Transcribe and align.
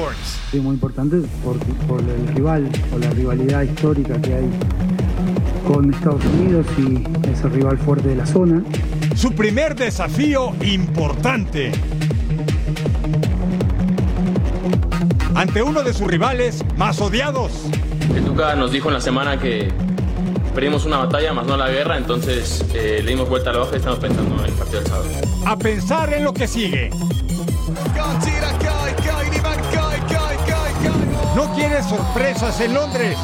Sports. 0.00 0.40
Es 0.52 0.62
muy 0.62 0.74
importante 0.74 1.16
por, 1.44 1.58
por 1.86 2.00
el 2.00 2.28
rival, 2.28 2.70
por 2.90 3.00
la 3.00 3.10
rivalidad 3.10 3.62
histórica 3.62 4.20
que 4.20 4.34
hay 4.34 4.50
con 5.66 5.92
Estados 5.92 6.24
Unidos 6.24 6.66
y 6.78 7.28
ese 7.28 7.48
rival 7.48 7.78
fuerte 7.78 8.08
de 8.08 8.16
la 8.16 8.26
zona. 8.26 8.62
Su 9.14 9.32
primer 9.32 9.74
desafío 9.74 10.54
importante. 10.62 11.72
Ante 15.34 15.62
uno 15.62 15.82
de 15.82 15.92
sus 15.92 16.06
rivales 16.06 16.64
más 16.76 17.00
odiados. 17.00 17.52
El 18.14 18.24
Tuca 18.24 18.54
nos 18.56 18.72
dijo 18.72 18.88
en 18.88 18.94
la 18.94 19.00
semana 19.00 19.38
que 19.38 19.70
perdimos 20.54 20.86
una 20.86 20.98
batalla 20.98 21.32
más 21.32 21.46
no 21.46 21.56
la 21.56 21.68
guerra, 21.68 21.98
entonces 21.98 22.64
eh, 22.74 23.00
le 23.04 23.10
dimos 23.10 23.28
vuelta 23.28 23.50
a 23.50 23.52
la 23.52 23.60
hoja 23.60 23.74
y 23.74 23.76
estamos 23.76 23.98
pensando 23.98 24.34
en 24.42 24.46
el 24.46 24.52
partido 24.52 24.80
del 24.80 24.88
sábado. 24.88 25.08
A 25.46 25.56
pensar 25.56 26.12
en 26.14 26.24
lo 26.24 26.32
que 26.32 26.48
sigue. 26.48 26.90
No 31.34 31.52
quiere 31.54 31.82
sorpresas 31.82 32.60
en 32.60 32.74
Londres. 32.74 33.16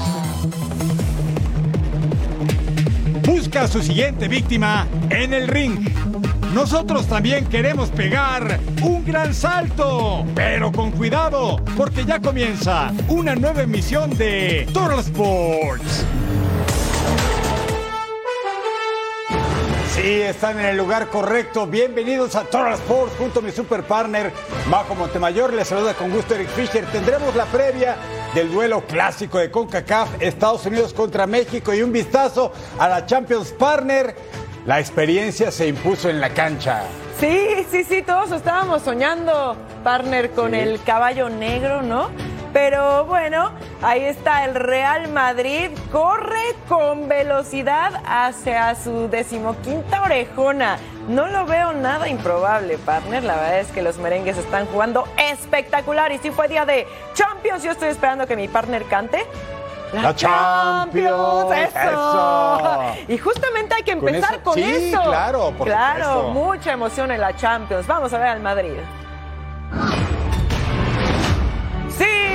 Busca 3.27 3.63
a 3.63 3.69
su 3.69 3.83
siguiente 3.83 4.29
víctima 4.29 4.87
en 5.11 5.35
el 5.35 5.49
ring. 5.49 5.89
Nosotros 6.55 7.07
también 7.07 7.47
queremos 7.47 7.91
pegar 7.91 8.61
un 8.83 9.05
gran 9.05 9.35
salto, 9.35 10.25
pero 10.35 10.71
con 10.71 10.93
cuidado, 10.93 11.61
porque 11.77 12.05
ya 12.05 12.21
comienza 12.21 12.93
una 13.09 13.35
nueva 13.35 13.63
emisión 13.63 14.17
de 14.17 14.69
Total 14.73 15.01
Sports. 15.01 16.07
Sí, 20.07 20.23
están 20.23 20.61
en 20.61 20.67
el 20.67 20.77
lugar 20.77 21.09
correcto. 21.09 21.67
Bienvenidos 21.67 22.37
a 22.37 22.45
Total 22.45 22.75
Sports 22.75 23.17
junto 23.19 23.41
a 23.41 23.43
mi 23.43 23.51
super 23.51 23.83
partner 23.83 24.33
Majo 24.71 24.95
Montemayor. 24.95 25.53
Les 25.53 25.67
saluda 25.67 25.95
con 25.95 26.13
gusto 26.13 26.37
Eric 26.37 26.47
Fisher. 26.51 26.87
Tendremos 26.93 27.35
la 27.35 27.45
previa 27.47 27.97
del 28.33 28.53
duelo 28.53 28.83
clásico 28.83 29.39
de 29.39 29.51
CONCACAF, 29.51 30.23
Estados 30.23 30.65
Unidos 30.65 30.95
contra 30.95 31.27
México 31.27 31.75
y 31.75 31.83
un 31.83 31.91
vistazo 31.91 32.53
a 32.79 32.89
la 32.89 33.05
Champions 33.05 33.51
Partner. 33.51 34.15
La 34.65 34.79
experiencia 34.79 35.51
se 35.51 35.67
impuso 35.67 36.09
en 36.09 36.21
la 36.21 36.31
cancha. 36.31 36.85
Sí, 37.19 37.67
sí, 37.69 37.83
sí, 37.83 38.03
todos 38.03 38.31
estábamos 38.31 38.83
soñando, 38.83 39.57
partner, 39.83 40.31
con 40.31 40.55
el 40.55 40.81
caballo 40.85 41.29
negro, 41.29 41.83
¿no? 41.83 42.11
Pero 42.53 43.07
bueno, 43.07 43.51
ahí 43.83 44.05
está 44.05 44.45
el 44.45 44.55
Real 44.55 45.09
Madrid, 45.09 45.71
corre 45.93 46.55
con 46.69 47.09
velocidad 47.09 47.93
hacia 48.07 48.75
su 48.75 49.09
decimoquinta 49.09 50.03
orejona. 50.03 50.79
No 51.09 51.27
lo 51.27 51.47
veo 51.47 51.73
nada 51.73 52.09
improbable, 52.09 52.79
partner. 52.79 53.23
La 53.23 53.35
verdad 53.37 53.61
es 53.61 53.69
que 53.69 53.83
los 53.83 53.99
merengues 53.99 54.37
están 54.39 54.67
jugando 54.67 55.05
espectacular 55.17 56.11
y 56.13 56.19
si 56.19 56.31
fue 56.31 56.49
día 56.49 56.65
de 56.65 56.87
Champions. 57.15 57.63
Yo 57.63 57.71
estoy 57.71 57.89
esperando 57.89 58.27
que 58.27 58.35
mi 58.37 58.49
partner 58.49 58.85
cante. 58.85 59.25
La 59.93 60.15
Champions, 60.17 61.53
eso. 61.53 62.81
Y 63.07 63.17
justamente 63.19 63.77
hay 63.77 63.83
que 63.85 63.93
empezar 63.93 64.43
con 64.43 64.59
eso. 64.59 64.79
Sí, 64.79 64.91
claro, 64.91 65.53
por 65.57 65.69
Claro, 65.69 66.05
supuesto. 66.05 66.31
mucha 66.33 66.73
emoción 66.73 67.11
en 67.13 67.21
la 67.21 67.37
Champions. 67.37 67.87
Vamos 67.87 68.13
a 68.13 68.19
ver 68.19 68.27
al 68.27 68.41
Madrid. 68.41 68.73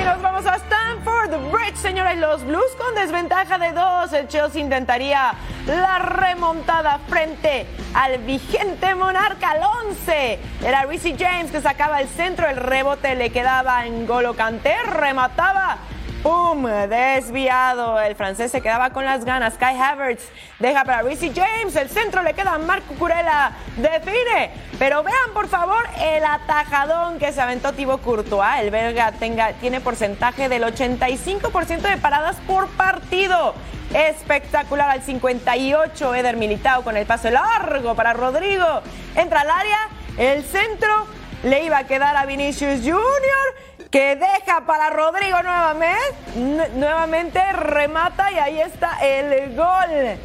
Nos 0.04 0.20
vamos 0.20 0.44
a 0.46 0.56
Stanford 0.56 1.52
Bridge, 1.52 1.76
señores. 1.76 2.18
Los 2.18 2.44
Blues 2.44 2.72
con 2.76 2.92
desventaja 2.96 3.56
de 3.58 3.72
dos. 3.72 4.12
El 4.12 4.26
Chelsea 4.26 4.60
intentaría 4.60 5.32
la 5.66 6.00
remontada 6.00 6.98
frente 7.08 7.66
al 7.94 8.18
vigente 8.18 8.96
monarca 8.96 9.50
al 9.50 9.62
11. 9.88 10.40
Era 10.64 10.86
Reece 10.86 11.14
James 11.16 11.52
que 11.52 11.60
sacaba 11.60 12.00
el 12.00 12.08
centro. 12.08 12.48
El 12.48 12.56
rebote 12.56 13.14
le 13.14 13.30
quedaba 13.30 13.86
en 13.86 14.04
Golo 14.06 14.34
Kanté. 14.34 14.74
Remataba. 14.92 15.78
¡Pum! 16.22 16.64
Desviado. 16.88 18.00
El 18.00 18.14
francés 18.14 18.52
se 18.52 18.60
quedaba 18.60 18.90
con 18.90 19.04
las 19.04 19.24
ganas. 19.24 19.54
Kai 19.54 19.76
Havertz 19.76 20.28
deja 20.60 20.84
para 20.84 21.02
Reece 21.02 21.32
James. 21.34 21.74
El 21.74 21.88
centro 21.88 22.22
le 22.22 22.32
queda 22.32 22.54
a 22.54 22.58
Marco 22.58 22.94
Curella. 22.94 23.52
Define. 23.76 24.52
Pero 24.78 25.02
vean, 25.02 25.32
por 25.34 25.48
favor, 25.48 25.84
el 26.00 26.24
atajadón 26.24 27.18
que 27.18 27.32
se 27.32 27.40
aventó 27.40 27.72
Thibaut 27.72 28.02
Courtois. 28.02 28.60
El 28.60 28.70
belga 28.70 29.10
tenga, 29.12 29.52
tiene 29.54 29.80
porcentaje 29.80 30.48
del 30.48 30.62
85% 30.62 31.80
de 31.80 31.96
paradas 31.96 32.36
por 32.46 32.68
partido. 32.68 33.54
Espectacular 33.92 34.90
al 34.90 35.02
58. 35.02 36.14
Eder 36.14 36.36
Militao 36.36 36.84
con 36.84 36.96
el 36.96 37.04
pase 37.04 37.32
largo 37.32 37.96
para 37.96 38.12
Rodrigo. 38.12 38.80
Entra 39.16 39.40
al 39.40 39.50
área. 39.50 39.88
El 40.16 40.44
centro 40.44 41.08
le 41.42 41.64
iba 41.64 41.78
a 41.78 41.86
quedar 41.88 42.16
a 42.16 42.26
Vinicius 42.26 42.80
Junior 42.80 43.71
que 43.92 44.16
deja 44.16 44.62
para 44.66 44.88
Rodrigo 44.90 45.40
nuevamente, 45.42 45.98
nu- 46.34 46.66
nuevamente 46.80 47.40
remata 47.52 48.32
y 48.32 48.38
ahí 48.38 48.58
está 48.60 48.98
el 49.06 49.54
gol. 49.54 50.18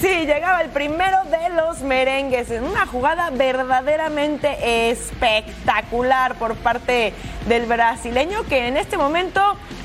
Sí, 0.00 0.26
llegaba 0.26 0.60
el 0.60 0.68
primero 0.68 1.16
de 1.30 1.48
los 1.50 1.80
merengues 1.80 2.50
en 2.50 2.64
una 2.64 2.84
jugada 2.86 3.30
verdaderamente 3.30 4.90
espectacular 4.90 6.34
por 6.34 6.54
parte 6.56 7.14
del 7.46 7.64
brasileño 7.64 8.44
que 8.44 8.68
en 8.68 8.76
este 8.76 8.98
momento 8.98 9.40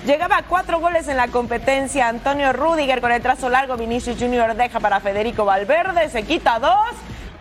llegaba 0.06 0.38
a 0.38 0.44
cuatro 0.44 0.80
goles 0.80 1.08
en 1.08 1.16
la 1.16 1.30
competencia. 1.30 2.10
Antonio 2.10 2.52
Rudiger 2.52 3.00
con 3.00 3.14
el 3.14 3.22
trazo 3.22 3.48
largo, 3.50 3.78
Vinicius 3.78 4.18
Junior 4.20 4.54
deja 4.56 4.82
para 4.82 5.00
Federico 5.00 5.46
Valverde, 5.46 6.10
se 6.10 6.24
quita 6.24 6.60
dos. 6.60 6.90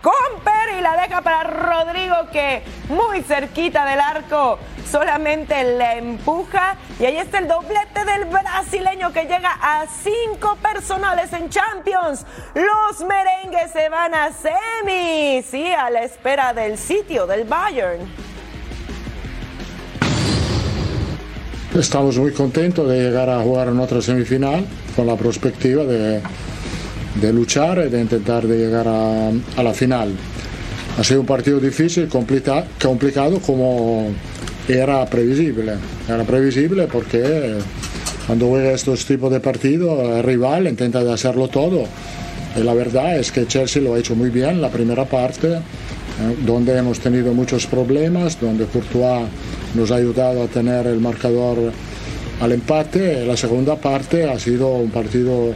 Comper 0.01 0.77
y 0.77 0.81
la 0.81 0.95
deja 1.01 1.21
para 1.21 1.43
Rodrigo 1.43 2.15
que 2.31 2.63
muy 2.87 3.21
cerquita 3.21 3.85
del 3.85 3.99
arco 3.99 4.57
solamente 4.89 5.63
le 5.77 5.97
empuja 5.97 6.77
y 6.99 7.05
ahí 7.05 7.17
está 7.17 7.39
el 7.39 7.47
doblete 7.47 8.05
del 8.05 8.25
brasileño 8.25 9.11
que 9.11 9.23
llega 9.23 9.51
a 9.61 9.85
cinco 9.87 10.57
personales 10.61 11.31
en 11.33 11.49
Champions. 11.49 12.25
Los 12.55 13.07
merengues 13.07 13.71
se 13.71 13.89
van 13.89 14.13
a 14.13 14.29
semis, 14.31 15.45
sí, 15.45 15.71
a 15.71 15.89
la 15.89 16.03
espera 16.03 16.53
del 16.53 16.77
sitio 16.77 17.27
del 17.27 17.43
Bayern. 17.43 18.07
Estamos 21.75 22.17
muy 22.17 22.33
contentos 22.33 22.89
de 22.89 22.99
llegar 22.99 23.29
a 23.29 23.41
jugar 23.41 23.67
en 23.67 23.79
otra 23.79 24.01
semifinal 24.01 24.65
con 24.95 25.05
la 25.05 25.15
perspectiva 25.15 25.83
de, 25.83 26.21
de 27.21 27.33
luchar 27.33 27.83
y 27.85 27.89
de 27.89 28.01
intentar 28.01 28.47
de 28.47 28.57
llegar 28.57 28.87
a, 28.87 29.29
a 29.29 29.63
la 29.63 29.73
final. 29.73 30.09
Ha 30.97 31.03
sido 31.03 31.21
un 31.21 31.25
partido 31.25 31.59
difícil, 31.59 32.07
complica- 32.07 32.65
complicado 32.81 33.39
como 33.39 34.07
era 34.67 35.05
previsible. 35.05 35.73
Era 36.07 36.23
previsible 36.23 36.87
porque 36.91 37.55
cuando 38.27 38.47
juega 38.47 38.71
estos 38.71 39.05
tipos 39.05 39.31
de 39.31 39.39
partidos 39.39 40.17
el 40.17 40.23
rival 40.23 40.67
intenta 40.67 41.03
de 41.03 41.11
hacerlo 41.13 41.47
todo. 41.47 41.85
Y 42.59 42.63
la 42.63 42.73
verdad 42.73 43.17
es 43.17 43.31
que 43.31 43.45
Chelsea 43.47 43.81
lo 43.81 43.93
ha 43.93 43.99
hecho 43.99 44.15
muy 44.15 44.29
bien 44.29 44.61
la 44.61 44.69
primera 44.69 45.05
parte, 45.05 45.47
eh, 45.53 45.59
donde 46.45 46.77
hemos 46.77 46.99
tenido 46.99 47.33
muchos 47.33 47.65
problemas, 47.67 48.39
donde 48.39 48.65
Courtois 48.65 49.27
nos 49.75 49.91
ha 49.91 49.95
ayudado 49.95 50.43
a 50.43 50.47
tener 50.47 50.87
el 50.87 50.99
marcador 50.99 51.71
al 52.41 52.51
empate. 52.51 53.25
La 53.25 53.37
segunda 53.37 53.75
parte 53.75 54.27
ha 54.29 54.37
sido 54.39 54.67
un 54.69 54.89
partido 54.89 55.53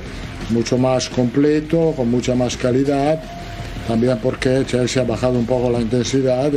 mucho 0.50 0.78
más 0.78 1.10
completo, 1.10 1.94
con 1.96 2.10
mucha 2.10 2.36
más 2.36 2.58
calidad, 2.58 3.22
también 3.88 4.18
porque 4.22 4.64
Chelsea 4.66 5.02
ha 5.04 5.06
bajado 5.06 5.38
un 5.40 5.46
poco 5.46 5.70
la 5.70 5.82
intensidad. 5.82 6.52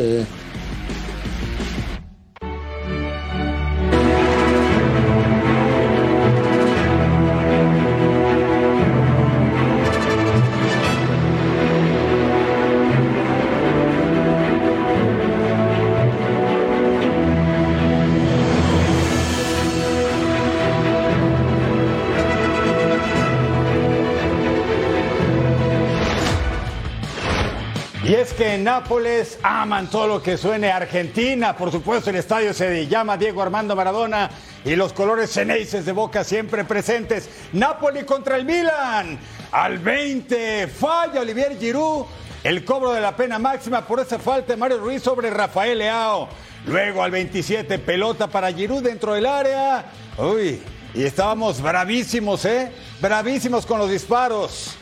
Que 28.36 28.54
en 28.54 28.64
Nápoles 28.64 29.38
aman 29.42 29.88
todo 29.88 30.06
lo 30.06 30.22
que 30.22 30.36
suene 30.36 30.70
Argentina. 30.70 31.56
Por 31.56 31.72
supuesto, 31.72 32.10
el 32.10 32.16
estadio 32.16 32.52
se 32.52 32.86
llama 32.86 33.16
Diego 33.16 33.40
Armando 33.40 33.74
Maradona 33.74 34.30
y 34.62 34.76
los 34.76 34.92
colores 34.92 35.30
ceneices 35.30 35.86
de 35.86 35.92
Boca 35.92 36.22
siempre 36.22 36.64
presentes. 36.64 37.30
Napoli 37.54 38.04
contra 38.04 38.36
el 38.36 38.44
Milan. 38.44 39.18
Al 39.52 39.78
20 39.78 40.68
falla 40.68 41.22
Olivier 41.22 41.58
Giroud. 41.58 42.04
El 42.44 42.64
cobro 42.64 42.92
de 42.92 43.00
la 43.00 43.16
pena 43.16 43.38
máxima 43.38 43.86
por 43.86 44.00
esa 44.00 44.18
falta 44.18 44.52
de 44.52 44.56
Mario 44.58 44.78
Ruiz 44.78 45.02
sobre 45.02 45.30
Rafael 45.30 45.78
Leao. 45.78 46.28
Luego 46.66 47.02
al 47.02 47.10
27 47.10 47.78
pelota 47.78 48.26
para 48.26 48.52
Giroud 48.52 48.82
dentro 48.82 49.14
del 49.14 49.24
área. 49.24 49.86
Uy, 50.18 50.60
y 50.94 51.04
estábamos 51.04 51.62
bravísimos, 51.62 52.44
¿eh? 52.44 52.70
Bravísimos 53.00 53.64
con 53.64 53.78
los 53.78 53.90
disparos. 53.90 54.76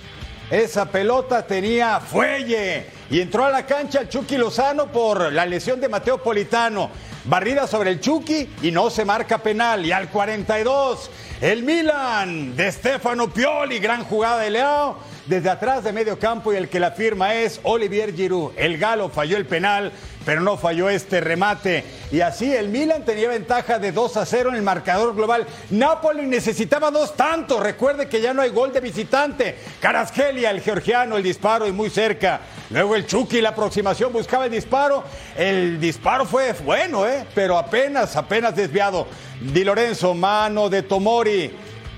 Esa 0.51 0.85
pelota 0.91 1.47
tenía 1.47 2.01
fuelle 2.01 2.87
y 3.11 3.21
entró 3.21 3.47
a 3.47 3.51
la 3.51 3.65
cancha 3.65 4.01
el 4.01 4.11
Chucky 4.11 4.37
Lozano 4.37 4.93
por 4.93 5.33
la 5.33 5.47
lesión 5.47 5.81
de 5.81 5.89
Mateo 5.89 6.23
Politano. 6.23 6.91
barrida 7.25 7.67
sobre 7.67 7.91
el 7.91 8.01
Chucky 8.01 8.51
y 8.61 8.71
no 8.71 8.91
se 8.91 9.07
marca 9.07 9.39
penal. 9.39 9.87
Y 9.87 9.93
al 9.93 10.11
42, 10.11 11.11
el 11.41 11.63
Milan 11.63 12.55
de 12.55 12.71
Stefano 12.71 13.33
Pioli, 13.33 13.79
gran 13.79 14.05
jugada 14.05 14.41
de 14.41 14.51
Leao 14.51 14.99
desde 15.27 15.49
atrás 15.49 15.85
de 15.85 15.93
medio 15.93 16.19
campo 16.19 16.53
y 16.53 16.57
el 16.57 16.69
que 16.69 16.81
la 16.81 16.91
firma 16.91 17.35
es 17.35 17.61
Olivier 17.63 18.15
Giroud. 18.15 18.53
El 18.57 18.77
galo 18.77 19.09
falló 19.09 19.37
el 19.37 19.47
penal, 19.47 19.93
pero 20.25 20.41
no 20.41 20.57
falló 20.57 20.89
este 20.89 21.21
remate. 21.21 21.85
Y 22.11 22.21
así 22.21 22.53
el 22.55 22.69
Milan 22.69 23.05
tenía 23.05 23.29
ventaja 23.29 23.79
de 23.79 23.93
2 23.93 24.17
a 24.17 24.27
0 24.27 24.51
en 24.51 24.57
el 24.57 24.63
marcador 24.63 25.15
global. 25.15 25.47
Napoli 25.71 26.27
necesitaba 26.27 26.91
dos 26.91 27.17
tantos. 27.17 27.61
Recuerde 27.61 28.09
que 28.09 28.21
ya 28.21 28.33
no 28.33 28.43
hay 28.43 28.51
gol 28.51 28.73
de 28.73 28.81
visitante. 28.81 29.57
Carasgelia, 29.81 30.51
el 30.51 30.61
georgiano, 30.61 31.17
el 31.17 31.23
disparo 31.23 31.67
y 31.67 31.73
muy 31.73 31.91
cerca. 31.91 32.41
Luego 32.71 32.97
el 32.97 33.07
Chucky, 33.07 33.41
la 33.41 33.51
aproximación, 33.51 34.13
buscaba 34.13 34.47
el 34.47 34.53
disparo. 34.53 35.05
El 35.37 35.79
disparo 35.81 36.25
fue 36.25 36.53
bueno, 36.53 37.07
¿eh? 37.07 37.27
pero 37.35 37.59
apenas, 37.59 38.17
apenas 38.17 38.57
desviado. 38.57 39.07
Di 39.41 39.65
Lorenzo, 39.65 40.15
mano 40.15 40.69
de 40.69 40.83
Tomori. 40.83 41.51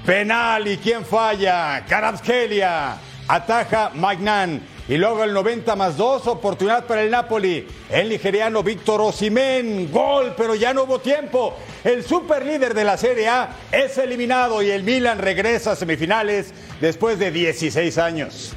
Penal 0.04 0.68
y 0.68 0.78
quién 0.78 1.04
falla. 1.04 1.84
Carasgelia. 1.88 2.96
Ataja 3.28 3.90
Magnan. 3.94 4.75
Y 4.88 4.96
luego 4.96 5.24
el 5.24 5.32
90 5.32 5.74
más 5.76 5.96
2, 5.96 6.28
oportunidad 6.28 6.86
para 6.86 7.02
el 7.02 7.10
Napoli. 7.10 7.66
El 7.90 8.08
nigeriano 8.08 8.62
Víctor 8.62 9.00
Osimén, 9.00 9.90
gol, 9.92 10.34
pero 10.36 10.54
ya 10.54 10.72
no 10.72 10.84
hubo 10.84 11.00
tiempo. 11.00 11.56
El 11.84 12.04
superlíder 12.04 12.72
de 12.72 12.84
la 12.84 12.96
Serie 12.96 13.28
A 13.28 13.50
es 13.72 13.98
eliminado 13.98 14.62
y 14.62 14.70
el 14.70 14.84
Milan 14.84 15.18
regresa 15.18 15.72
a 15.72 15.76
semifinales 15.76 16.52
después 16.80 17.18
de 17.18 17.30
16 17.30 17.98
años. 17.98 18.55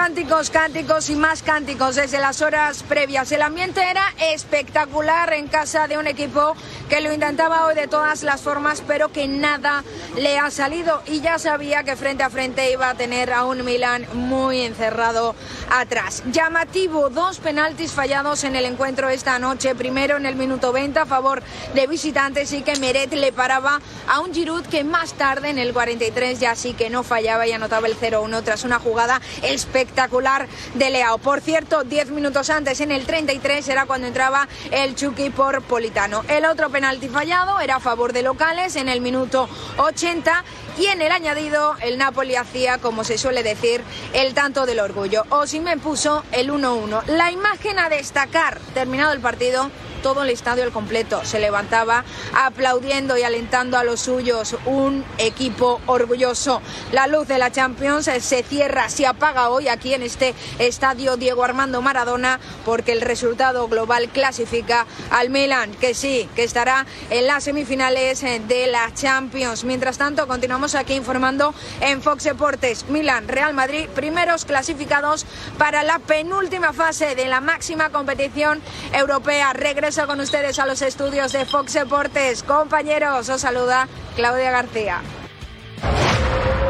Cánticos, 0.00 0.50
cánticos 0.50 1.10
y 1.10 1.16
más 1.16 1.42
cánticos 1.42 1.96
desde 1.96 2.20
las 2.20 2.40
horas 2.40 2.84
previas. 2.84 3.32
El 3.32 3.42
ambiente 3.42 3.82
era 3.82 4.04
espectacular 4.32 5.32
en 5.32 5.48
casa 5.48 5.88
de 5.88 5.98
un 5.98 6.06
equipo 6.06 6.54
que 6.88 7.00
lo 7.00 7.12
intentaba 7.12 7.66
hoy 7.66 7.74
de 7.74 7.88
todas 7.88 8.22
las 8.22 8.40
formas, 8.40 8.80
pero 8.86 9.08
que 9.10 9.26
nada 9.26 9.82
le 10.16 10.38
ha 10.38 10.52
salido 10.52 11.02
y 11.06 11.20
ya 11.20 11.40
sabía 11.40 11.82
que 11.82 11.96
frente 11.96 12.22
a 12.22 12.30
frente 12.30 12.70
iba 12.70 12.88
a 12.88 12.94
tener 12.94 13.32
a 13.32 13.44
un 13.44 13.64
Milan 13.64 14.06
muy 14.14 14.60
encerrado 14.60 15.34
atrás. 15.68 16.22
Llamativo, 16.30 17.10
dos 17.10 17.40
penaltis 17.40 17.90
fallados 17.90 18.44
en 18.44 18.54
el 18.54 18.66
encuentro 18.66 19.08
esta 19.08 19.40
noche. 19.40 19.74
Primero 19.74 20.16
en 20.16 20.26
el 20.26 20.36
minuto 20.36 20.72
20 20.72 21.00
a 21.00 21.06
favor 21.06 21.42
de 21.74 21.86
visitantes 21.88 22.52
y 22.52 22.62
que 22.62 22.76
Meret 22.76 23.12
le 23.14 23.32
paraba 23.32 23.80
a 24.06 24.20
un 24.20 24.32
Giroud 24.32 24.64
que 24.66 24.84
más 24.84 25.14
tarde 25.14 25.50
en 25.50 25.58
el 25.58 25.72
43 25.72 26.38
ya 26.38 26.54
sí 26.54 26.74
que 26.74 26.88
no 26.88 27.02
fallaba 27.02 27.48
y 27.48 27.52
anotaba 27.52 27.88
el 27.88 27.98
0-1 27.98 28.44
tras 28.44 28.62
una 28.62 28.78
jugada 28.78 29.20
espectacular 29.42 29.87
espectacular 29.88 30.46
de 30.74 30.90
Leao. 30.90 31.18
Por 31.18 31.40
cierto, 31.40 31.82
10 31.82 32.10
minutos 32.10 32.50
antes, 32.50 32.80
en 32.80 32.92
el 32.92 33.06
33, 33.06 33.66
era 33.68 33.86
cuando 33.86 34.06
entraba 34.06 34.46
el 34.70 34.94
Chucky 34.94 35.30
por 35.30 35.62
Politano. 35.62 36.24
El 36.28 36.44
otro 36.44 36.68
penalti 36.68 37.08
fallado 37.08 37.58
era 37.60 37.76
a 37.76 37.80
favor 37.80 38.12
de 38.12 38.22
locales 38.22 38.76
en 38.76 38.88
el 38.88 39.00
minuto 39.00 39.48
80 39.78 40.44
y 40.78 40.86
en 40.86 41.00
el 41.00 41.10
añadido 41.10 41.74
el 41.80 41.96
Napoli 41.98 42.36
hacía, 42.36 42.78
como 42.78 43.02
se 43.02 43.18
suele 43.18 43.42
decir, 43.42 43.82
el 44.12 44.34
tanto 44.34 44.66
del 44.66 44.80
orgullo. 44.80 45.24
O 45.30 45.46
si 45.46 45.58
me 45.58 45.78
puso 45.78 46.22
el 46.32 46.50
1-1. 46.50 47.06
La 47.06 47.32
imagen 47.32 47.78
a 47.78 47.88
destacar, 47.88 48.60
terminado 48.74 49.12
el 49.12 49.20
partido, 49.20 49.70
todo 49.98 50.22
el 50.22 50.30
estadio 50.30 50.64
al 50.64 50.72
completo 50.72 51.20
se 51.24 51.40
levantaba 51.40 52.04
aplaudiendo 52.34 53.16
y 53.16 53.22
alentando 53.22 53.78
a 53.78 53.84
los 53.84 54.00
suyos. 54.00 54.56
Un 54.64 55.04
equipo 55.18 55.80
orgulloso. 55.86 56.60
La 56.92 57.06
luz 57.06 57.28
de 57.28 57.38
la 57.38 57.50
Champions 57.52 58.06
se 58.06 58.42
cierra, 58.42 58.88
se 58.88 59.06
apaga 59.06 59.50
hoy 59.50 59.68
aquí 59.68 59.94
en 59.94 60.02
este 60.02 60.34
estadio 60.58 61.16
Diego 61.16 61.44
Armando 61.44 61.82
Maradona 61.82 62.40
porque 62.64 62.92
el 62.92 63.00
resultado 63.00 63.68
global 63.68 64.08
clasifica 64.08 64.86
al 65.10 65.30
Milan, 65.30 65.72
que 65.72 65.94
sí, 65.94 66.28
que 66.34 66.44
estará 66.44 66.86
en 67.10 67.26
las 67.26 67.44
semifinales 67.44 68.22
de 68.22 68.66
la 68.66 68.92
Champions. 68.94 69.64
Mientras 69.64 69.98
tanto, 69.98 70.26
continuamos 70.26 70.74
aquí 70.74 70.94
informando 70.94 71.54
en 71.80 72.02
Fox 72.02 72.24
Deportes. 72.24 72.86
Milan, 72.88 73.28
Real 73.28 73.54
Madrid, 73.54 73.88
primeros 73.94 74.44
clasificados 74.44 75.26
para 75.58 75.82
la 75.82 75.98
penúltima 75.98 76.72
fase 76.72 77.14
de 77.14 77.26
la 77.26 77.40
máxima 77.40 77.90
competición 77.90 78.60
europea. 78.92 79.52
Regresa 79.88 80.06
con 80.06 80.20
ustedes 80.20 80.58
a 80.58 80.66
los 80.66 80.82
estudios 80.82 81.32
de 81.32 81.46
Fox 81.46 81.72
Deportes. 81.72 82.42
Compañeros, 82.42 83.26
os 83.30 83.40
saluda 83.40 83.88
Claudia 84.16 84.50
García. 84.50 85.00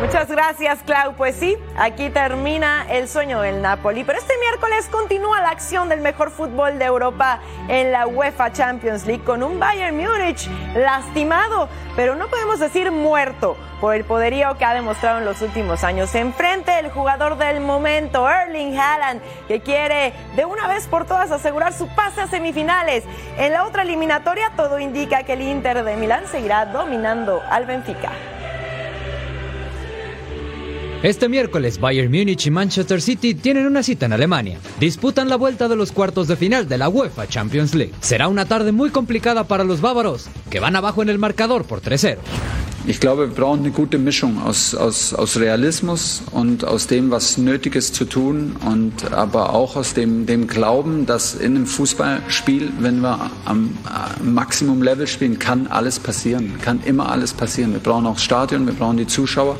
Muchas 0.00 0.28
gracias, 0.28 0.78
Clau. 0.86 1.14
Pues 1.14 1.34
sí, 1.34 1.56
aquí 1.76 2.08
termina 2.08 2.86
el 2.88 3.08
sueño 3.08 3.40
del 3.40 3.60
Napoli. 3.60 4.04
Pero 4.04 4.18
este 4.18 4.34
miércoles 4.38 4.88
continúa 4.90 5.40
la 5.40 5.50
acción 5.50 5.88
del 5.88 6.00
mejor 6.00 6.30
fútbol 6.30 6.78
de 6.78 6.84
Europa 6.84 7.40
en 7.66 7.90
la 7.90 8.06
UEFA 8.06 8.52
Champions 8.52 9.06
League 9.06 9.24
con 9.24 9.42
un 9.42 9.58
Bayern 9.58 9.96
Múnich 9.96 10.48
lastimado, 10.76 11.68
pero 11.96 12.14
no 12.14 12.28
podemos 12.28 12.60
decir 12.60 12.92
muerto 12.92 13.56
por 13.80 13.96
el 13.96 14.04
poderío 14.04 14.56
que 14.56 14.64
ha 14.64 14.72
demostrado 14.72 15.18
en 15.18 15.24
los 15.24 15.42
últimos 15.42 15.82
años. 15.82 16.14
Enfrente 16.14 16.78
el 16.78 16.90
jugador 16.90 17.36
del 17.36 17.60
momento, 17.60 18.28
Erling 18.28 18.78
Haaland, 18.78 19.20
que 19.48 19.60
quiere 19.60 20.12
de 20.36 20.44
una 20.44 20.68
vez 20.68 20.86
por 20.86 21.06
todas 21.06 21.32
asegurar 21.32 21.72
su 21.72 21.88
pase 21.88 22.20
a 22.20 22.28
semifinales. 22.28 23.02
En 23.36 23.52
la 23.52 23.64
otra 23.64 23.82
eliminatoria 23.82 24.52
todo 24.56 24.78
indica 24.78 25.24
que 25.24 25.32
el 25.32 25.42
Inter 25.42 25.82
de 25.82 25.96
Milán 25.96 26.26
seguirá 26.28 26.66
dominando 26.66 27.42
al 27.50 27.66
Benfica. 27.66 28.12
Este 31.02 31.28
miércoles, 31.28 31.78
Bayern 31.78 32.10
Múnich 32.10 32.46
y 32.46 32.50
Manchester 32.50 33.00
City 33.00 33.32
tienen 33.32 33.66
una 33.66 33.84
cita 33.84 34.06
en 34.06 34.12
Alemania. 34.12 34.58
Disputan 34.80 35.28
la 35.28 35.36
vuelta 35.36 35.68
de 35.68 35.76
los 35.76 35.92
cuartos 35.92 36.26
de 36.26 36.34
final 36.34 36.68
de 36.68 36.76
la 36.76 36.88
UEFA 36.88 37.28
Champions 37.28 37.72
League. 37.72 37.94
Será 38.00 38.26
una 38.26 38.46
tarde 38.46 38.72
muy 38.72 38.90
complicada 38.90 39.44
para 39.44 39.62
los 39.62 39.80
bávaros, 39.80 40.26
que 40.50 40.58
van 40.58 40.74
abajo 40.74 41.00
en 41.02 41.08
el 41.08 41.18
marcador 41.18 41.64
por 41.66 41.82
3-0. 41.82 42.18
Ich 42.88 43.00
glaube, 43.00 43.28
wir 43.28 43.34
brauchen 43.34 43.60
eine 43.60 43.70
gute 43.70 43.98
Mischung 43.98 44.42
aus, 44.42 44.74
aus, 44.74 45.12
aus 45.12 45.38
Realismus 45.38 46.22
und 46.32 46.64
aus 46.64 46.86
dem, 46.86 47.10
was 47.10 47.36
nötig 47.36 47.76
ist 47.76 47.94
zu 47.94 48.06
tun 48.06 48.56
und 48.64 49.12
aber 49.12 49.52
auch 49.52 49.76
aus 49.76 49.92
dem, 49.92 50.24
dem 50.24 50.46
Glauben, 50.46 51.04
dass 51.04 51.34
in 51.34 51.54
einem 51.54 51.66
Fußballspiel, 51.66 52.72
wenn 52.80 53.00
wir 53.00 53.30
am, 53.44 53.76
am 53.84 54.32
Maximum-Level 54.32 55.06
spielen, 55.06 55.38
kann 55.38 55.66
alles 55.66 55.98
passieren, 55.98 56.54
kann 56.62 56.80
immer 56.86 57.10
alles 57.10 57.34
passieren. 57.34 57.74
Wir 57.74 57.80
brauchen 57.80 58.06
auch 58.06 58.18
Stadion, 58.18 58.64
wir 58.66 58.72
brauchen 58.72 58.96
die 58.96 59.06
Zuschauer. 59.06 59.58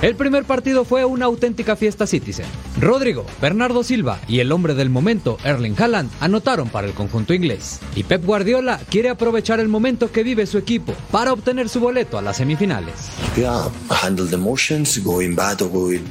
El 0.00 0.14
primer 0.14 0.42
partido 0.44 0.86
fue 0.86 1.04
una 1.04 1.26
auténtica 1.26 1.76
fiesta 1.76 2.06
Citizen. 2.06 2.46
Rodrigo, 2.80 3.26
Bernardo 3.42 3.84
Silva 3.84 4.20
y 4.26 4.38
el 4.38 4.50
hombre 4.52 4.74
del 4.74 4.88
momento, 4.88 5.36
Erling 5.44 5.78
Haaland, 5.78 6.10
anotaron 6.18 6.70
para 6.70 6.86
el 6.86 6.94
conjunto 6.94 7.34
inglés. 7.34 7.78
Y 7.94 8.04
Pep 8.04 8.24
Guardiola 8.24 8.80
quiere 8.88 9.10
aprovechar 9.10 9.60
el 9.60 9.68
momento 9.68 10.10
que 10.10 10.22
vive 10.22 10.46
su 10.46 10.56
equipo 10.56 10.94
para 11.10 11.34
obtener 11.34 11.68
su 11.68 11.78
boleto 11.78 12.16
a 12.16 12.22
las 12.22 12.40
semifinales. 12.70 13.10
Yeah, 13.36 13.70
handle 13.90 14.26
the 14.26 14.36
emotions, 14.36 14.98
going 14.98 15.34
bad 15.34 15.62
or 15.62 15.68
going 15.68 16.08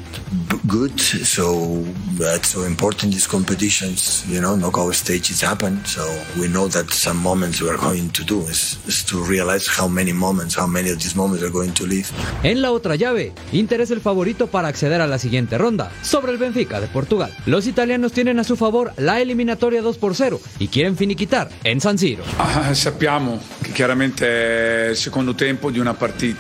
good. 0.68 1.00
So 1.00 1.84
that's 2.18 2.50
so 2.50 2.64
important. 2.64 3.14
These 3.14 3.28
competitions, 3.28 4.26
you 4.28 4.42
know, 4.42 4.56
knockout 4.56 4.96
stages 4.96 5.42
happen. 5.42 5.84
So 5.86 6.04
we 6.40 6.48
know 6.48 6.68
that 6.70 6.90
some 6.92 7.18
moments 7.18 7.62
we 7.62 7.70
are 7.70 7.78
going 7.78 8.10
to 8.12 8.24
do 8.24 8.42
is, 8.42 8.78
is 8.88 9.04
to 9.06 9.24
realize 9.24 9.68
how 9.68 9.88
many 9.88 10.14
moments, 10.14 10.56
how 10.56 10.68
many 10.68 10.90
of 10.90 11.00
these 11.00 11.16
moments 11.16 11.44
are 11.44 11.52
going 11.52 11.74
to 11.74 11.86
live. 11.86 12.08
En 12.44 12.62
la 12.62 12.72
otra 12.72 12.96
llave, 12.96 13.34
Inter 13.52 13.82
es 13.82 13.92
el 13.92 14.02
favorito 14.02 14.48
para 14.48 14.68
acceder 14.68 15.02
a 15.02 15.08
la 15.08 15.20
siguiente 15.20 15.58
ronda, 15.58 15.92
sobre 16.02 16.32
el 16.32 16.38
Benfica 16.38 16.80
de 16.80 16.88
Portugal. 16.88 17.32
Los 17.46 17.68
italianos 17.68 18.12
tienen 18.12 18.40
a 18.40 18.44
su 18.44 18.56
favor 18.56 18.94
la 18.98 19.20
eliminatoria 19.22 19.82
2 19.82 19.98
por 19.98 20.16
0 20.16 20.40
y 20.60 20.68
quieren 20.68 20.96
finiquitar 20.96 21.50
en 21.64 21.82
San 21.82 21.98
Siro. 21.98 22.24
Ah, 22.38 22.74
sappiamo 22.74 23.40
che 23.62 23.72
chiaramente 23.72 24.88
è 24.88 24.90
il 24.90 24.98
secondo 24.98 25.36
tempo 25.36 25.72
di 25.72 25.80
una 25.80 25.94
partita 25.94 26.39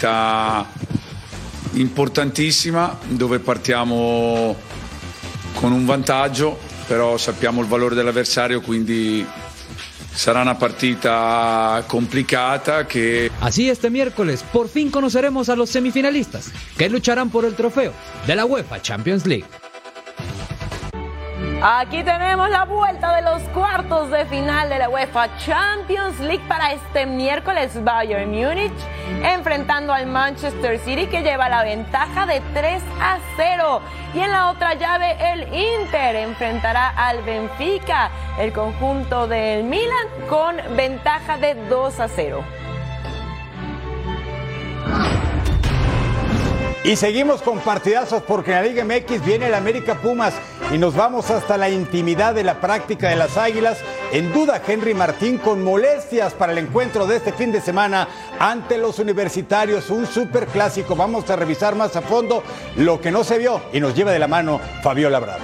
importantissima 1.73 2.97
dove 3.07 3.39
partiamo 3.39 4.55
con 5.53 5.71
un 5.71 5.85
vantaggio, 5.85 6.57
però 6.87 7.17
sappiamo 7.17 7.61
il 7.61 7.67
valore 7.67 7.95
dell'avversario, 7.95 8.61
quindi 8.61 9.25
sarà 10.11 10.41
una 10.41 10.55
partita 10.55 11.83
complicata 11.87 12.85
que... 12.85 13.31
Así 13.39 13.69
este 13.69 13.89
miércoles 13.89 14.43
por 14.51 14.67
fin 14.67 14.89
conoceremos 14.89 15.49
a 15.49 15.55
los 15.55 15.69
semifinalistas 15.69 16.51
que 16.77 16.89
lucharán 16.89 17.29
por 17.29 17.45
el 17.45 17.55
trofeo 17.55 17.93
de 18.27 18.35
la 18.35 18.45
UEFA 18.45 18.81
Champions 18.81 19.25
League. 19.25 19.45
Aquí 21.61 22.05
tenemos 22.05 22.49
la 22.49 22.63
vuelta 22.63 23.13
de 23.17 23.21
los 23.21 23.41
cuartos 23.49 24.09
de 24.11 24.25
final 24.27 24.69
de 24.69 24.79
la 24.79 24.87
UEFA 24.87 25.27
Champions 25.39 26.17
League 26.21 26.43
para 26.47 26.71
este 26.71 27.05
miércoles 27.05 27.83
Bayern 27.83 28.31
Múnich 28.31 28.71
enfrentando 29.23 29.91
al 29.91 30.07
Manchester 30.07 30.79
City 30.79 31.07
que 31.07 31.21
lleva 31.21 31.49
la 31.49 31.63
ventaja 31.63 32.25
de 32.25 32.41
3 32.53 32.81
a 33.01 33.17
0 33.35 33.81
y 34.13 34.19
en 34.19 34.31
la 34.31 34.51
otra 34.51 34.75
llave 34.75 35.17
el 35.33 35.53
Inter 35.53 36.15
enfrentará 36.15 36.93
al 36.95 37.23
Benfica, 37.23 38.09
el 38.39 38.53
conjunto 38.53 39.27
del 39.27 39.65
Milan 39.65 40.07
con 40.29 40.55
ventaja 40.77 41.37
de 41.37 41.55
2 41.55 41.99
a 41.99 42.07
0. 42.07 42.58
Y 46.83 46.95
seguimos 46.95 47.41
con 47.41 47.59
partidazos 47.59 48.23
porque 48.23 48.51
en 48.51 48.57
la 48.57 48.63
Liga 48.63 48.85
MX 48.85 49.25
viene 49.25 49.47
el 49.47 49.53
América 49.53 49.95
Pumas 49.95 50.33
y 50.73 50.77
nos 50.77 50.95
vamos 50.95 51.29
hasta 51.29 51.57
la 51.57 51.69
intimidad 51.69 52.33
de 52.33 52.45
la 52.45 52.61
práctica 52.61 53.09
de 53.09 53.17
las 53.17 53.35
Águilas. 53.35 53.79
En 54.13 54.31
duda 54.31 54.61
Henry 54.65 54.93
Martín 54.93 55.39
con 55.39 55.61
molestias 55.61 56.33
para 56.33 56.53
el 56.53 56.57
encuentro 56.57 57.05
de 57.05 57.17
este 57.17 57.33
fin 57.33 57.51
de 57.51 57.59
semana 57.59 58.07
ante 58.39 58.77
los 58.77 58.97
universitarios, 58.97 59.89
un 59.89 60.07
super 60.07 60.47
clásico. 60.47 60.95
Vamos 60.95 61.29
a 61.29 61.35
revisar 61.35 61.75
más 61.75 61.97
a 61.97 62.01
fondo 62.01 62.43
lo 62.77 63.01
que 63.01 63.11
no 63.11 63.25
se 63.25 63.37
vio 63.37 63.61
y 63.73 63.81
nos 63.81 63.93
lleva 63.93 64.11
de 64.11 64.19
la 64.19 64.29
mano 64.29 64.61
Fabiola 64.81 65.19
Bravo. 65.19 65.43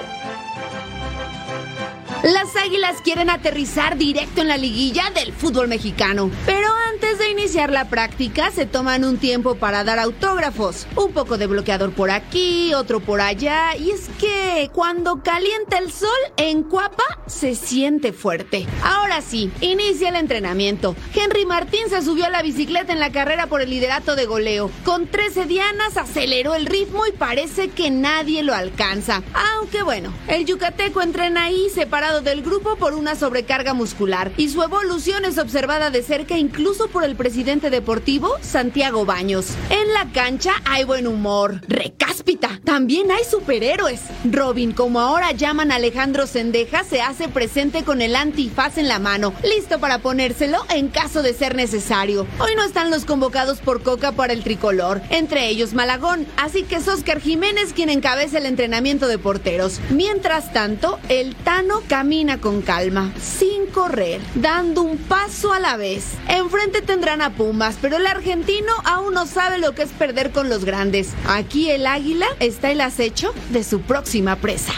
Las 2.23 2.54
Águilas 2.65 2.99
quieren 3.03 3.29
aterrizar 3.29 3.95
directo 3.95 4.41
en 4.41 4.47
la 4.47 4.57
liguilla 4.57 5.11
del 5.13 5.33
fútbol 5.33 5.67
mexicano, 5.67 6.31
pero 6.47 6.67
antes 6.91 7.19
de 7.19 7.29
iniciar 7.29 7.71
la 7.71 7.89
práctica 7.89 8.49
se 8.49 8.65
toman 8.65 9.03
un 9.03 9.19
tiempo 9.19 9.53
para 9.53 9.83
dar 9.83 9.99
autógrafos, 9.99 10.87
un 10.95 11.11
poco 11.11 11.37
de 11.37 11.45
bloqueador 11.45 11.91
por 11.91 12.09
aquí, 12.09 12.73
otro 12.73 13.01
por 13.01 13.21
allá, 13.21 13.75
y 13.77 13.91
es 13.91 14.09
que 14.19 14.71
cuando 14.73 15.21
calienta 15.21 15.77
el 15.77 15.91
sol 15.91 16.09
en 16.37 16.63
Cuapa 16.63 17.03
se 17.27 17.53
siente 17.53 18.13
fuerte. 18.13 18.65
Ahora 18.81 19.21
sí, 19.21 19.51
inicia 19.61 20.09
el 20.09 20.15
entrenamiento. 20.15 20.95
Henry 21.13 21.45
Martín 21.45 21.87
se 21.87 22.01
subió 22.01 22.25
a 22.25 22.29
la 22.31 22.41
bicicleta 22.41 22.91
en 22.91 22.99
la 22.99 23.11
carrera 23.11 23.45
por 23.45 23.61
el 23.61 23.69
liderato 23.69 24.15
de 24.15 24.25
goleo. 24.25 24.71
Con 24.83 25.05
13 25.05 25.45
dianas 25.45 25.97
aceleró 25.97 26.55
el 26.55 26.65
ritmo 26.65 27.05
y 27.05 27.11
parece 27.11 27.69
que 27.69 27.91
nadie 27.91 28.41
lo 28.41 28.55
alcanza. 28.55 29.21
Aunque 29.53 29.83
bueno, 29.83 30.11
el 30.27 30.45
yucateco 30.45 31.03
entrena 31.03 31.43
ahí 31.43 31.69
separado 31.69 32.21
del 32.21 32.41
grupo 32.41 32.54
por 32.61 32.93
una 32.93 33.15
sobrecarga 33.15 33.73
muscular 33.73 34.31
y 34.37 34.49
su 34.49 34.63
evolución 34.63 35.25
es 35.25 35.37
observada 35.37 35.89
de 35.89 36.01
cerca 36.01 36.37
incluso 36.37 36.87
por 36.87 37.03
el 37.03 37.15
presidente 37.15 37.69
deportivo 37.69 38.35
Santiago 38.41 39.05
Baños. 39.05 39.47
En 39.69 39.93
la 39.93 40.11
cancha 40.13 40.53
hay 40.63 40.85
buen 40.85 41.05
humor, 41.05 41.61
recáspita, 41.67 42.61
también 42.63 43.11
hay 43.11 43.23
superhéroes. 43.25 44.01
Robin, 44.23 44.71
como 44.71 45.01
ahora 45.01 45.33
llaman 45.33 45.71
Alejandro 45.71 46.27
Sendeja, 46.27 46.83
se 46.83 47.01
hace 47.01 47.27
presente 47.27 47.83
con 47.83 48.01
el 48.01 48.15
antifaz 48.15 48.77
en 48.77 48.87
la 48.87 48.99
mano, 48.99 49.33
listo 49.43 49.79
para 49.79 49.99
ponérselo 49.99 50.65
en 50.73 50.87
caso 50.87 51.21
de 51.21 51.33
ser 51.33 51.55
necesario. 51.55 52.25
Hoy 52.39 52.55
no 52.55 52.63
están 52.63 52.89
los 52.89 53.05
convocados 53.05 53.59
por 53.59 53.83
Coca 53.83 54.13
para 54.13 54.33
el 54.33 54.43
tricolor, 54.43 55.01
entre 55.09 55.49
ellos 55.49 55.73
Malagón, 55.73 56.25
así 56.37 56.63
que 56.63 56.77
es 56.77 56.87
Oscar 56.87 57.19
Jiménez 57.19 57.73
quien 57.73 57.89
encabeza 57.89 58.37
el 58.37 58.45
entrenamiento 58.45 59.07
de 59.07 59.17
porteros. 59.17 59.81
Mientras 59.89 60.53
tanto, 60.53 60.99
el 61.09 61.35
Tano 61.35 61.81
camina 61.87 62.39
con 62.45 62.61
calma, 62.61 63.11
sin 63.19 63.65
correr, 63.71 64.21
dando 64.35 64.83
un 64.83 64.99
paso 64.99 65.51
a 65.51 65.57
la 65.57 65.77
vez. 65.77 66.13
Enfrente 66.27 66.83
tendrán 66.83 67.23
a 67.23 67.31
Pumas, 67.31 67.75
pero 67.81 67.97
el 67.97 68.05
argentino 68.05 68.71
aún 68.83 69.15
no 69.15 69.25
sabe 69.25 69.57
lo 69.57 69.73
que 69.73 69.81
es 69.81 69.89
perder 69.89 70.29
con 70.29 70.47
los 70.47 70.63
grandes. 70.63 71.15
Aquí 71.27 71.71
el 71.71 71.87
águila 71.87 72.27
está 72.39 72.69
el 72.69 72.81
acecho 72.81 73.33
de 73.49 73.63
su 73.63 73.81
próxima 73.81 74.35
presa. 74.35 74.73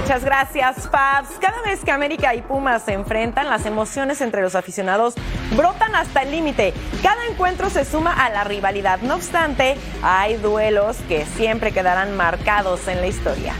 Muchas 0.00 0.24
gracias, 0.24 0.88
Fabs. 0.90 1.28
Cada 1.38 1.60
vez 1.60 1.84
que 1.84 1.90
América 1.90 2.34
y 2.34 2.40
Pumas 2.40 2.82
se 2.82 2.94
enfrentan, 2.94 3.50
las 3.50 3.66
emociones 3.66 4.22
entre 4.22 4.40
los 4.40 4.54
aficionados 4.54 5.12
brotan 5.54 5.94
hasta 5.94 6.22
el 6.22 6.30
límite. 6.30 6.72
Cada 7.02 7.22
encuentro 7.26 7.68
se 7.68 7.84
suma 7.84 8.14
a 8.14 8.30
la 8.30 8.44
rivalidad. 8.44 9.00
No 9.02 9.16
obstante, 9.16 9.76
hay 10.02 10.36
duelos 10.36 10.96
que 11.06 11.26
siempre 11.26 11.70
quedarán 11.72 12.16
marcados 12.16 12.88
en 12.88 13.02
la 13.02 13.08
historia. 13.08 13.52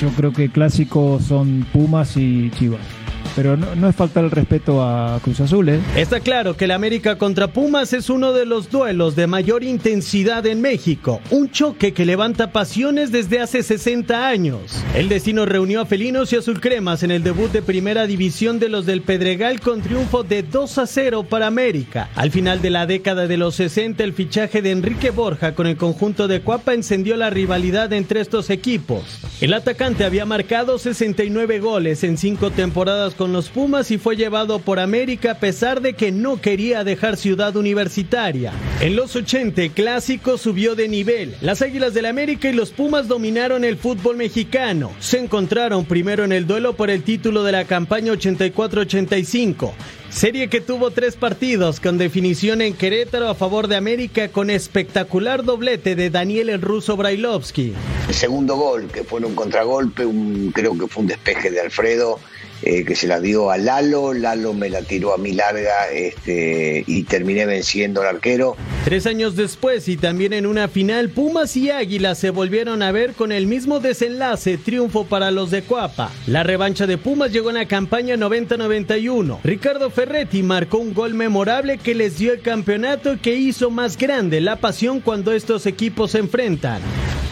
Yo 0.00 0.08
creo 0.16 0.32
que 0.32 0.48
clásicos 0.48 1.24
son 1.24 1.66
Pumas 1.72 2.16
y 2.16 2.50
Chivas 2.52 2.99
pero 3.36 3.56
no, 3.56 3.74
no, 3.74 3.88
es 3.88 3.96
faltar 3.96 4.24
el 4.24 4.30
respeto 4.30 4.82
a 4.82 5.18
Cruz 5.22 5.40
Azul. 5.40 5.68
¿eh? 5.68 5.80
Está 5.96 6.20
claro 6.20 6.56
que 6.56 6.66
la 6.66 6.74
América 6.74 7.18
contra 7.18 7.48
Pumas 7.48 7.92
es 7.92 8.10
uno 8.10 8.32
de 8.32 8.46
los 8.46 8.70
duelos 8.70 9.16
de 9.16 9.26
mayor 9.26 9.64
intensidad 9.64 10.46
en 10.46 10.60
México, 10.60 11.20
un 11.30 11.50
choque 11.50 11.92
que 11.92 12.04
levanta 12.04 12.52
pasiones 12.52 13.12
desde 13.12 13.40
hace 13.40 13.62
60 13.62 14.28
años. 14.28 14.84
El 14.94 15.08
destino 15.08 15.46
reunió 15.46 15.80
a 15.80 15.86
felinos 15.86 16.32
y 16.32 16.36
azulcremas 16.36 17.02
en 17.02 17.10
el 17.10 17.22
debut 17.22 17.50
de 17.50 17.62
primera 17.62 18.06
división 18.06 18.58
de 18.58 18.68
los 18.68 18.86
del 18.86 19.02
Pedregal 19.02 19.60
con 19.60 19.82
triunfo 19.82 20.22
de 20.22 20.42
2 20.42 20.78
a 20.78 20.86
0 20.86 21.24
para 21.24 21.46
América. 21.46 22.08
Al 22.14 22.30
final 22.30 22.62
de 22.62 22.70
la 22.70 22.86
década 22.86 23.26
de 23.26 23.36
los 23.36 23.54
60, 23.56 24.02
el 24.04 24.12
fichaje 24.12 24.62
de 24.62 24.70
Enrique 24.70 25.10
Borja 25.10 25.54
con 25.54 25.66
el 25.66 25.76
conjunto 25.76 26.28
de 26.28 26.40
Cuapa 26.40 26.74
encendió 26.74 27.16
la 27.16 27.30
rivalidad 27.30 27.92
entre 27.92 28.20
estos 28.20 28.50
equipos. 28.50 29.02
El 29.40 29.54
atacante 29.54 30.04
había 30.04 30.26
marcado 30.26 30.78
69 30.78 31.60
goles 31.60 32.04
en 32.04 32.18
cinco 32.18 32.50
temporadas 32.50 33.14
con 33.20 33.34
los 33.34 33.50
Pumas 33.50 33.90
y 33.90 33.98
fue 33.98 34.16
llevado 34.16 34.60
por 34.60 34.80
América 34.80 35.32
a 35.32 35.38
pesar 35.38 35.82
de 35.82 35.92
que 35.92 36.10
no 36.10 36.40
quería 36.40 36.84
dejar 36.84 37.18
Ciudad 37.18 37.54
Universitaria. 37.54 38.50
En 38.80 38.96
los 38.96 39.14
80, 39.14 39.60
el 39.60 39.70
clásico 39.72 40.38
subió 40.38 40.74
de 40.74 40.88
nivel. 40.88 41.36
Las 41.42 41.60
Águilas 41.60 41.92
del 41.92 42.06
América 42.06 42.48
y 42.48 42.54
los 42.54 42.70
Pumas 42.70 43.08
dominaron 43.08 43.62
el 43.62 43.76
fútbol 43.76 44.16
mexicano. 44.16 44.92
Se 45.00 45.18
encontraron 45.18 45.84
primero 45.84 46.24
en 46.24 46.32
el 46.32 46.46
duelo 46.46 46.76
por 46.76 46.88
el 46.88 47.02
título 47.02 47.44
de 47.44 47.52
la 47.52 47.66
campaña 47.66 48.14
84-85. 48.14 49.72
Serie 50.08 50.48
que 50.48 50.62
tuvo 50.62 50.90
tres 50.90 51.14
partidos 51.14 51.78
con 51.78 51.98
definición 51.98 52.62
en 52.62 52.72
Querétaro 52.72 53.28
a 53.28 53.34
favor 53.34 53.68
de 53.68 53.76
América 53.76 54.28
con 54.28 54.48
espectacular 54.48 55.44
doblete 55.44 55.94
de 55.94 56.08
Daniel 56.08 56.48
el 56.48 56.62
ruso 56.62 56.96
Brailovsky. 56.96 57.74
El 58.08 58.14
segundo 58.14 58.56
gol, 58.56 58.88
que 58.88 59.04
fue 59.04 59.20
un 59.20 59.36
contragolpe, 59.36 60.04
creo 60.52 60.76
que 60.76 60.88
fue 60.88 61.02
un 61.02 61.06
despeje 61.06 61.50
de 61.50 61.60
Alfredo, 61.60 62.18
eh, 62.62 62.84
que 62.84 62.94
se 62.94 63.06
la 63.06 63.20
dio 63.20 63.50
a 63.50 63.56
Lalo, 63.56 64.12
Lalo 64.12 64.52
me 64.52 64.68
la 64.68 64.82
tiró 64.82 65.14
a 65.14 65.18
mi 65.18 65.32
larga 65.32 65.90
este, 65.90 66.84
y 66.86 67.04
terminé 67.04 67.46
venciendo 67.46 68.02
al 68.02 68.08
arquero. 68.08 68.56
Tres 68.84 69.06
años 69.06 69.36
después 69.36 69.88
y 69.88 69.96
también 69.96 70.32
en 70.32 70.46
una 70.46 70.68
final, 70.68 71.10
Pumas 71.10 71.56
y 71.56 71.70
Águilas 71.70 72.18
se 72.18 72.30
volvieron 72.30 72.82
a 72.82 72.92
ver 72.92 73.14
con 73.14 73.32
el 73.32 73.46
mismo 73.46 73.80
desenlace, 73.80 74.58
triunfo 74.58 75.04
para 75.04 75.30
los 75.30 75.50
de 75.50 75.62
Cuapa. 75.62 76.10
La 76.26 76.42
revancha 76.42 76.86
de 76.86 76.98
Pumas 76.98 77.32
llegó 77.32 77.50
en 77.50 77.56
la 77.56 77.68
campaña 77.68 78.16
90-91. 78.16 79.38
Ricardo 79.44 79.90
Ferretti 79.90 80.42
marcó 80.42 80.78
un 80.78 80.94
gol 80.94 81.14
memorable 81.14 81.78
que 81.78 81.94
les 81.94 82.18
dio 82.18 82.32
el 82.32 82.42
campeonato 82.42 83.14
y 83.14 83.18
que 83.18 83.34
hizo 83.34 83.70
más 83.70 83.96
grande 83.96 84.40
la 84.40 84.56
pasión 84.56 85.00
cuando 85.00 85.32
estos 85.32 85.66
equipos 85.66 86.12
se 86.12 86.18
enfrentan. 86.18 86.80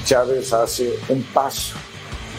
Chávez 0.05 0.53
hace 0.53 0.95
un 1.09 1.23
paso 1.23 1.77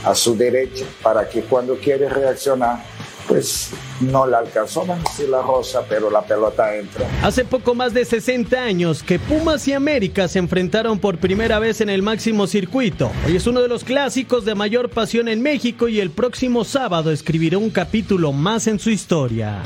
a 0.03 0.15
su 0.15 0.35
derecha 0.35 0.85
para 1.01 1.27
que 1.27 1.41
cuando 1.41 1.75
quiere 1.77 2.09
reaccionar 2.09 2.83
pues 3.29 3.69
no 4.01 4.25
la 4.25 4.39
alcanzó 4.39 4.83
si 5.15 5.27
la 5.27 5.43
rosa, 5.43 5.83
pero 5.87 6.09
la 6.09 6.23
pelota 6.23 6.75
entra. 6.75 7.05
Hace 7.21 7.45
poco 7.45 7.75
más 7.75 7.93
de 7.93 8.03
60 8.03 8.59
años 8.59 9.03
que 9.03 9.19
Pumas 9.19 9.67
y 9.67 9.73
América 9.73 10.27
se 10.27 10.39
enfrentaron 10.39 10.97
por 10.97 11.19
primera 11.19 11.59
vez 11.59 11.79
en 11.79 11.89
el 11.89 12.01
máximo 12.01 12.47
circuito. 12.47 13.11
Hoy 13.27 13.35
es 13.35 13.45
uno 13.45 13.61
de 13.61 13.67
los 13.67 13.83
clásicos 13.83 14.45
de 14.45 14.55
mayor 14.55 14.89
pasión 14.89 15.27
en 15.27 15.43
México 15.43 15.87
y 15.87 15.99
el 15.99 16.09
próximo 16.09 16.65
sábado 16.65 17.11
escribirá 17.11 17.59
un 17.59 17.69
capítulo 17.69 18.33
más 18.33 18.65
en 18.65 18.79
su 18.79 18.89
historia. 18.89 19.61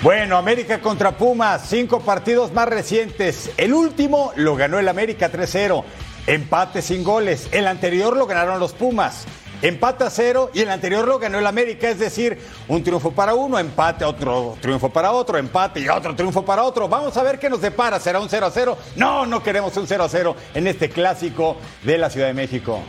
Bueno, 0.00 0.38
América 0.38 0.80
contra 0.80 1.14
Pumas, 1.14 1.68
cinco 1.68 2.00
partidos 2.00 2.52
más 2.54 2.68
recientes. 2.68 3.50
El 3.58 3.74
último 3.74 4.32
lo 4.36 4.56
ganó 4.56 4.78
el 4.78 4.88
América 4.88 5.30
3-0. 5.30 5.84
Empate 6.28 6.82
sin 6.82 7.04
goles. 7.04 7.48
El 7.52 7.66
anterior 7.66 8.14
lo 8.14 8.26
ganaron 8.26 8.60
los 8.60 8.74
Pumas. 8.74 9.24
Empate 9.62 10.04
a 10.04 10.10
cero 10.10 10.50
y 10.52 10.60
el 10.60 10.68
anterior 10.68 11.08
lo 11.08 11.18
ganó 11.18 11.38
el 11.38 11.46
América, 11.46 11.88
es 11.88 11.98
decir, 11.98 12.38
un 12.68 12.84
triunfo 12.84 13.12
para 13.12 13.32
uno, 13.32 13.58
empate, 13.58 14.04
otro 14.04 14.54
triunfo 14.60 14.90
para 14.90 15.10
otro, 15.10 15.38
empate 15.38 15.80
y 15.80 15.88
otro 15.88 16.14
triunfo 16.14 16.44
para 16.44 16.64
otro. 16.64 16.86
Vamos 16.86 17.16
a 17.16 17.22
ver 17.22 17.38
qué 17.38 17.48
nos 17.48 17.62
depara. 17.62 17.98
¿Será 17.98 18.20
un 18.20 18.28
0 18.28 18.44
a 18.44 18.50
0? 18.50 18.78
No, 18.94 19.24
no 19.24 19.42
queremos 19.42 19.74
un 19.78 19.86
0 19.86 20.04
a 20.04 20.08
0 20.10 20.36
en 20.52 20.66
este 20.66 20.90
clásico 20.90 21.56
de 21.82 21.96
la 21.96 22.10
Ciudad 22.10 22.26
de 22.26 22.34
México. 22.34 22.82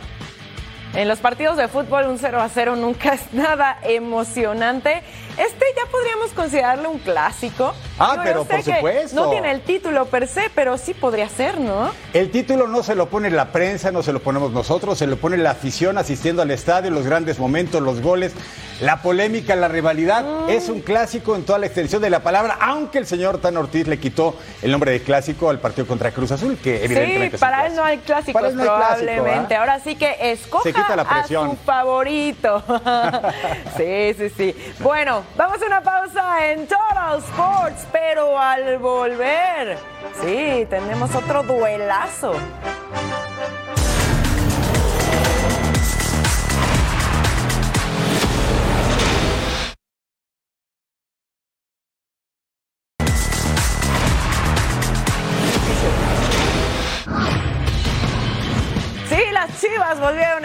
En 0.92 1.08
los 1.08 1.20
partidos 1.20 1.56
de 1.56 1.68
fútbol 1.68 2.08
un 2.08 2.18
0 2.18 2.42
a 2.42 2.48
0 2.50 2.76
nunca 2.76 3.14
es 3.14 3.32
nada 3.32 3.78
emocionante. 3.82 5.02
Este 5.40 5.64
ya 5.74 5.90
podríamos 5.90 6.32
considerarlo 6.32 6.90
un 6.90 6.98
clásico. 6.98 7.72
Ah, 7.98 8.12
Digo, 8.12 8.22
pero 8.24 8.44
por 8.44 8.62
supuesto. 8.62 9.16
No 9.16 9.30
tiene 9.30 9.50
el 9.50 9.62
título 9.62 10.04
per 10.04 10.28
se, 10.28 10.50
pero 10.54 10.76
sí 10.76 10.92
podría 10.92 11.30
ser, 11.30 11.58
¿no? 11.58 11.92
El 12.12 12.30
título 12.30 12.68
no 12.68 12.82
se 12.82 12.94
lo 12.94 13.08
pone 13.08 13.30
la 13.30 13.46
prensa, 13.50 13.90
no 13.90 14.02
se 14.02 14.12
lo 14.12 14.20
ponemos 14.20 14.52
nosotros, 14.52 14.98
se 14.98 15.06
lo 15.06 15.16
pone 15.16 15.38
la 15.38 15.52
afición 15.52 15.96
asistiendo 15.96 16.42
al 16.42 16.50
estadio, 16.50 16.90
los 16.90 17.06
grandes 17.06 17.38
momentos, 17.38 17.80
los 17.80 18.02
goles, 18.02 18.32
la 18.80 19.00
polémica, 19.00 19.56
la 19.56 19.68
rivalidad. 19.68 20.24
Mm. 20.24 20.50
Es 20.50 20.68
un 20.68 20.80
clásico 20.80 21.34
en 21.36 21.44
toda 21.44 21.58
la 21.58 21.66
extensión 21.66 22.02
de 22.02 22.10
la 22.10 22.22
palabra, 22.22 22.58
aunque 22.60 22.98
el 22.98 23.06
señor 23.06 23.38
Tan 23.38 23.56
Ortiz 23.56 23.86
le 23.86 23.98
quitó 23.98 24.36
el 24.60 24.70
nombre 24.70 24.92
de 24.92 25.02
clásico 25.02 25.48
al 25.48 25.58
partido 25.58 25.86
contra 25.86 26.10
Cruz 26.10 26.32
Azul, 26.32 26.58
que 26.62 26.84
evidentemente 26.84 27.38
sí, 27.38 27.40
para 27.40 27.66
él 27.66 27.74
no 27.76 27.84
hay 27.84 27.98
clásicos, 27.98 28.54
no 28.54 28.62
probablemente. 28.62 29.22
Clásico, 29.24 29.52
¿eh? 29.52 29.56
Ahora 29.56 29.80
sí 29.80 29.96
que 29.96 30.16
escoja 30.32 30.96
la 30.96 31.08
presión. 31.08 31.46
a 31.46 31.50
su 31.50 31.56
favorito. 31.56 32.62
sí, 33.76 34.14
sí, 34.18 34.30
sí. 34.36 34.54
Bueno, 34.80 35.22
vamos 35.36 35.62
a 35.62 35.66
una 35.66 35.80
pausa 35.80 36.50
en 36.50 36.66
Total 36.66 37.18
Sports, 37.18 37.86
pero 37.92 38.38
al 38.38 38.78
volver, 38.78 39.78
sí, 40.20 40.66
tenemos 40.68 41.14
otro 41.14 41.42
duelazo. 41.42 42.34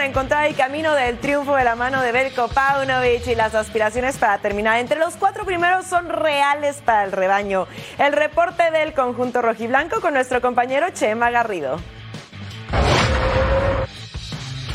Encontrar 0.06 0.46
el 0.46 0.54
camino 0.54 0.94
del 0.94 1.18
triunfo 1.18 1.56
de 1.56 1.64
la 1.64 1.74
mano 1.74 2.00
de 2.00 2.12
Belko 2.12 2.48
Paunovic 2.48 3.26
y 3.26 3.34
las 3.34 3.54
aspiraciones 3.54 4.16
para 4.18 4.38
terminar 4.38 4.78
entre 4.78 4.98
los 4.98 5.16
cuatro 5.16 5.44
primeros 5.44 5.84
son 5.86 6.08
reales 6.08 6.76
para 6.84 7.04
el 7.04 7.12
rebaño. 7.12 7.66
El 7.98 8.12
reporte 8.12 8.70
del 8.70 8.94
conjunto 8.94 9.42
rojiblanco 9.42 10.00
con 10.00 10.14
nuestro 10.14 10.40
compañero 10.40 10.86
Chema 10.90 11.30
Garrido. 11.30 11.80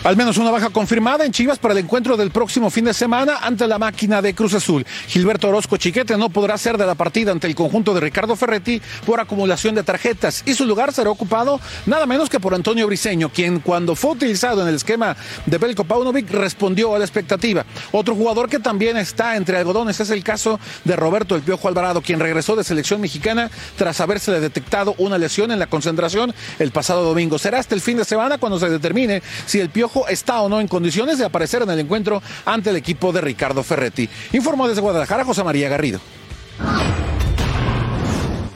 Al 0.04 0.18
menos 0.18 0.40
una 0.40 0.50
baja 0.50 0.72
confirmada 0.72 1.26
en 1.26 1.32
Chivas 1.32 1.60
para 1.60 1.74
el 1.76 1.78
encuentro 1.78 2.18
del 2.18 2.32
próximo 2.32 2.72
fin 2.72 2.86
de 2.86 2.94
semana 2.94 3.38
ante 3.44 3.68
la 3.68 3.78
máquina 3.78 4.20
de 4.20 4.34
Cruz 4.34 4.56
Azul. 4.56 4.84
Gilberto 5.06 5.48
Orozco 5.48 5.78
Chiquete 5.78 6.18
no 6.18 6.30
podrá 6.30 6.58
ser 6.58 6.76
de 6.80 6.88
la 6.88 6.96
partida 6.96 7.32
ante 7.32 7.46
el 7.46 7.54
conjunto 7.54 7.94
de 7.94 8.00
Ricardo 8.00 8.36
Ferretti 8.36 8.82
por 9.06 9.20
acumulación 9.20 9.76
de 9.76 9.84
tarjetas 9.84 10.42
y 10.48 10.56
su 10.56 10.66
lugar 10.66 10.92
será 10.92 11.12
ocupado 11.12 11.60
nada 11.86 12.08
menos 12.08 12.32
que 12.32 12.40
por 12.40 12.56
Antonio 12.56 12.88
Briseño, 12.88 13.30
quien 13.30 13.60
cuando 13.60 13.96
fue 13.96 14.14
utilizado 14.14 14.64
en 14.64 14.70
el 14.70 14.76
esquema 14.76 15.16
de 15.46 15.60
Belko 15.60 15.84
Paunovic 15.84 16.32
respondió 16.32 16.96
a 16.96 16.98
la 16.98 17.06
expectativa. 17.06 17.64
Otro 17.92 18.16
jugador 18.16 18.50
que 18.50 18.58
también 18.58 18.98
está 18.98 19.36
entre 19.36 19.60
algodones 19.60 20.00
es 20.00 20.10
el 20.10 20.24
caso 20.24 20.60
de 20.84 20.96
Roberto 20.96 21.36
El 21.36 21.44
Piojo 21.44 21.68
Alvarado, 21.68 22.02
quien 22.02 22.20
regresó 22.20 22.56
de 22.56 22.64
selección 22.64 23.02
mexicana 23.02 23.52
tras 23.78 24.02
haberse 24.02 24.32
detectado 24.40 24.96
una 24.98 25.20
lesión 25.20 25.52
en 25.52 25.60
la 25.60 25.68
concentración 25.68 26.34
el 26.58 26.72
pasado 26.72 27.04
domingo. 27.04 27.38
Será 27.38 27.60
hasta 27.60 27.76
el 27.76 27.82
fin 27.82 27.98
de 27.98 28.04
semana 28.06 28.40
cuando 28.40 28.58
se 28.58 28.68
determine 28.68 29.22
si 29.46 29.60
el 29.60 29.70
Piojo 29.70 29.91
está 30.10 30.42
o 30.42 30.50
no 30.50 30.60
en 30.60 30.68
condiciones 30.68 31.18
de 31.18 31.26
aparecer 31.26 31.62
en 31.62 31.70
el 31.70 31.80
encuentro 31.80 32.22
ante 32.46 32.70
el 32.70 32.76
equipo 32.76 33.12
de 33.12 33.22
Ricardo 33.22 33.64
Ferretti. 33.64 34.10
Informó 34.34 34.68
desde 34.68 34.82
Guadalajara 34.82 35.26
José 35.26 35.44
María 35.44 35.70
Garrido. 35.70 36.00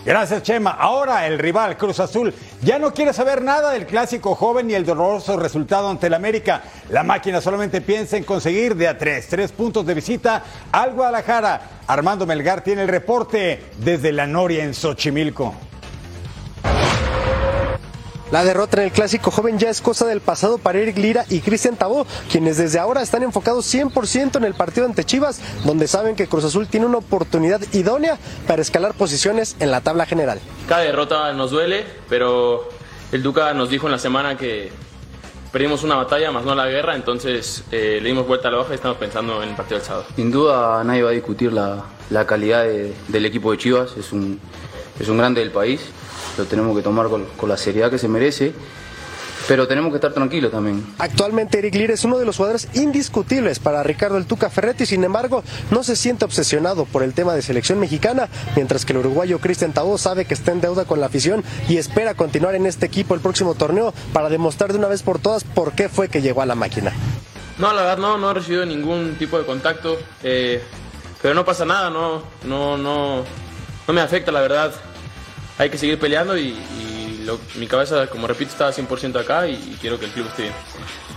Gracias, 0.05 0.43
Chema. 0.43 0.69
Ahora 0.69 1.25
el 1.25 1.39
rival 1.39 1.77
Cruz 1.77 1.99
Azul 1.99 2.31
ya 2.61 2.77
no 2.77 2.93
quiere 2.93 3.11
saber 3.11 3.41
nada 3.41 3.71
del 3.71 3.87
clásico 3.87 4.35
joven 4.35 4.69
y 4.69 4.75
el 4.75 4.85
doloroso 4.85 5.35
resultado 5.35 5.89
ante 5.89 6.07
el 6.07 6.13
América. 6.13 6.61
La 6.89 7.01
máquina 7.01 7.41
solamente 7.41 7.81
piensa 7.81 8.15
en 8.15 8.23
conseguir 8.23 8.75
de 8.75 8.87
a 8.87 8.99
tres, 8.99 9.27
tres 9.27 9.51
puntos 9.51 9.83
de 9.83 9.95
visita 9.95 10.43
al 10.71 10.93
Guadalajara. 10.93 11.61
Armando 11.87 12.27
Melgar 12.27 12.63
tiene 12.63 12.83
el 12.83 12.87
reporte 12.87 13.63
desde 13.79 14.11
la 14.11 14.27
Noria 14.27 14.63
en 14.63 14.75
Xochimilco. 14.75 15.55
La 18.35 18.43
derrota 18.43 18.81
en 18.81 18.87
el 18.87 18.91
clásico 18.91 19.31
joven 19.31 19.57
ya 19.57 19.69
es 19.69 19.79
cosa 19.79 20.05
del 20.05 20.19
pasado 20.19 20.57
para 20.57 20.77
Eric 20.77 20.97
Lira 20.97 21.23
y 21.29 21.39
Cristian 21.39 21.77
Tabó, 21.77 22.05
quienes 22.29 22.57
desde 22.57 22.79
ahora 22.79 23.01
están 23.01 23.23
enfocados 23.23 23.73
100% 23.73 24.35
en 24.35 24.43
el 24.43 24.53
partido 24.55 24.85
ante 24.85 25.05
Chivas, 25.05 25.39
donde 25.63 25.87
saben 25.87 26.17
que 26.17 26.27
Cruz 26.27 26.43
Azul 26.43 26.67
tiene 26.67 26.85
una 26.85 26.97
oportunidad 26.97 27.61
idónea 27.71 28.17
para 28.45 28.61
escalar 28.61 28.93
posiciones 28.93 29.55
en 29.61 29.71
la 29.71 29.79
tabla 29.79 30.05
general. 30.05 30.41
Cada 30.67 30.81
derrota 30.81 31.31
nos 31.31 31.51
duele, 31.51 31.85
pero 32.09 32.67
el 33.13 33.23
Duca 33.23 33.53
nos 33.53 33.69
dijo 33.69 33.87
en 33.87 33.93
la 33.93 33.99
semana 33.99 34.35
que 34.35 34.69
perdimos 35.53 35.83
una 35.83 35.95
batalla, 35.95 36.29
más 36.29 36.43
no 36.43 36.55
la 36.55 36.67
guerra, 36.67 36.97
entonces 36.97 37.63
eh, 37.71 37.99
le 38.01 38.09
dimos 38.09 38.27
vuelta 38.27 38.49
a 38.49 38.51
la 38.51 38.59
hoja 38.59 38.73
y 38.73 38.75
estamos 38.75 38.97
pensando 38.97 39.41
en 39.43 39.47
el 39.47 39.55
partido 39.55 39.77
del 39.77 39.87
sábado. 39.87 40.07
Sin 40.13 40.29
duda 40.29 40.83
nadie 40.83 41.03
va 41.03 41.11
a 41.11 41.13
discutir 41.13 41.53
la, 41.53 41.85
la 42.09 42.27
calidad 42.27 42.65
de, 42.65 42.93
del 43.07 43.25
equipo 43.25 43.53
de 43.53 43.59
Chivas, 43.59 43.95
es 43.95 44.11
un, 44.11 44.41
es 44.99 45.07
un 45.07 45.19
grande 45.19 45.39
del 45.39 45.51
país 45.51 45.79
lo 46.37 46.45
tenemos 46.45 46.75
que 46.75 46.83
tomar 46.83 47.07
con, 47.07 47.25
la 47.47 47.57
seriedad 47.57 47.89
que 47.89 47.97
se 47.97 48.07
merece. 48.07 48.53
Pero 49.47 49.67
tenemos 49.67 49.91
que 49.91 49.97
estar 49.97 50.11
tranquilos 50.11 50.51
también. 50.51 50.83
Actualmente 50.97 51.59
Eric 51.59 51.75
Lira 51.75 51.93
es 51.93 52.03
uno 52.03 52.17
de 52.17 52.25
los 52.25 52.37
jugadores 52.37 52.67
indiscutibles 52.73 53.59
para 53.59 53.83
Ricardo 53.83 54.17
El 54.17 54.25
Tuca 54.25 54.49
Ferretti, 54.49 54.87
sin 54.87 55.03
embargo, 55.03 55.43
no 55.69 55.83
se 55.83 55.95
siente 55.95 56.25
obsesionado 56.25 56.85
por 56.85 57.03
el 57.03 57.13
tema 57.13 57.35
de 57.35 57.43
selección 57.43 57.79
mexicana, 57.79 58.27
mientras 58.55 58.85
que 58.85 58.93
el 58.93 58.99
uruguayo 58.99 59.37
Cristian 59.37 59.71
Tabó 59.71 59.99
sabe 59.99 60.25
que 60.25 60.33
está 60.33 60.51
en 60.51 60.61
deuda 60.61 60.85
con 60.85 60.99
la 60.99 61.05
afición 61.05 61.43
y 61.69 61.77
espera 61.77 62.15
continuar 62.15 62.55
en 62.55 62.65
este 62.65 62.87
equipo 62.87 63.13
el 63.13 63.21
próximo 63.21 63.53
torneo 63.53 63.93
para 64.13 64.29
demostrar 64.29 64.71
de 64.71 64.79
una 64.79 64.87
vez 64.87 65.03
por 65.03 65.19
todas 65.19 65.43
por 65.43 65.73
qué 65.73 65.89
fue 65.89 66.09
que 66.09 66.23
llegó 66.23 66.41
a 66.41 66.47
la 66.47 66.55
máquina. 66.55 66.91
No, 67.59 67.71
la 67.71 67.83
verdad 67.83 67.97
no, 67.99 68.17
no 68.17 68.31
he 68.31 68.33
recibido 68.33 68.65
ningún 68.65 69.15
tipo 69.19 69.37
de 69.37 69.45
contacto, 69.45 69.99
eh, 70.23 70.59
pero 71.21 71.35
no 71.35 71.45
pasa 71.45 71.65
nada, 71.65 71.91
no, 71.91 72.23
no, 72.45 72.77
no, 72.77 73.23
no 73.87 73.93
me 73.93 74.01
afecta 74.01 74.31
la 74.31 74.41
verdad 74.41 74.73
hay 75.57 75.69
que 75.69 75.77
seguir 75.77 75.99
peleando 75.99 76.37
y, 76.37 76.55
mi 77.55 77.65
cabeza, 77.65 78.05
como 78.07 78.27
repito, 78.27 78.51
está 78.51 78.71
100% 78.71 79.19
acá 79.19 79.47
y, 79.47 79.77
quiero 79.81 79.99
que 79.99 80.05
el 80.05 80.11
club 80.11 80.27
esté 80.27 80.43
bien. 80.43 80.53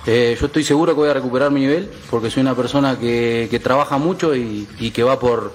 Eh, 0.07 0.37
yo 0.41 0.47
estoy 0.47 0.65
seguro 0.65 0.93
que 0.95 1.01
voy 1.01 1.11
a 1.11 1.15
recuperar 1.15 1.51
mi 1.51 1.61
nivel 1.61 1.91
porque 2.11 2.31
soy 2.31 2.41
una 2.41 2.55
persona 2.55 2.99
que, 2.99 3.61
trabaja 3.63 3.99
mucho 3.99 4.35
y, 4.35 4.67
que 4.95 5.03
va 5.03 5.19
por, 5.19 5.53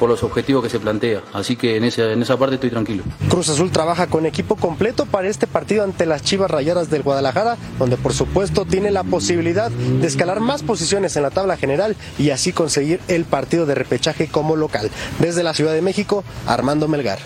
por 0.00 0.08
los 0.08 0.24
objetivos 0.24 0.64
que 0.64 0.70
se 0.70 0.80
plantea. 0.80 1.22
Así 1.32 1.54
que 1.54 1.76
en 1.76 1.84
esa, 1.84 2.10
en 2.10 2.20
esa 2.20 2.36
parte 2.36 2.56
estoy 2.56 2.70
tranquilo. 2.70 3.04
Cruz 3.28 3.48
Azul 3.50 3.70
trabaja 3.70 4.08
con 4.08 4.26
equipo 4.26 4.56
completo 4.56 5.06
para 5.06 5.28
este 5.28 5.46
partido 5.46 5.84
ante 5.84 6.04
las 6.04 6.22
Chivas 6.22 6.50
Rayadas 6.50 6.90
del 6.90 7.02
Guadalajara, 7.02 7.56
donde 7.78 7.96
por 7.96 8.12
supuesto 8.12 8.64
tiene 8.64 8.90
la 8.90 9.04
posibilidad 9.04 9.70
de 9.70 10.06
escalar 10.06 10.40
más 10.40 10.64
posiciones 10.64 11.14
en 11.14 11.22
la 11.22 11.30
tabla 11.30 11.56
general 11.56 11.94
y 12.18 12.30
así 12.30 12.52
conseguir 12.52 12.98
el 13.06 13.24
partido 13.24 13.66
de 13.66 13.76
repechaje 13.76 14.26
como 14.26 14.56
local. 14.56 14.90
Desde 15.20 15.44
la 15.44 15.54
Ciudad 15.54 15.74
de 15.74 15.82
México, 15.82 16.24
Armando 16.46 16.88
Melgar. 16.88 17.20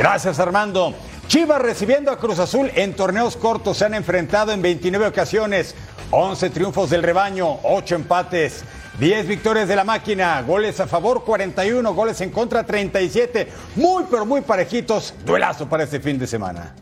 Gracias, 0.00 0.40
Armando. 0.40 0.94
Chivas 1.28 1.60
recibiendo 1.60 2.10
a 2.10 2.18
Cruz 2.18 2.38
Azul 2.38 2.70
en 2.74 2.94
torneos 2.94 3.36
cortos. 3.36 3.76
Se 3.76 3.84
han 3.84 3.92
enfrentado 3.92 4.50
en 4.50 4.62
29 4.62 5.08
ocasiones, 5.08 5.74
11 6.10 6.48
triunfos 6.48 6.88
del 6.88 7.02
rebaño, 7.02 7.58
8 7.64 7.96
empates, 7.96 8.64
10 8.98 9.28
victorias 9.28 9.68
de 9.68 9.76
la 9.76 9.84
máquina, 9.84 10.40
goles 10.40 10.80
a 10.80 10.86
favor 10.86 11.22
41, 11.22 11.92
goles 11.92 12.18
en 12.22 12.30
contra 12.30 12.64
37, 12.64 13.46
muy 13.76 14.04
pero 14.10 14.24
muy 14.24 14.40
parejitos, 14.40 15.12
duelazo 15.22 15.68
para 15.68 15.84
este 15.84 16.00
fin 16.00 16.18
de 16.18 16.26
semana. 16.26 16.74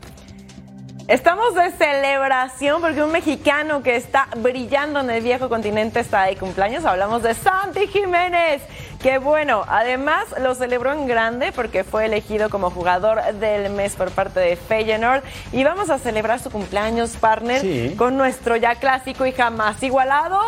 Estamos 1.09 1.55
de 1.55 1.71
celebración 1.71 2.81
porque 2.81 3.01
un 3.01 3.11
mexicano 3.11 3.81
que 3.81 3.95
está 3.95 4.27
brillando 4.37 4.99
en 4.99 5.09
el 5.09 5.23
viejo 5.23 5.49
continente 5.49 6.01
está 6.01 6.25
de 6.25 6.35
cumpleaños. 6.35 6.85
Hablamos 6.85 7.23
de 7.23 7.33
Santi 7.33 7.87
Jiménez, 7.87 8.61
que 9.01 9.17
bueno, 9.17 9.63
además 9.67 10.25
lo 10.39 10.53
celebró 10.53 10.91
en 10.93 11.07
grande 11.07 11.51
porque 11.51 11.83
fue 11.83 12.05
elegido 12.05 12.51
como 12.51 12.69
jugador 12.69 13.23
del 13.33 13.71
mes 13.71 13.95
por 13.95 14.11
parte 14.11 14.39
de 14.39 14.55
Feyenoord. 14.55 15.23
Y 15.51 15.63
vamos 15.63 15.89
a 15.89 15.97
celebrar 15.97 16.39
su 16.41 16.51
cumpleaños, 16.51 17.17
partner, 17.17 17.95
con 17.95 18.15
nuestro 18.15 18.55
ya 18.55 18.75
clásico 18.75 19.25
y 19.25 19.31
jamás 19.31 19.81
igualado 19.81 20.39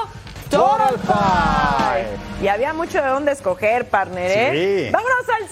Total 0.52 1.00
Five. 1.00 2.44
Y 2.44 2.48
había 2.50 2.74
mucho 2.74 3.02
de 3.02 3.08
dónde 3.08 3.32
escoger, 3.32 3.88
partner, 3.88 4.32
¿eh? 4.32 4.86
Sí. 4.86 4.92
¡Vámonos 4.92 5.30
al 5.30 5.48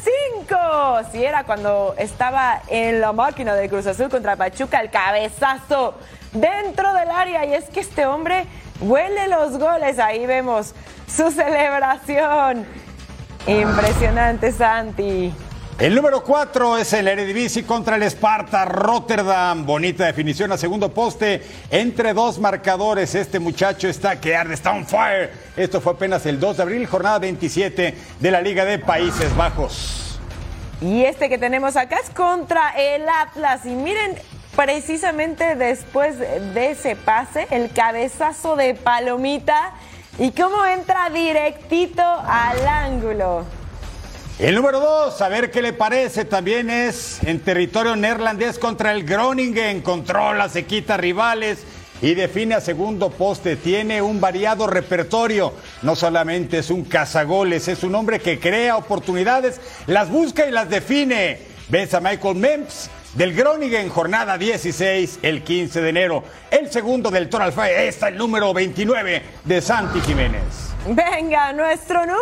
5! 1.06 1.12
Si 1.12 1.24
era 1.24 1.46
cuando 1.46 1.96
estaba 1.98 2.62
en 2.68 3.00
la 3.00 3.14
máquina 3.14 3.56
de 3.56 3.70
Cruz 3.70 3.88
Azul 3.88 4.10
contra 4.10 4.36
Pachuca, 4.36 4.82
el 4.82 4.90
cabezazo 4.90 5.96
dentro 6.34 6.94
del 6.94 7.10
área. 7.10 7.46
Y 7.46 7.54
es 7.54 7.66
que 7.70 7.80
este 7.80 8.06
hombre 8.06 8.46
huele 8.82 9.28
los 9.30 9.58
goles. 9.58 10.00
Ahí 10.00 10.26
vemos 10.26 10.76
su 11.08 11.32
celebración. 11.32 12.66
Impresionante, 13.48 14.52
Santi. 14.52 15.34
El 15.80 15.96
número 15.96 16.26
4 16.26 16.78
es 16.78 16.92
el 16.92 17.08
Eredivisie 17.08 17.66
contra 17.66 17.96
el 17.96 18.04
Sparta 18.04 18.66
Rotterdam. 18.66 19.66
Bonita 19.66 20.06
definición 20.06 20.52
a 20.52 20.58
segundo 20.58 20.94
poste 20.94 21.42
entre 21.72 22.14
dos 22.14 22.38
marcadores. 22.38 23.16
Este 23.16 23.40
muchacho 23.40 23.88
está 23.88 24.20
que 24.20 24.36
arde, 24.36 24.56
está 24.56 24.74
on 24.74 24.86
fire. 24.86 25.32
Esto 25.56 25.80
fue 25.80 25.94
apenas 25.94 26.26
el 26.26 26.38
2 26.38 26.58
de 26.58 26.64
abril, 26.64 26.86
jornada 26.86 27.20
27 27.20 27.96
de 28.20 28.32
la 28.32 28.42
Liga 28.42 28.66
de 28.66 28.80
Países 28.80 29.34
Bajos. 29.38 30.20
Y 30.82 31.06
este 31.06 31.30
que 31.30 31.38
tenemos 31.38 31.78
acá 31.78 32.00
es 32.04 32.10
contra 32.10 32.72
el 32.72 33.08
Atlas. 33.08 33.66
Y 33.66 33.70
miren, 33.70 34.16
precisamente 34.58 35.56
después 35.56 36.20
de 36.20 36.72
ese 36.72 36.98
pase, 36.98 37.48
el 37.52 37.72
cabezazo 37.72 38.58
de 38.58 38.74
Palomita. 38.74 39.72
Y 40.18 40.32
cómo 40.32 40.66
entra 40.66 41.10
directito 41.10 42.04
al 42.04 42.68
ángulo. 42.68 43.59
El 44.40 44.56
número 44.56 44.80
dos, 44.80 45.22
a 45.22 45.28
ver 45.28 45.52
qué 45.52 45.62
le 45.62 45.74
parece, 45.74 46.24
también 46.24 46.70
es 46.70 47.22
en 47.26 47.42
territorio 47.42 47.98
neerlandés 47.98 48.58
contra 48.58 48.94
el 48.94 49.04
Groningen, 49.04 49.82
controla, 49.82 50.48
se 50.48 50.64
quita 50.64 50.96
rivales 50.96 51.66
y 52.02 52.14
define 52.14 52.56
a 52.56 52.62
segundo 52.62 53.10
poste. 53.10 53.58
Tiene 53.58 54.02
un 54.02 54.22
variado 54.22 54.66
repertorio, 54.66 55.54
no 55.82 55.94
solamente 55.94 56.60
es 56.60 56.70
un 56.70 56.86
cazagoles, 56.86 57.68
es 57.68 57.84
un 57.84 57.96
hombre 57.96 58.22
que 58.22 58.40
crea 58.40 58.78
oportunidades, 58.78 59.60
las 59.88 60.10
busca 60.10 60.46
y 60.48 60.52
las 60.52 60.70
define. 60.70 61.40
Ves 61.68 61.94
a 61.94 62.00
Michael 62.00 62.36
Memps 62.36 62.90
del 63.16 63.34
Groningen, 63.34 63.90
jornada 63.90 64.38
16, 64.38 65.20
el 65.22 65.44
15 65.44 65.82
de 65.82 65.90
enero. 65.90 66.24
El 66.50 66.72
segundo 66.72 67.12
del 67.12 67.28
Toral 67.28 67.52
Fire, 67.52 67.90
está 67.90 68.08
el 68.08 68.16
número 68.16 68.54
29 68.54 69.22
de 69.44 69.62
Santi 69.62 70.00
Jiménez. 70.00 70.70
Venga, 70.88 71.52
nuestro 71.52 72.00
número 72.06 72.16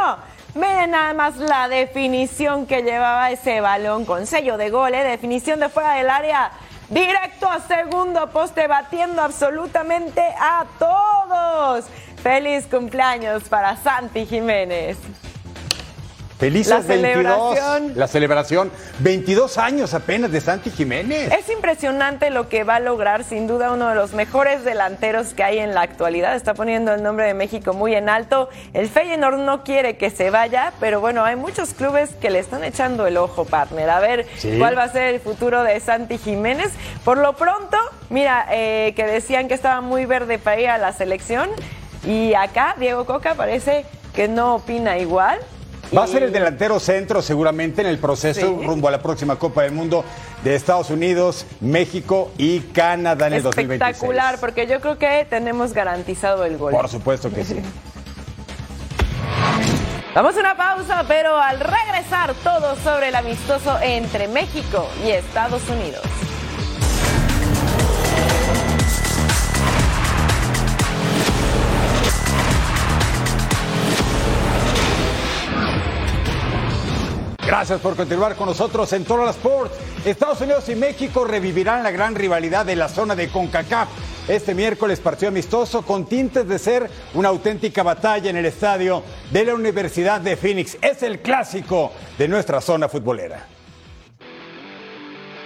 uno. 0.00 0.33
Miren 0.54 0.92
nada 0.92 1.14
más 1.14 1.36
la 1.36 1.68
definición 1.68 2.66
que 2.66 2.82
llevaba 2.82 3.32
ese 3.32 3.60
balón 3.60 4.04
con 4.04 4.24
sello 4.24 4.56
de 4.56 4.70
gol, 4.70 4.94
¿eh? 4.94 5.02
definición 5.02 5.58
de 5.58 5.68
fuera 5.68 5.94
del 5.94 6.08
área, 6.08 6.52
directo 6.90 7.48
a 7.48 7.58
segundo 7.58 8.30
poste, 8.30 8.68
batiendo 8.68 9.20
absolutamente 9.20 10.22
a 10.38 10.64
todos. 10.78 11.86
Feliz 12.22 12.66
cumpleaños 12.66 13.48
para 13.48 13.76
Santi 13.76 14.26
Jiménez. 14.26 14.96
Felices 16.38 16.70
La 16.70 16.80
22. 16.80 17.54
celebración. 17.56 17.92
La 17.94 18.08
celebración. 18.08 18.70
22 18.98 19.56
años 19.58 19.94
apenas 19.94 20.32
de 20.32 20.40
Santi 20.40 20.70
Jiménez. 20.70 21.32
Es 21.32 21.48
impresionante 21.48 22.30
lo 22.30 22.48
que 22.48 22.64
va 22.64 22.76
a 22.76 22.80
lograr, 22.80 23.22
sin 23.24 23.46
duda 23.46 23.70
uno 23.70 23.88
de 23.88 23.94
los 23.94 24.12
mejores 24.14 24.64
delanteros 24.64 25.32
que 25.32 25.44
hay 25.44 25.58
en 25.60 25.74
la 25.74 25.82
actualidad. 25.82 26.34
Está 26.34 26.54
poniendo 26.54 26.92
el 26.92 27.02
nombre 27.02 27.26
de 27.26 27.34
México 27.34 27.72
muy 27.72 27.94
en 27.94 28.08
alto. 28.08 28.48
El 28.72 28.88
Feyenoord 28.88 29.38
no 29.38 29.62
quiere 29.62 29.96
que 29.96 30.10
se 30.10 30.30
vaya, 30.30 30.72
pero 30.80 31.00
bueno, 31.00 31.24
hay 31.24 31.36
muchos 31.36 31.72
clubes 31.72 32.10
que 32.20 32.30
le 32.30 32.40
están 32.40 32.64
echando 32.64 33.06
el 33.06 33.16
ojo, 33.16 33.44
partner. 33.44 33.88
A 33.90 34.00
ver 34.00 34.26
Sí. 34.36 34.56
cuál 34.58 34.76
va 34.76 34.82
a 34.84 34.88
ser 34.88 35.14
el 35.14 35.20
futuro 35.20 35.62
de 35.62 35.78
Santi 35.78 36.18
Jiménez. 36.18 36.72
Por 37.04 37.18
lo 37.18 37.34
pronto, 37.34 37.78
mira, 38.10 38.46
eh, 38.50 38.92
que 38.96 39.04
decían 39.06 39.46
que 39.46 39.54
estaba 39.54 39.80
muy 39.80 40.04
verde 40.04 40.38
para 40.38 40.60
ir 40.60 40.68
a 40.68 40.78
la 40.78 40.92
selección. 40.92 41.48
Y 42.04 42.34
acá 42.34 42.74
Diego 42.78 43.06
Coca 43.06 43.34
parece 43.34 43.86
que 44.14 44.28
no 44.28 44.56
opina 44.56 44.98
igual. 44.98 45.38
Va 45.96 46.04
a 46.04 46.06
ser 46.06 46.22
el 46.22 46.32
delantero 46.32 46.80
centro 46.80 47.22
seguramente 47.22 47.82
en 47.82 47.88
el 47.88 47.98
proceso 47.98 48.40
Sí. 48.40 48.66
rumbo 48.66 48.88
a 48.88 48.90
la 48.90 49.02
próxima 49.02 49.36
Copa 49.36 49.62
del 49.62 49.72
Mundo 49.72 50.04
de 50.42 50.54
Estados 50.54 50.90
Unidos, 50.90 51.46
México 51.60 52.30
y 52.38 52.60
Canadá 52.60 53.26
en 53.28 53.34
el 53.34 53.42
2026. 53.42 53.90
Espectacular, 53.96 54.38
porque 54.40 54.66
yo 54.66 54.80
creo 54.80 54.98
que 54.98 55.26
tenemos 55.28 55.72
garantizado 55.72 56.44
el 56.44 56.56
gol. 56.58 56.72
Por 56.72 56.88
supuesto 56.88 57.30
que 57.30 57.44
sí. 57.44 57.60
Vamos 60.14 60.36
a 60.36 60.40
una 60.40 60.56
pausa, 60.56 61.04
pero 61.08 61.36
al 61.36 61.58
regresar 61.58 62.34
todo 62.44 62.76
sobre 62.84 63.08
el 63.08 63.16
amistoso 63.16 63.76
entre 63.82 64.28
México 64.28 64.88
y 65.04 65.10
Estados 65.10 65.62
Unidos. 65.68 66.02
Gracias 77.46 77.78
por 77.80 77.94
continuar 77.94 78.36
con 78.36 78.46
nosotros 78.48 78.90
en 78.94 79.04
Total 79.04 79.28
Sports. 79.28 79.74
Estados 80.06 80.40
Unidos 80.40 80.66
y 80.70 80.74
México 80.74 81.26
revivirán 81.26 81.82
la 81.82 81.90
gran 81.90 82.14
rivalidad 82.14 82.64
de 82.64 82.74
la 82.74 82.88
zona 82.88 83.14
de 83.14 83.28
CONCACAF. 83.28 83.88
Este 84.28 84.54
miércoles 84.54 84.98
partió 84.98 85.28
amistoso 85.28 85.82
con 85.82 86.06
tintes 86.06 86.48
de 86.48 86.58
ser 86.58 86.88
una 87.12 87.28
auténtica 87.28 87.82
batalla 87.82 88.30
en 88.30 88.36
el 88.36 88.46
estadio 88.46 89.02
de 89.30 89.44
la 89.44 89.54
Universidad 89.54 90.22
de 90.22 90.36
Phoenix. 90.36 90.78
Es 90.80 91.02
el 91.02 91.20
clásico 91.20 91.92
de 92.16 92.28
nuestra 92.28 92.62
zona 92.62 92.88
futbolera. 92.88 93.53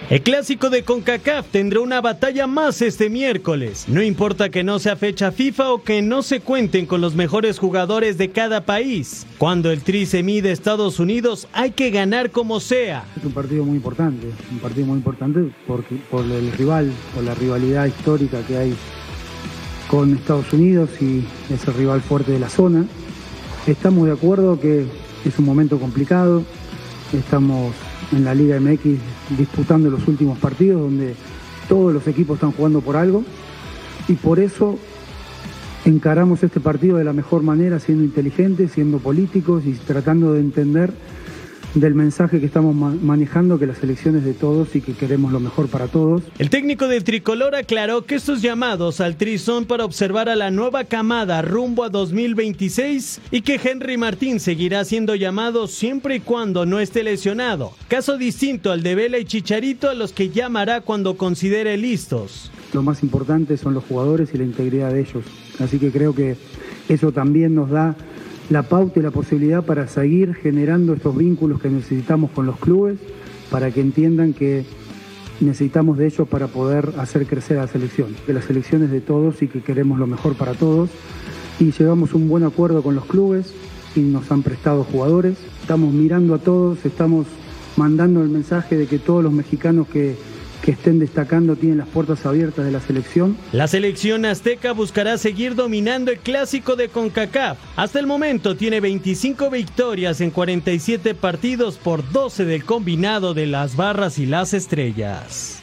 El 0.09 0.23
clásico 0.23 0.71
de 0.71 0.83
CONCACAF 0.83 1.49
tendrá 1.51 1.81
una 1.81 2.01
batalla 2.01 2.47
más 2.47 2.81
este 2.81 3.11
miércoles. 3.11 3.85
No 3.87 4.01
importa 4.01 4.49
que 4.49 4.63
no 4.63 4.79
sea 4.79 4.95
fecha 4.95 5.31
FIFA 5.31 5.71
o 5.71 5.83
que 5.83 6.01
no 6.01 6.23
se 6.23 6.39
cuenten 6.39 6.87
con 6.87 6.99
los 6.99 7.13
mejores 7.13 7.59
jugadores 7.59 8.17
de 8.17 8.31
cada 8.31 8.65
país. 8.65 9.27
Cuando 9.37 9.69
el 9.69 9.83
Tri 9.83 10.07
se 10.07 10.23
mide 10.23 10.51
Estados 10.51 10.99
Unidos, 10.99 11.47
hay 11.53 11.73
que 11.73 11.91
ganar 11.91 12.31
como 12.31 12.59
sea. 12.59 13.05
Es 13.15 13.23
un 13.23 13.33
partido 13.33 13.63
muy 13.63 13.75
importante, 13.75 14.31
un 14.51 14.57
partido 14.57 14.87
muy 14.87 14.97
importante 14.97 15.41
porque, 15.67 15.97
por 16.09 16.25
el 16.25 16.53
rival, 16.53 16.91
por 17.13 17.23
la 17.23 17.35
rivalidad 17.35 17.85
histórica 17.85 18.41
que 18.47 18.57
hay 18.57 18.75
con 19.91 20.15
Estados 20.15 20.51
Unidos 20.51 20.89
y 20.99 21.23
ese 21.53 21.71
rival 21.73 22.01
fuerte 22.01 22.31
de 22.31 22.39
la 22.39 22.49
zona. 22.49 22.83
Estamos 23.67 24.07
de 24.07 24.13
acuerdo 24.13 24.59
que 24.59 24.87
es 25.23 25.37
un 25.37 25.45
momento 25.45 25.77
complicado, 25.79 26.43
estamos 27.13 27.75
en 28.11 28.25
la 28.25 28.33
Liga 28.33 28.59
MX 28.59 28.83
disputando 29.37 29.89
los 29.89 30.07
últimos 30.07 30.37
partidos 30.39 30.81
donde 30.81 31.15
todos 31.67 31.93
los 31.93 32.07
equipos 32.07 32.35
están 32.35 32.51
jugando 32.51 32.81
por 32.81 32.97
algo. 32.97 33.23
Y 34.07 34.13
por 34.13 34.39
eso 34.39 34.77
encaramos 35.85 36.43
este 36.43 36.59
partido 36.59 36.97
de 36.97 37.03
la 37.03 37.13
mejor 37.13 37.43
manera, 37.43 37.79
siendo 37.79 38.03
inteligentes, 38.03 38.71
siendo 38.71 38.99
políticos 38.99 39.63
y 39.65 39.73
tratando 39.73 40.33
de 40.33 40.41
entender 40.41 40.91
del 41.75 41.93
mensaje 41.93 42.39
que 42.39 42.45
estamos 42.47 42.75
ma- 42.75 42.95
manejando, 43.01 43.59
que 43.59 43.67
las 43.67 43.81
elecciones 43.83 44.23
de 44.25 44.33
todos 44.33 44.75
y 44.75 44.81
que 44.81 44.93
queremos 44.93 45.31
lo 45.31 45.39
mejor 45.39 45.67
para 45.67 45.87
todos. 45.87 46.23
El 46.39 46.49
técnico 46.49 46.87
del 46.87 47.03
tricolor 47.03 47.55
aclaró 47.55 48.05
que 48.05 48.15
estos 48.15 48.41
llamados 48.41 48.99
al 49.01 49.15
Tri 49.17 49.37
son 49.37 49.65
para 49.65 49.85
observar 49.85 50.29
a 50.29 50.35
la 50.35 50.49
nueva 50.51 50.83
camada 50.85 51.41
rumbo 51.41 51.83
a 51.83 51.89
2026 51.89 53.21
y 53.31 53.41
que 53.41 53.59
Henry 53.63 53.97
Martín 53.97 54.39
seguirá 54.39 54.83
siendo 54.85 55.15
llamado 55.15 55.67
siempre 55.67 56.15
y 56.15 56.19
cuando 56.19 56.65
no 56.65 56.79
esté 56.79 57.03
lesionado. 57.03 57.73
Caso 57.87 58.17
distinto 58.17 58.71
al 58.71 58.81
de 58.83 58.95
Vela 58.95 59.19
y 59.19 59.25
Chicharito 59.25 59.89
a 59.89 59.93
los 59.93 60.11
que 60.13 60.29
llamará 60.29 60.81
cuando 60.81 61.17
considere 61.17 61.77
listos. 61.77 62.51
Lo 62.73 62.81
más 62.83 63.03
importante 63.03 63.57
son 63.57 63.73
los 63.73 63.83
jugadores 63.83 64.29
y 64.33 64.37
la 64.37 64.43
integridad 64.43 64.91
de 64.93 65.01
ellos. 65.01 65.23
Así 65.59 65.77
que 65.79 65.91
creo 65.91 66.13
que 66.13 66.35
eso 66.87 67.11
también 67.11 67.53
nos 67.55 67.69
da 67.69 67.95
la 68.49 68.63
pauta 68.63 68.99
y 68.99 69.03
la 69.03 69.11
posibilidad 69.11 69.63
para 69.63 69.87
seguir 69.87 70.33
generando 70.33 70.93
estos 70.93 71.15
vínculos 71.15 71.61
que 71.61 71.69
necesitamos 71.69 72.31
con 72.31 72.45
los 72.45 72.57
clubes, 72.57 72.97
para 73.51 73.71
que 73.71 73.81
entiendan 73.81 74.33
que 74.33 74.65
necesitamos 75.39 75.97
de 75.97 76.07
ellos 76.07 76.27
para 76.27 76.47
poder 76.47 76.93
hacer 76.97 77.25
crecer 77.25 77.57
a 77.57 77.61
la 77.61 77.67
selección. 77.67 78.15
Que 78.25 78.33
la 78.33 78.41
selección 78.41 78.83
es 78.83 78.91
de 78.91 79.01
todos 79.01 79.41
y 79.41 79.47
que 79.47 79.61
queremos 79.61 79.99
lo 79.99 80.07
mejor 80.07 80.35
para 80.35 80.53
todos. 80.53 80.89
Y 81.59 81.71
llegamos 81.71 82.13
un 82.13 82.27
buen 82.27 82.43
acuerdo 82.43 82.81
con 82.81 82.95
los 82.95 83.05
clubes 83.05 83.53
y 83.95 84.01
nos 84.01 84.31
han 84.31 84.43
prestado 84.43 84.83
jugadores. 84.83 85.37
Estamos 85.61 85.93
mirando 85.93 86.33
a 86.33 86.39
todos, 86.39 86.83
estamos 86.85 87.27
mandando 87.77 88.21
el 88.21 88.29
mensaje 88.29 88.77
de 88.77 88.87
que 88.87 88.97
todos 88.99 89.23
los 89.23 89.31
mexicanos 89.31 89.87
que, 89.87 90.15
que 90.69 90.73
estén 90.73 90.99
destacando 90.99 91.55
tienen 91.55 91.79
las 91.79 91.87
puertas 91.87 92.27
abiertas 92.27 92.63
de 92.63 92.69
la 92.69 92.79
selección. 92.79 93.35
La 93.51 93.67
selección 93.67 94.23
azteca 94.23 94.71
buscará 94.71 95.17
seguir 95.17 95.55
dominando 95.55 96.11
el 96.11 96.19
clásico 96.19 96.75
de 96.75 96.89
CONCACAF. 96.89 97.57
Hasta 97.75 97.97
el 97.97 98.05
momento 98.05 98.55
tiene 98.55 98.79
25 98.79 99.49
victorias 99.49 100.21
en 100.21 100.29
47 100.29 101.15
partidos 101.15 101.79
por 101.79 102.07
12 102.11 102.45
del 102.45 102.65
combinado 102.65 103.33
de 103.33 103.47
las 103.47 103.75
barras 103.75 104.19
y 104.19 104.27
las 104.27 104.53
estrellas. 104.53 105.59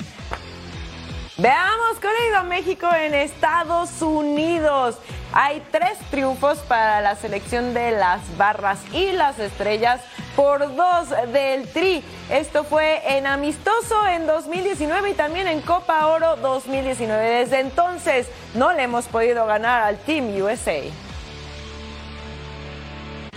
Veamos, 1.39 2.01
¿qué 2.01 2.09
ha 2.09 2.29
ido 2.29 2.49
México 2.49 2.89
en 2.93 3.15
Estados 3.15 4.03
Unidos? 4.03 4.97
Hay 5.33 5.63
tres 5.71 5.99
triunfos 6.11 6.59
para 6.61 7.01
la 7.01 7.15
selección 7.15 7.75
de 7.75 7.93
las 7.93 8.23
barras 8.37 8.81
y 8.93 9.13
las 9.13 9.39
estrellas 9.39 10.01
por 10.37 10.77
dos 10.77 11.09
del 11.33 11.67
Tri. 11.69 12.05
Esto 12.31 12.63
fue 12.63 13.01
en 13.17 13.27
amistoso 13.27 14.07
en 14.07 14.27
2019 14.27 15.11
y 15.11 15.15
también 15.15 15.49
en 15.49 15.63
Copa 15.63 16.07
Oro 16.07 16.37
2019. 16.37 17.25
Desde 17.41 17.61
entonces 17.61 18.27
no 18.55 18.73
le 18.73 18.83
hemos 18.83 19.07
podido 19.07 19.47
ganar 19.47 19.83
al 19.83 19.97
Team 19.99 20.37
USA. 20.41 20.83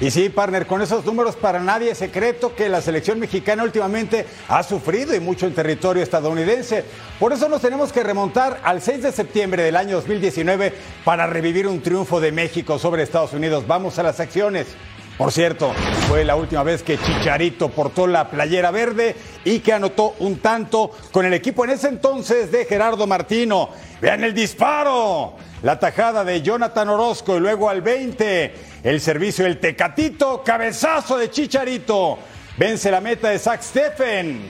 Y 0.02 0.12
sí, 0.12 0.30
partner, 0.30 0.66
con 0.66 0.82
esos 0.82 1.04
números 1.04 1.36
para 1.36 1.60
nadie 1.60 1.92
es 1.92 1.98
secreto 1.98 2.56
que 2.56 2.70
la 2.70 2.82
selección 2.82 3.20
mexicana 3.20 3.64
últimamente 3.64 4.26
ha 4.48 4.64
sufrido 4.64 5.14
y 5.14 5.20
mucho 5.20 5.46
en 5.46 5.54
territorio 5.54 6.02
estadounidense. 6.02 6.86
Por 7.20 7.34
eso 7.34 7.50
nos 7.50 7.62
tenemos 7.62 7.92
que 7.92 8.02
remontar 8.02 8.62
al 8.64 8.82
6 8.82 9.04
de 9.04 9.12
septiembre 9.12 9.64
del 9.64 9.76
año 9.76 9.98
2019 9.98 10.74
para 11.04 11.28
revivir 11.28 11.68
un 11.68 11.82
triunfo 11.82 12.22
de 12.22 12.32
México 12.32 12.80
sobre 12.80 13.04
Estados 13.04 13.34
Unidos. 13.34 13.68
Vamos 13.68 14.00
a 14.00 14.04
las 14.04 14.22
acciones. 14.22 14.68
Por 15.20 15.34
cierto, 15.34 15.74
fue 16.08 16.24
la 16.24 16.38
última 16.38 16.64
vez 16.64 16.82
que 16.82 16.98
Chicharito 16.98 17.68
portó 17.68 18.08
la 18.08 18.30
playera 18.30 18.72
verde 18.72 19.18
y 19.44 19.60
que 19.60 19.74
anotó 19.74 20.16
un 20.20 20.38
tanto 20.40 20.92
con 21.12 21.26
el 21.26 21.34
equipo 21.34 21.66
en 21.66 21.72
ese 21.72 21.90
entonces 21.90 22.54
de 22.54 22.64
Gerardo 22.64 23.06
Martino. 23.06 23.68
Vean 24.00 24.24
el 24.24 24.34
disparo, 24.34 25.34
la 25.62 25.78
tajada 25.78 26.24
de 26.24 26.42
Jonathan 26.42 26.88
Orozco 26.88 27.36
y 27.36 27.42
luego 27.42 27.70
al 27.70 27.82
20, 27.82 28.54
el 28.82 29.02
servicio 29.02 29.44
del 29.44 29.60
Tecatito, 29.60 30.42
cabezazo 30.42 31.18
de 31.18 31.30
Chicharito. 31.30 32.18
Vence 32.58 32.90
la 32.90 33.02
meta 33.02 33.28
de 33.28 33.40
Zach 33.40 33.62
Steffen. 33.62 34.50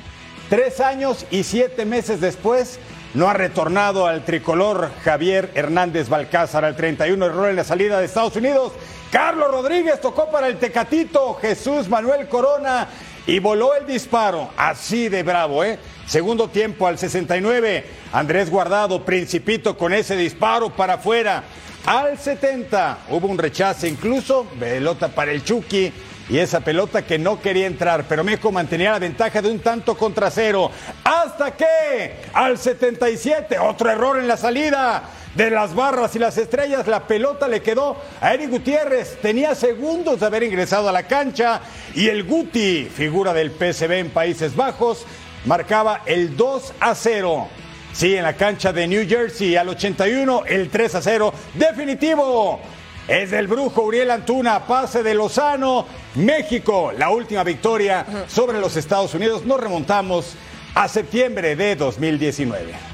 Tres 0.52 0.82
años 0.82 1.26
y 1.32 1.46
siete 1.46 1.84
meses 1.84 2.22
después, 2.22 2.80
no 3.16 3.28
ha 3.28 3.34
retornado 3.34 4.06
al 4.06 4.24
tricolor 4.24 4.92
Javier 5.04 5.50
Hernández 5.56 6.10
Balcázar 6.10 6.64
al 6.64 6.76
31 6.76 7.26
error 7.26 7.50
en 7.50 7.56
la 7.56 7.64
salida 7.64 8.00
de 8.00 8.06
Estados 8.06 8.36
Unidos. 8.36 8.74
Carlos 9.12 9.50
Rodríguez 9.50 10.00
tocó 10.00 10.30
para 10.30 10.48
el 10.48 10.58
Tecatito, 10.58 11.34
Jesús 11.36 11.90
Manuel 11.90 12.28
Corona 12.28 12.88
y 13.26 13.40
voló 13.40 13.74
el 13.74 13.88
disparo. 13.88 14.52
Así 14.56 15.10
de 15.10 15.24
bravo, 15.24 15.64
¿eh? 15.64 15.80
Segundo 16.06 16.48
tiempo 16.48 16.86
al 16.86 17.00
69, 17.00 17.86
Andrés 18.14 18.52
Guardado, 18.52 19.04
Principito 19.06 19.76
con 19.78 19.94
ese 19.94 20.16
disparo 20.16 20.70
para 20.70 20.96
afuera. 20.96 21.44
Al 21.88 22.20
70 22.20 23.00
hubo 23.10 23.28
un 23.28 23.40
rechace 23.40 23.88
incluso, 23.88 24.46
pelota 24.60 25.08
para 25.08 25.32
el 25.32 25.44
Chucky 25.44 25.92
y 26.30 26.38
esa 26.38 26.60
pelota 26.60 27.02
que 27.02 27.18
no 27.18 27.42
quería 27.42 27.66
entrar, 27.66 28.06
pero 28.08 28.24
México 28.24 28.52
mantenía 28.52 28.92
la 28.92 29.00
ventaja 29.00 29.42
de 29.42 29.50
un 29.50 29.60
tanto 29.60 29.98
contra 29.98 30.30
cero. 30.30 30.70
Hasta 31.04 31.58
que 31.58 32.26
al 32.34 32.60
77, 32.60 33.58
otro 33.58 33.90
error 33.90 34.20
en 34.20 34.28
la 34.28 34.38
salida 34.38 35.02
de 35.36 35.50
las 35.52 35.76
barras 35.76 36.16
y 36.16 36.20
las 36.20 36.38
estrellas, 36.38 36.88
la 36.88 37.08
pelota 37.08 37.48
le 37.48 37.62
quedó 37.62 37.98
a 38.20 38.34
Eric 38.34 38.50
Gutiérrez. 38.50 39.18
Tenía 39.22 39.56
segundos 39.56 40.20
de 40.20 40.26
haber 40.26 40.44
ingresado 40.44 40.90
a 40.90 40.92
la 40.92 41.04
cancha 41.04 41.62
y 41.94 42.08
el 42.08 42.24
Guti, 42.24 42.86
figura 42.86 43.34
del 43.34 43.52
PSV 43.52 43.92
en 43.92 44.10
Países 44.10 44.56
Bajos, 44.56 45.06
marcaba 45.46 46.02
el 46.06 46.36
2 46.36 46.74
a 46.80 46.96
0. 46.96 47.48
Sí, 47.94 48.16
en 48.16 48.24
la 48.24 48.34
cancha 48.34 48.72
de 48.72 48.88
New 48.88 49.08
Jersey 49.08 49.56
al 49.56 49.70
81, 49.70 50.44
el 50.46 50.70
3 50.70 50.96
a 50.96 51.02
0 51.02 51.34
definitivo. 51.56 52.60
Es 53.08 53.32
del 53.32 53.48
brujo 53.48 53.82
Uriel 53.82 54.12
Antuna, 54.12 54.68
pase 54.68 55.02
de 55.02 55.16
Lozano 55.16 55.88
México, 56.16 56.92
la 56.96 57.10
última 57.10 57.44
victoria 57.44 58.06
sobre 58.28 58.60
los 58.60 58.78
Estados 58.78 59.16
Unidos. 59.16 59.46
Nos 59.46 59.60
remontamos 59.60 60.36
a 60.76 60.88
septiembre 60.88 61.56
de 61.56 61.76
2019. 61.76 62.89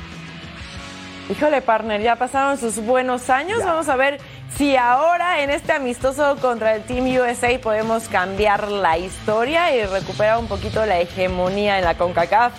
Híjole, 1.30 1.62
partner, 1.62 2.02
ya 2.02 2.16
pasaron 2.18 2.58
sus 2.58 2.78
buenos 2.78 3.32
años. 3.32 3.60
Vamos 3.64 3.90
a 3.90 3.96
ver 3.96 4.20
si 4.56 4.76
ahora 4.76 5.42
en 5.42 5.50
este 5.50 5.74
amistoso 5.74 6.38
contra 6.40 6.76
el 6.76 6.84
Team 6.84 7.06
USA 7.18 7.60
podemos 7.60 8.08
cambiar 8.08 8.70
la 8.72 9.00
historia 9.00 9.76
y 9.76 9.86
recuperar 9.86 10.38
un 10.38 10.48
poquito 10.48 10.86
la 10.86 11.00
hegemonía 11.00 11.80
en 11.80 11.86
la 11.86 11.98
CONCACAF. 11.98 12.54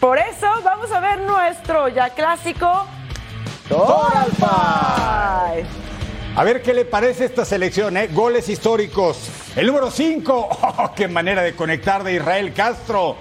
Por 0.00 0.18
eso 0.18 0.46
vamos 0.64 0.90
a 0.92 1.00
ver 1.00 1.20
nuestro 1.20 1.88
ya 1.88 2.10
clásico 2.10 2.86
Total 3.68 4.30
Five. 4.36 5.66
A 6.36 6.44
ver 6.44 6.62
qué 6.62 6.72
le 6.72 6.84
parece 6.84 7.24
esta 7.26 7.44
selección, 7.44 7.96
¿eh? 7.96 8.08
Goles 8.12 8.48
históricos. 8.48 9.28
El 9.56 9.66
número 9.66 9.90
5, 9.90 10.48
oh, 10.62 10.92
qué 10.94 11.08
manera 11.08 11.42
de 11.42 11.54
conectar 11.54 12.02
de 12.04 12.14
Israel 12.14 12.52
Castro. 12.54 13.16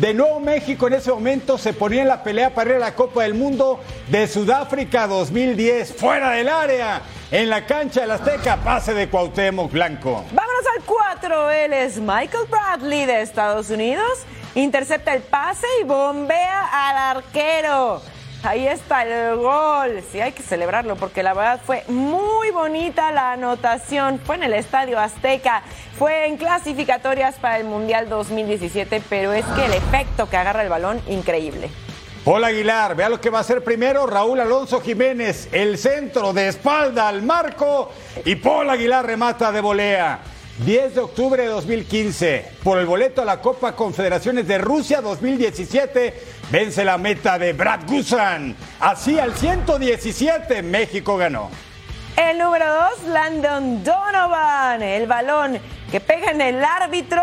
De 0.00 0.14
nuevo 0.14 0.40
México 0.40 0.86
en 0.86 0.94
ese 0.94 1.10
momento 1.10 1.58
se 1.58 1.74
ponía 1.74 2.00
en 2.00 2.08
la 2.08 2.22
pelea 2.22 2.54
para 2.54 2.70
ir 2.70 2.76
a 2.76 2.78
la 2.78 2.94
Copa 2.94 3.22
del 3.22 3.34
Mundo 3.34 3.80
de 4.08 4.26
Sudáfrica 4.26 5.06
2010, 5.06 5.92
fuera 5.92 6.30
del 6.30 6.48
área, 6.48 7.02
en 7.30 7.50
la 7.50 7.66
cancha 7.66 8.00
del 8.00 8.12
Azteca, 8.12 8.56
pase 8.64 8.94
de 8.94 9.10
Cuauhtémoc 9.10 9.70
Blanco. 9.70 10.24
Vámonos 10.32 10.64
al 10.74 10.84
4, 10.84 11.50
él 11.50 11.72
es 11.74 11.98
Michael 11.98 12.46
Bradley 12.48 13.04
de 13.04 13.20
Estados 13.20 13.68
Unidos, 13.68 14.20
intercepta 14.54 15.12
el 15.12 15.20
pase 15.20 15.66
y 15.82 15.84
bombea 15.84 16.88
al 16.88 17.18
arquero. 17.18 18.00
Ahí 18.42 18.66
está 18.66 19.02
el 19.02 19.36
gol. 19.36 20.02
Sí, 20.10 20.18
hay 20.20 20.32
que 20.32 20.42
celebrarlo 20.42 20.96
porque 20.96 21.22
la 21.22 21.34
verdad 21.34 21.60
fue 21.62 21.84
muy 21.88 22.50
bonita 22.50 23.12
la 23.12 23.32
anotación. 23.32 24.18
Fue 24.18 24.36
en 24.36 24.44
el 24.44 24.54
Estadio 24.54 24.98
Azteca, 24.98 25.62
fue 25.98 26.26
en 26.26 26.38
clasificatorias 26.38 27.34
para 27.36 27.58
el 27.58 27.66
Mundial 27.66 28.08
2017, 28.08 29.02
pero 29.10 29.34
es 29.34 29.44
que 29.44 29.66
el 29.66 29.74
efecto 29.74 30.30
que 30.30 30.38
agarra 30.38 30.62
el 30.62 30.70
balón, 30.70 31.02
increíble. 31.06 31.68
Paul 32.24 32.44
Aguilar, 32.44 32.96
vea 32.96 33.08
lo 33.10 33.20
que 33.20 33.30
va 33.30 33.38
a 33.38 33.40
hacer 33.42 33.62
primero 33.62 34.06
Raúl 34.06 34.40
Alonso 34.40 34.80
Jiménez, 34.80 35.48
el 35.52 35.76
centro 35.76 36.32
de 36.32 36.48
espalda 36.48 37.08
al 37.08 37.22
marco 37.22 37.92
y 38.24 38.36
Paul 38.36 38.70
Aguilar 38.70 39.06
remata 39.06 39.52
de 39.52 39.60
volea. 39.60 40.20
10 40.64 40.94
de 40.94 41.00
octubre 41.00 41.42
de 41.42 41.48
2015, 41.48 42.44
por 42.62 42.78
el 42.78 42.84
boleto 42.84 43.22
a 43.22 43.24
la 43.24 43.40
Copa 43.40 43.74
Confederaciones 43.74 44.46
de 44.46 44.58
Rusia 44.58 45.00
2017, 45.00 46.22
vence 46.50 46.84
la 46.84 46.98
meta 46.98 47.38
de 47.38 47.54
Brad 47.54 47.80
Gusan. 47.86 48.54
Así 48.78 49.18
al 49.18 49.34
117, 49.34 50.62
México 50.62 51.16
ganó. 51.16 51.50
El 52.14 52.36
número 52.36 52.66
2, 52.98 53.08
Landon 53.08 53.82
Donovan, 53.82 54.82
el 54.82 55.06
balón 55.06 55.58
que 55.90 55.98
pega 55.98 56.30
en 56.30 56.42
el 56.42 56.62
árbitro 56.62 57.22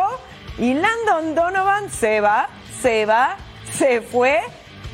y 0.57 0.73
Landon 0.73 1.35
Donovan 1.35 1.91
se 1.91 2.19
va, 2.19 2.49
se 2.81 3.05
va, 3.05 3.37
se 3.71 4.01
fue. 4.01 4.39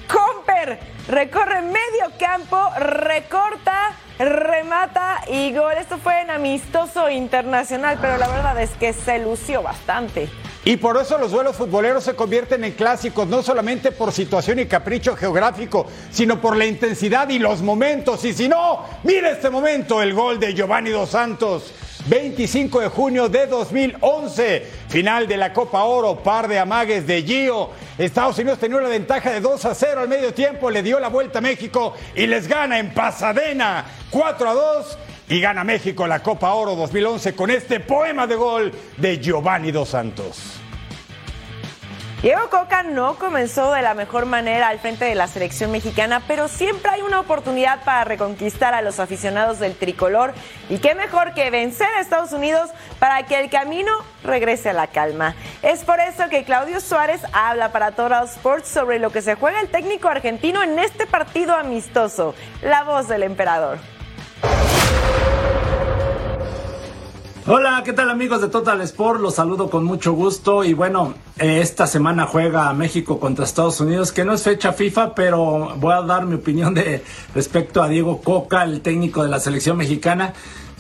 Comper 0.06 0.80
recorre 1.08 1.62
medio 1.62 2.12
campo, 2.20 2.58
recorta 2.78 3.94
remata 4.20 5.22
y 5.28 5.54
gol. 5.54 5.74
Esto 5.80 5.98
fue 5.98 6.22
en 6.22 6.30
amistoso 6.30 7.10
internacional, 7.10 7.98
pero 8.02 8.18
la 8.18 8.28
verdad 8.28 8.62
es 8.62 8.72
que 8.72 8.94
se 8.94 9.20
lució 9.20 9.62
bastante. 9.62 10.30
Y 10.66 10.78
por 10.78 10.96
eso 10.96 11.18
los 11.18 11.32
duelos 11.32 11.58
futboleros 11.58 12.06
se 12.06 12.16
convierten 12.16 12.64
en 12.64 12.72
clásicos, 12.72 13.28
no 13.28 13.44
solamente 13.44 13.92
por 13.92 14.14
situación 14.14 14.60
y 14.60 14.66
capricho 14.66 15.14
geográfico, 15.16 15.88
sino 16.10 16.40
por 16.40 16.56
la 16.56 16.66
intensidad 16.66 17.28
y 17.30 17.38
los 17.38 17.62
momentos. 17.62 18.24
Y 18.24 18.32
si 18.32 18.48
no, 18.48 18.86
mire 19.04 19.32
este 19.32 19.50
momento, 19.50 20.02
el 20.02 20.14
gol 20.14 20.40
de 20.40 20.54
Giovanni 20.54 20.92
Dos 20.92 21.10
Santos. 21.10 21.74
25 22.06 22.82
de 22.82 22.88
junio 22.90 23.30
de 23.30 23.48
2011, 23.48 24.66
final 24.90 25.28
de 25.28 25.38
la 25.38 25.54
Copa 25.54 25.84
Oro, 25.84 26.18
par 26.18 26.48
de 26.48 26.60
amagues 26.60 27.08
de 27.08 27.24
Gio. 27.24 27.70
Estados 27.98 28.38
Unidos 28.38 28.60
tenía 28.60 28.78
una 28.78 28.90
ventaja 28.90 29.32
de 29.32 29.40
2 29.40 29.66
a 29.66 29.74
0 29.74 30.02
al 30.02 30.10
medio 30.10 30.34
tiempo, 30.34 30.70
le 30.70 30.84
dio 30.84 31.00
la 31.00 31.08
vuelta 31.08 31.40
a 31.40 31.42
México 31.42 31.94
y 32.16 32.28
les 32.28 32.48
gana 32.48 32.80
en 32.80 32.94
Pasadena 32.94 33.86
4 34.10 34.50
a 34.50 34.54
2 34.54 34.98
y 35.30 35.40
gana 35.40 35.64
México 35.64 36.06
la 36.06 36.22
Copa 36.22 36.54
Oro 36.54 36.76
2011 36.76 37.36
con 37.36 37.50
este 37.50 37.80
poema 37.80 38.28
de 38.28 38.36
gol 38.36 38.72
de 38.98 39.20
Giovanni 39.20 39.72
Dos 39.72 39.90
Santos. 39.90 40.63
Diego 42.24 42.50
Coca 42.50 42.84
no 42.84 43.16
comenzó 43.16 43.74
de 43.74 43.82
la 43.82 43.96
mejor 43.96 44.26
manera 44.26 44.70
al 44.70 44.80
frente 44.80 45.04
de 45.04 45.14
la 45.14 45.28
selección 45.28 45.72
mexicana, 45.72 46.22
pero 46.26 46.48
siempre 46.48 46.90
hay 46.90 47.02
una 47.02 47.20
oportunidad 47.20 47.84
para 47.84 48.06
reconquistar 48.06 48.74
a 48.74 48.82
los 48.82 49.02
aficionados 49.02 49.60
del 49.60 49.76
tricolor 49.76 50.34
y 50.70 50.78
qué 50.78 50.96
mejor 50.96 51.34
que 51.34 51.50
vencer 51.50 51.90
a 51.98 52.00
Estados 52.00 52.32
Unidos 52.32 52.70
para 52.98 53.24
que 53.24 53.42
el 53.42 53.50
camino 53.50 53.92
regrese 54.24 54.70
a 54.70 54.74
la 54.74 54.88
calma. 54.88 55.36
Es 55.64 55.84
por 55.84 56.00
eso 56.00 56.30
que 56.30 56.46
Claudio 56.46 56.80
Suárez 56.80 57.20
habla 57.34 57.74
para 57.74 57.92
Total 57.92 58.24
Sports 58.24 58.70
sobre 58.70 59.00
lo 59.00 59.12
que 59.12 59.22
se 59.22 59.36
juega 59.36 59.60
el 59.60 59.68
técnico 59.68 60.08
argentino 60.08 60.64
en 60.64 60.80
este 60.80 61.06
partido 61.06 61.54
amistoso, 61.54 62.36
la 62.62 62.86
voz 62.86 63.10
del 63.10 63.24
emperador. 63.24 63.80
Hola, 67.46 67.82
¿qué 67.84 67.92
tal 67.92 68.10
amigos 68.10 68.40
de 68.40 68.48
Total 68.48 68.80
Sport? 68.80 69.20
Los 69.20 69.36
saludo 69.36 69.70
con 69.70 69.84
mucho 69.84 70.14
gusto 70.14 70.64
y 70.64 70.74
bueno, 70.74 71.14
eh, 71.38 71.60
esta 71.60 71.88
semana 71.88 72.26
juega 72.26 72.72
México 72.72 73.20
contra 73.20 73.44
Estados 73.44 73.82
Unidos, 73.82 74.14
que 74.14 74.24
no 74.24 74.32
es 74.32 74.44
fecha 74.44 74.72
FIFA, 74.72 75.14
pero 75.14 75.76
voy 75.76 75.92
a 75.92 76.04
dar 76.04 76.26
mi 76.26 76.36
opinión 76.36 76.74
de 76.74 77.04
respecto 77.36 77.84
a 77.84 77.90
Diego 77.90 78.22
Coca, 78.22 78.64
el 78.64 78.80
técnico 78.80 79.24
de 79.24 79.30
la 79.30 79.42
selección 79.42 79.76
mexicana 79.76 80.34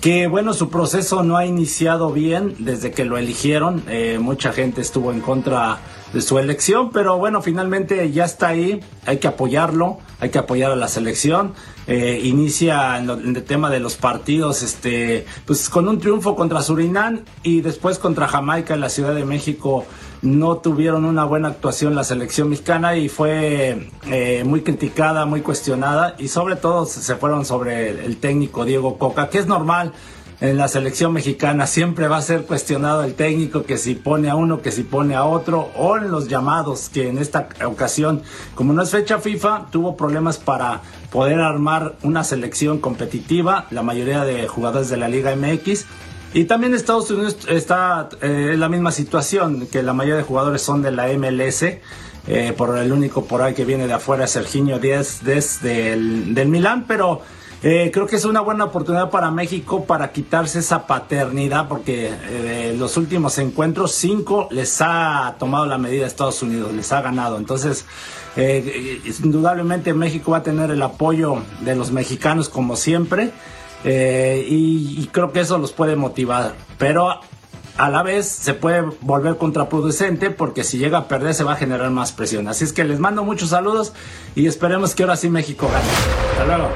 que 0.03 0.27
bueno, 0.27 0.53
su 0.53 0.69
proceso 0.69 1.23
no 1.23 1.37
ha 1.37 1.45
iniciado 1.45 2.11
bien 2.11 2.55
desde 2.59 2.91
que 2.91 3.05
lo 3.05 3.17
eligieron. 3.17 3.85
Eh, 3.87 4.19
mucha 4.19 4.51
gente 4.51 4.81
estuvo 4.81 5.13
en 5.13 5.21
contra 5.21 5.79
de 6.11 6.21
su 6.21 6.37
elección, 6.37 6.91
pero 6.91 7.17
bueno, 7.17 7.41
finalmente 7.41 8.11
ya 8.11 8.25
está 8.25 8.49
ahí. 8.49 8.81
Hay 9.05 9.19
que 9.19 9.29
apoyarlo, 9.29 9.99
hay 10.19 10.29
que 10.29 10.39
apoyar 10.39 10.71
a 10.71 10.75
la 10.75 10.89
selección. 10.89 11.53
Eh, 11.87 12.19
inicia 12.21 12.97
en, 12.97 13.09
el 13.09 13.43
tema 13.45 13.69
de 13.69 13.79
los 13.79 13.95
partidos, 13.95 14.61
este, 14.61 15.25
pues 15.45 15.69
con 15.69 15.87
un 15.87 15.99
triunfo 15.99 16.35
contra 16.35 16.61
Surinam 16.61 17.21
y 17.41 17.61
después 17.61 17.97
contra 17.97 18.27
Jamaica 18.27 18.73
en 18.73 18.81
la 18.81 18.89
Ciudad 18.89 19.15
de 19.15 19.23
México 19.23 19.85
no 20.23 20.57
tuvieron 20.57 21.05
una 21.05 21.25
buena 21.25 21.49
actuación 21.49 21.95
la 21.95 22.03
selección 22.03 22.49
mexicana 22.49 22.95
y 22.95 23.09
fue 23.09 23.89
eh, 24.07 24.43
muy 24.45 24.61
criticada, 24.61 25.25
muy 25.25 25.41
cuestionada 25.41 26.15
y 26.17 26.29
sobre 26.29 26.55
todo 26.55 26.85
se 26.85 27.15
fueron 27.15 27.45
sobre 27.45 27.89
el 28.05 28.17
técnico 28.17 28.65
Diego 28.65 28.97
Coca, 28.97 29.29
que 29.29 29.37
es 29.37 29.47
normal 29.47 29.93
en 30.39 30.57
la 30.57 30.67
selección 30.67 31.13
mexicana, 31.13 31.67
siempre 31.67 32.07
va 32.07 32.17
a 32.17 32.21
ser 32.21 32.43
cuestionado 32.43 33.03
el 33.03 33.13
técnico 33.13 33.63
que 33.63 33.77
si 33.77 33.95
pone 33.95 34.29
a 34.29 34.35
uno, 34.35 34.61
que 34.61 34.71
si 34.71 34.83
pone 34.83 35.15
a 35.15 35.23
otro 35.23 35.69
o 35.77 35.95
en 35.95 36.11
los 36.11 36.27
llamados, 36.27 36.89
que 36.89 37.07
en 37.07 37.17
esta 37.17 37.47
ocasión, 37.65 38.23
como 38.55 38.73
no 38.73 38.81
es 38.81 38.91
fecha 38.91 39.19
FIFA, 39.19 39.67
tuvo 39.71 39.95
problemas 39.95 40.37
para 40.37 40.81
poder 41.11 41.39
armar 41.39 41.95
una 42.01 42.25
selección 42.25 42.79
competitiva, 42.79 43.67
la 43.71 43.83
mayoría 43.83 44.25
de 44.25 44.47
jugadores 44.47 44.89
de 44.89 44.97
la 44.97 45.07
Liga 45.07 45.33
MX 45.35 45.85
y 46.33 46.45
también 46.45 46.73
Estados 46.73 47.11
Unidos 47.11 47.37
está 47.47 48.09
eh, 48.21 48.51
en 48.53 48.59
la 48.59 48.67
misma 48.67 48.91
situación, 48.91 49.67
que 49.67 49.83
la 49.83 49.93
mayoría 49.93 50.17
de 50.17 50.23
jugadores 50.23 50.63
son 50.63 50.81
de 50.81 50.91
la 50.91 51.07
MLS. 51.07 51.63
Eh, 52.25 52.53
por 52.55 52.77
el 52.77 52.93
único 52.93 53.25
por 53.25 53.41
ahí 53.41 53.53
que 53.53 53.65
viene 53.65 53.85
de 53.85 53.93
afuera, 53.93 54.25
Serginho 54.27 54.79
Díaz 54.79 55.21
del, 55.23 56.33
del 56.33 56.47
Milán, 56.47 56.85
pero 56.87 57.19
eh, 57.61 57.91
creo 57.93 58.07
que 58.07 58.15
es 58.15 58.23
una 58.23 58.39
buena 58.39 58.63
oportunidad 58.63 59.09
para 59.09 59.29
México 59.29 59.83
para 59.83 60.13
quitarse 60.13 60.59
esa 60.59 60.87
paternidad, 60.87 61.67
porque 61.67 62.13
en 62.69 62.79
los 62.79 62.95
últimos 62.95 63.37
encuentros, 63.39 63.91
cinco 63.91 64.47
les 64.51 64.77
ha 64.79 65.35
tomado 65.37 65.65
la 65.65 65.77
medida 65.77 66.07
Estados 66.07 66.41
Unidos, 66.41 66.71
les 66.71 66.89
ha 66.93 67.01
ganado. 67.01 67.37
Entonces, 67.37 67.85
indudablemente 69.21 69.93
México 69.93 70.31
va 70.31 70.37
a 70.37 70.43
tener 70.43 70.71
el 70.71 70.81
apoyo 70.81 71.43
de 71.59 71.75
los 71.75 71.91
mexicanos 71.91 72.47
como 72.47 72.77
siempre. 72.77 73.33
Eh, 73.83 74.45
y, 74.47 75.07
creo 75.11 75.31
que 75.31 75.41
eso 75.41 75.57
los 75.57 75.71
puede 75.71 75.95
motivar. 75.95 76.53
Pero 76.77 77.19
a 77.77 77.89
la 77.89 78.03
vez 78.03 78.27
se 78.27 78.53
puede 78.53 78.81
volver 79.01 79.37
contraproducente 79.37 80.29
porque 80.29 80.63
si 80.63 80.77
llega 80.77 80.99
a 80.99 81.07
perder 81.07 81.33
se 81.33 81.43
va 81.43 81.53
a 81.53 81.55
generar 81.55 81.89
más 81.89 82.11
presión. 82.11 82.47
Así 82.47 82.63
es 82.63 82.73
que 82.73 82.83
les 82.83 82.99
mando 82.99 83.23
muchos 83.23 83.49
saludos 83.49 83.93
y 84.35 84.47
esperemos 84.47 84.95
que 84.95 85.03
ahora 85.03 85.15
sí 85.15 85.29
México 85.29 85.69
gane. 85.71 85.85
Hasta 86.31 86.45
luego. 86.45 86.69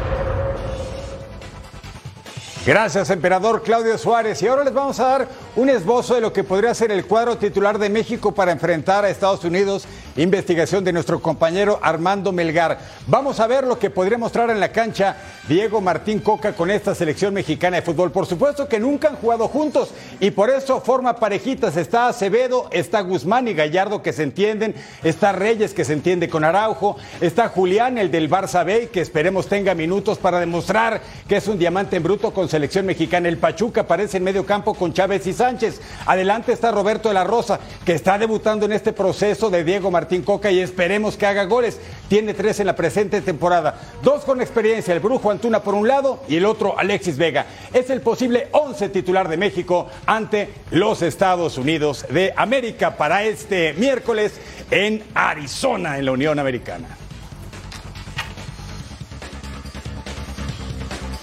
Gracias, 2.65 3.09
emperador 3.11 3.63
Claudio 3.63 3.97
Suárez. 3.97 4.41
Y 4.41 4.47
ahora 4.47 4.65
les 4.65 4.73
vamos 4.73 4.99
a 4.99 5.05
dar 5.05 5.27
un 5.57 5.69
esbozo 5.69 6.13
de 6.13 6.21
lo 6.21 6.31
que 6.31 6.43
podría 6.43 6.71
ser 6.75 6.91
el 6.91 7.07
cuadro 7.07 7.39
titular 7.39 7.79
de 7.79 7.89
México 7.89 8.31
para 8.31 8.51
enfrentar 8.51 9.03
a 9.03 9.09
Estados 9.09 9.43
Unidos. 9.43 9.87
Investigación 10.15 10.83
de 10.83 10.93
nuestro 10.93 11.19
compañero 11.19 11.79
Armando 11.81 12.31
Melgar. 12.31 12.79
Vamos 13.07 13.39
a 13.39 13.47
ver 13.47 13.65
lo 13.65 13.79
que 13.79 13.89
podría 13.89 14.19
mostrar 14.19 14.51
en 14.51 14.59
la 14.59 14.71
cancha 14.71 15.17
Diego 15.47 15.81
Martín 15.81 16.19
Coca 16.19 16.53
con 16.53 16.69
esta 16.69 16.93
selección 16.93 17.33
mexicana 17.33 17.77
de 17.77 17.81
fútbol. 17.81 18.11
Por 18.11 18.27
supuesto 18.27 18.67
que 18.67 18.79
nunca 18.79 19.09
han 19.09 19.15
jugado 19.15 19.47
juntos 19.47 19.89
y 20.19 20.29
por 20.29 20.51
eso 20.51 20.79
forma 20.81 21.15
parejitas. 21.15 21.75
Está 21.75 22.07
Acevedo, 22.07 22.67
está 22.71 23.01
Guzmán 23.01 23.47
y 23.47 23.53
Gallardo 23.53 24.03
que 24.03 24.13
se 24.13 24.23
entienden, 24.23 24.75
está 25.03 25.31
Reyes 25.31 25.73
que 25.73 25.85
se 25.85 25.93
entiende 25.93 26.29
con 26.29 26.43
Araujo, 26.43 26.97
está 27.19 27.49
Julián, 27.49 27.97
el 27.97 28.11
del 28.11 28.29
Barça 28.29 28.63
B, 28.63 28.89
que 28.89 29.01
esperemos 29.01 29.47
tenga 29.47 29.73
minutos 29.73 30.19
para 30.19 30.39
demostrar 30.39 31.01
que 31.27 31.37
es 31.37 31.47
un 31.47 31.57
diamante 31.57 31.95
en 31.95 32.03
bruto 32.03 32.31
con 32.31 32.47
selección 32.47 32.85
mexicana. 32.85 33.27
El 33.27 33.37
Pachuca 33.37 33.81
aparece 33.81 34.17
en 34.17 34.23
medio 34.23 34.45
campo 34.45 34.75
con 34.75 34.93
Chávez 34.93 35.25
y 35.25 35.33
Sá 35.33 35.46
Sánchez. 35.47 35.79
Adelante 36.05 36.51
está 36.51 36.71
Roberto 36.71 37.07
de 37.07 37.13
la 37.13 37.23
Rosa, 37.23 37.57
que 37.85 37.93
está 37.93 38.17
debutando 38.17 38.65
en 38.65 38.73
este 38.73 38.91
proceso 38.91 39.49
de 39.49 39.63
Diego 39.63 39.89
Martín 39.89 40.21
Coca 40.21 40.51
y 40.51 40.59
esperemos 40.59 41.15
que 41.15 41.25
haga 41.25 41.45
goles. 41.45 41.79
Tiene 42.09 42.33
tres 42.33 42.59
en 42.59 42.67
la 42.67 42.75
presente 42.75 43.21
temporada. 43.21 43.79
Dos 44.03 44.25
con 44.25 44.41
experiencia, 44.41 44.93
el 44.93 44.99
Brujo 44.99 45.31
Antuna 45.31 45.63
por 45.63 45.73
un 45.73 45.87
lado 45.87 46.21
y 46.27 46.35
el 46.35 46.45
otro 46.45 46.77
Alexis 46.77 47.17
Vega. 47.17 47.45
Es 47.73 47.89
el 47.89 48.01
posible 48.01 48.49
11 48.51 48.89
titular 48.89 49.29
de 49.29 49.37
México 49.37 49.87
ante 50.05 50.49
los 50.71 51.01
Estados 51.01 51.57
Unidos 51.57 52.05
de 52.09 52.33
América 52.35 52.97
para 52.97 53.23
este 53.23 53.73
miércoles 53.75 54.33
en 54.69 55.01
Arizona, 55.13 55.97
en 55.97 56.07
la 56.07 56.11
Unión 56.11 56.39
Americana. 56.39 57.06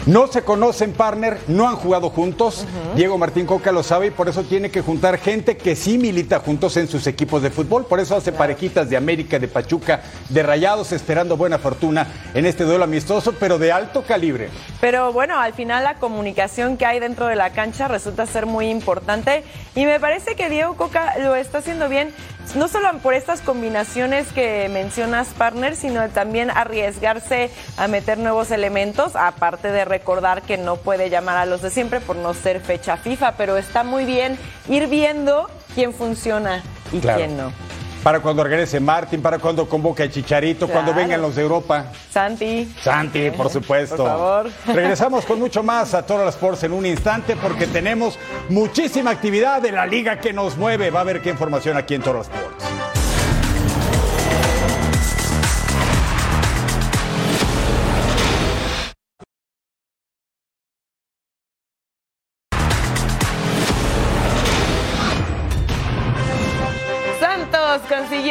No 0.06 0.26
se 0.26 0.42
conocen, 0.42 0.92
partner, 0.92 1.38
no 1.48 1.66
han 1.66 1.76
jugado 1.76 2.10
juntos. 2.10 2.66
Diego 2.94 3.16
Martín 3.16 3.46
Coca 3.46 3.72
lo 3.72 3.82
sabe 3.82 4.08
y 4.08 4.10
por 4.10 4.28
eso 4.28 4.42
tiene 4.42 4.70
que 4.70 4.82
juntar 4.82 5.16
gente 5.16 5.56
que 5.56 5.74
sí 5.74 5.96
milita 5.96 6.40
juntos 6.40 6.76
en 6.76 6.88
sus 6.88 7.06
equipos 7.06 7.40
de 7.40 7.50
fútbol. 7.50 7.86
Por 7.86 8.00
eso 8.00 8.14
hace 8.14 8.30
parejitas 8.30 8.90
de 8.90 8.98
América, 8.98 9.38
de 9.38 9.48
Pachuca, 9.48 10.02
de 10.28 10.42
Rayados, 10.42 10.92
esperando 10.92 11.38
buena 11.38 11.58
fortuna 11.58 12.06
en 12.34 12.44
este 12.44 12.64
duelo 12.64 12.84
amistoso, 12.84 13.32
pero 13.40 13.58
de 13.58 13.72
alto 13.72 14.02
calibre. 14.02 14.50
Pero 14.78 15.10
bueno, 15.14 15.38
al 15.38 15.54
final 15.54 15.84
la 15.84 15.94
comunicación 15.94 16.76
que 16.76 16.84
hay 16.84 17.00
dentro 17.00 17.26
de 17.26 17.36
la 17.36 17.54
cancha 17.54 17.88
resulta 17.88 18.26
ser 18.26 18.44
muy 18.44 18.68
importante 18.68 19.42
y 19.74 19.86
me 19.86 19.98
parece 20.00 20.36
que 20.36 20.50
Diego 20.50 20.76
Coca 20.76 21.14
lo 21.18 21.34
está 21.34 21.58
haciendo 21.58 21.88
bien, 21.88 22.12
no 22.54 22.68
solo 22.68 22.88
por 23.02 23.14
estas 23.14 23.40
combinaciones 23.40 24.32
que 24.32 24.68
mencionas, 24.68 25.28
partner, 25.28 25.74
sino 25.76 26.08
también 26.10 26.50
arriesgarse 26.50 27.50
a 27.76 27.88
meter 27.88 28.18
nuevos 28.18 28.50
elementos, 28.50 29.16
aparte 29.16 29.72
de 29.72 29.84
recordar 29.84 30.42
que 30.42 30.56
no 30.56 30.76
puede 30.76 31.10
llamar 31.10 31.36
a 31.36 31.46
los 31.46 31.62
de 31.62 31.70
siempre 31.70 32.00
por 32.00 32.16
no 32.16 32.32
ser 32.34 32.60
fecha 32.60 32.96
FIFA, 32.96 33.32
pero 33.32 33.56
está 33.56 33.82
muy 33.82 34.04
bien 34.04 34.38
ir 34.68 34.86
viendo 34.88 35.48
quién 35.74 35.92
funciona 35.92 36.62
y 36.92 37.00
Claro. 37.00 37.18
quién 37.18 37.36
no. 37.36 37.52
Para 38.04 38.20
cuando 38.20 38.44
regrese 38.44 38.80
Martín, 38.80 39.22
para 39.22 39.38
cuando 39.38 39.66
convoque 39.66 40.02
a 40.02 40.10
Chicharito, 40.10 40.68
cuando 40.68 40.92
vengan 40.92 41.22
los 41.22 41.36
de 41.36 41.42
Europa. 41.42 41.86
Santi. 42.10 42.70
Santi, 42.78 43.30
por 43.30 43.48
supuesto. 43.48 43.96
Por 43.96 44.06
favor. 44.06 44.50
Regresamos 44.66 45.24
con 45.24 45.38
mucho 45.38 45.62
más 45.62 45.94
a 45.94 46.04
Total 46.04 46.28
Sports 46.28 46.64
en 46.64 46.74
un 46.74 46.84
instante 46.84 47.34
porque 47.34 47.66
tenemos 47.66 48.18
muchísima 48.50 49.10
actividad 49.10 49.62
de 49.62 49.72
la 49.72 49.86
liga 49.86 50.20
que 50.20 50.34
nos 50.34 50.58
mueve. 50.58 50.90
Va 50.90 50.98
a 50.98 51.02
haber 51.02 51.22
qué 51.22 51.30
información 51.30 51.78
aquí 51.78 51.94
en 51.94 52.02
Total 52.02 52.20
Sports. 52.20 53.03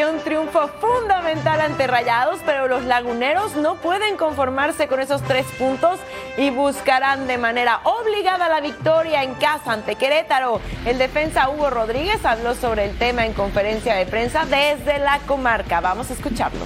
Un 0.05 0.19
triunfo 0.19 0.67
fundamental 0.79 1.61
ante 1.61 1.87
Rayados, 1.87 2.39
pero 2.45 2.67
los 2.67 2.83
laguneros 2.83 3.55
no 3.55 3.75
pueden 3.75 4.17
conformarse 4.17 4.87
con 4.87 4.99
esos 4.99 5.21
tres 5.23 5.45
puntos 5.57 5.99
y 6.37 6.49
buscarán 6.49 7.27
de 7.27 7.37
manera 7.37 7.79
obligada 7.83 8.49
la 8.49 8.61
victoria 8.61 9.23
en 9.23 9.33
casa 9.35 9.73
ante 9.73 9.95
Querétaro. 9.95 10.59
El 10.85 10.97
defensa 10.97 11.49
Hugo 11.49 11.69
Rodríguez 11.69 12.25
habló 12.25 12.55
sobre 12.55 12.85
el 12.85 12.97
tema 12.97 13.25
en 13.25 13.33
conferencia 13.33 13.95
de 13.95 14.05
prensa 14.05 14.45
desde 14.45 14.99
la 14.99 15.19
comarca. 15.19 15.81
Vamos 15.81 16.09
a 16.09 16.13
escucharlo. 16.13 16.65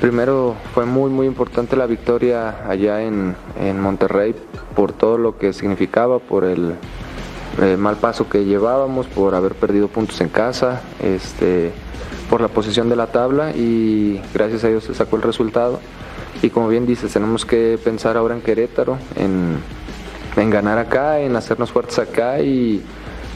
Primero 0.00 0.54
fue 0.74 0.86
muy 0.86 1.10
muy 1.10 1.26
importante 1.26 1.74
la 1.74 1.86
victoria 1.86 2.68
allá 2.68 3.02
en, 3.02 3.34
en 3.60 3.80
Monterrey 3.80 4.34
por 4.76 4.92
todo 4.92 5.18
lo 5.18 5.38
que 5.38 5.52
significaba, 5.52 6.20
por 6.20 6.44
el 6.44 6.76
eh, 7.60 7.76
mal 7.76 7.96
paso 7.96 8.28
que 8.28 8.44
llevábamos, 8.44 9.06
por 9.06 9.34
haber 9.34 9.54
perdido 9.54 9.88
puntos 9.88 10.20
en 10.20 10.28
casa, 10.28 10.82
este, 11.02 11.72
por 12.30 12.40
la 12.40 12.48
posición 12.48 12.88
de 12.88 12.96
la 12.96 13.08
tabla 13.08 13.52
y 13.52 14.20
gracias 14.34 14.64
a 14.64 14.68
Dios 14.68 14.84
se 14.84 14.94
sacó 14.94 15.16
el 15.16 15.22
resultado. 15.22 15.80
Y 16.42 16.50
como 16.50 16.68
bien 16.68 16.86
dices, 16.86 17.12
tenemos 17.12 17.44
que 17.44 17.78
pensar 17.82 18.16
ahora 18.16 18.34
en 18.34 18.42
Querétaro, 18.42 18.98
en, 19.16 19.58
ganar 20.50 20.78
acá, 20.78 21.18
en 21.18 21.34
hacernos 21.34 21.72
fuertes 21.72 21.98
acá 21.98 22.40
y, 22.40 22.80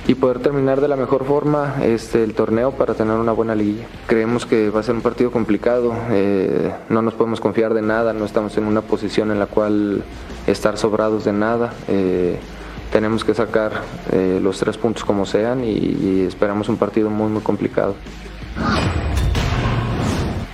y 0.07 0.15
poder 0.15 0.39
terminar 0.39 0.81
de 0.81 0.87
la 0.87 0.95
mejor 0.95 1.25
forma 1.25 1.79
este, 1.83 2.23
el 2.23 2.35
torneo 2.35 2.71
para 2.71 2.95
tener 2.95 3.17
una 3.17 3.33
buena 3.33 3.57
liguilla. 3.57 3.87
Creemos 4.07 4.47
que 4.47 4.71
va 4.71 4.81
a 4.81 4.83
ser 4.85 4.95
un 4.95 5.01
partido 5.01 5.33
complicado, 5.33 5.93
eh, 6.13 6.73
no 6.91 7.03
nos 7.03 7.15
podemos 7.15 7.41
confiar 7.41 7.75
de 7.75 7.83
nada, 7.83 8.13
no 8.13 8.25
estamos 8.25 8.57
en 8.57 8.65
una 8.67 8.83
posición 8.83 9.33
en 9.33 9.41
la 9.41 9.47
cual 9.47 10.05
estar 10.47 10.79
sobrados 10.79 11.25
de 11.25 11.33
nada. 11.33 11.73
eh, 11.89 12.39
tenemos 12.93 13.25
que 13.25 13.35
sacar 13.35 13.83
eh, 14.13 14.39
los 14.41 14.59
tres 14.59 14.77
puntos 14.77 15.05
como 15.05 15.25
sean 15.25 15.65
y, 15.65 15.71
y 15.71 16.25
esperamos 16.29 16.69
un 16.69 16.77
partido 16.77 17.11
muy 17.11 17.29
muy 17.29 17.43
complicado. 17.43 17.97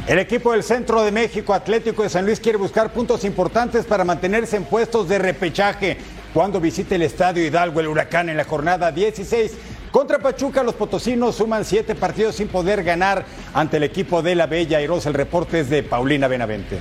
El 0.07 0.19
equipo 0.21 0.53
del 0.53 0.63
Centro 0.63 1.03
de 1.03 1.13
México 1.13 1.53
Atlético 1.53 2.03
de 2.03 2.09
San 2.09 2.25
Luis 2.25 2.41
quiere 2.41 2.57
buscar 2.57 2.91
puntos 2.93 3.25
importantes 3.25 3.85
para 3.85 4.05
mantenerse 4.05 4.57
en 4.57 4.65
puestos 4.65 5.07
de 5.07 5.19
repechaje 5.19 5.99
cuando 6.33 6.61
visite 6.61 6.95
el 6.95 7.03
Estadio 7.03 7.45
Hidalgo 7.45 7.81
el 7.81 7.89
Huracán 7.89 8.29
en 8.31 8.37
la 8.37 8.45
jornada 8.45 8.91
16. 8.91 9.53
Contra 9.91 10.19
Pachuca, 10.19 10.63
los 10.63 10.75
potosinos 10.75 11.37
suman 11.37 11.65
siete 11.65 11.95
partidos 11.95 12.37
sin 12.37 12.49
poder 12.49 12.85
ganar 12.85 13.25
ante 13.53 13.79
el 13.79 13.83
equipo 13.83 14.23
de 14.23 14.35
la 14.35 14.47
Bella 14.47 14.79
Airosa. 14.79 15.09
El 15.09 15.15
reporte 15.15 15.61
es 15.61 15.71
de 15.71 15.83
Paulina 15.83 16.29
Benavente. 16.29 16.79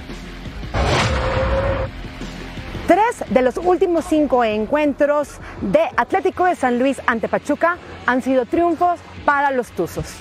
Tres 2.87 3.25
de 3.29 3.41
los 3.41 3.57
últimos 3.57 4.05
cinco 4.05 4.45
encuentros 4.45 5.39
de 5.59 5.81
Atlético 5.97 6.45
de 6.45 6.55
San 6.55 6.79
Luis 6.79 7.01
ante 7.05 7.27
Pachuca 7.27 7.75
han 8.05 8.21
sido 8.21 8.45
triunfos 8.45 9.01
para 9.25 9.51
los 9.51 9.71
Tuzos. 9.71 10.15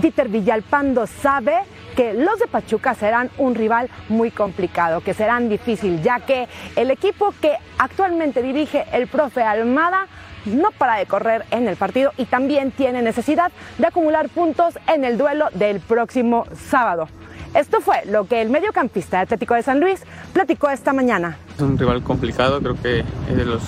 Dieter 0.00 0.30
Villalpando 0.30 1.06
sabe 1.06 1.58
que 1.94 2.14
los 2.14 2.38
de 2.38 2.46
Pachuca 2.46 2.94
serán 2.94 3.28
un 3.36 3.54
rival 3.54 3.90
muy 4.08 4.30
complicado, 4.30 5.02
que 5.02 5.12
serán 5.12 5.50
difícil, 5.50 6.00
ya 6.02 6.20
que 6.20 6.48
el 6.74 6.90
equipo 6.90 7.34
que 7.38 7.52
actualmente 7.76 8.40
dirige 8.40 8.86
el 8.92 9.06
profe 9.06 9.42
Almada 9.42 10.06
no 10.46 10.70
para 10.70 10.96
de 10.96 11.04
correr 11.04 11.44
en 11.50 11.68
el 11.68 11.76
partido 11.76 12.12
y 12.16 12.24
también 12.24 12.70
tiene 12.70 13.02
necesidad 13.02 13.52
de 13.76 13.86
acumular 13.86 14.30
puntos 14.30 14.78
en 14.86 15.04
el 15.04 15.18
duelo 15.18 15.48
del 15.52 15.80
próximo 15.80 16.46
sábado. 16.70 17.08
Esto 17.54 17.80
fue 17.80 18.04
lo 18.06 18.26
que 18.26 18.40
el 18.42 18.48
mediocampista 18.50 19.16
de 19.18 19.22
Atlético 19.24 19.54
de 19.54 19.62
San 19.62 19.80
Luis 19.80 20.00
platicó 20.32 20.70
esta 20.70 20.92
mañana. 20.92 21.36
Es 21.56 21.62
un 21.62 21.76
rival 21.76 22.02
complicado, 22.02 22.60
creo 22.60 22.76
que 22.80 23.00
es 23.00 23.36
de 23.36 23.44
los 23.44 23.62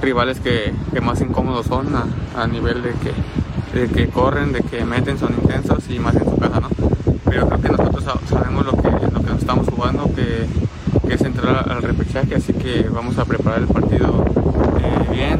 rivales 0.00 0.40
que, 0.40 0.74
más 1.00 1.20
incómodos 1.20 1.66
son 1.66 1.88
a, 2.36 2.46
nivel 2.48 2.82
de 2.82 2.90
que, 3.88 4.08
corren, 4.08 4.52
de 4.52 4.60
que 4.62 4.84
meten, 4.84 5.18
son 5.18 5.32
intensos 5.34 5.88
y 5.88 5.98
más 6.00 6.16
en 6.16 6.24
su 6.24 6.36
casa, 6.36 6.60
¿no? 6.60 6.68
Pero 7.24 7.48
creo 7.48 7.60
que 7.60 7.68
nosotros 7.68 8.04
sa- 8.04 8.18
sabemos 8.28 8.66
lo 8.66 8.72
que, 8.72 8.90
nos 8.90 9.38
estamos 9.38 9.68
jugando, 9.68 10.10
que, 10.14 10.46
es 11.12 11.20
entrar 11.22 11.70
al 11.70 11.82
repechaje, 11.82 12.34
así 12.34 12.54
que 12.54 12.88
vamos 12.88 13.18
a 13.18 13.24
preparar 13.26 13.60
el 13.60 13.66
partido 13.66 14.24
eh, 14.80 15.12
bien, 15.12 15.38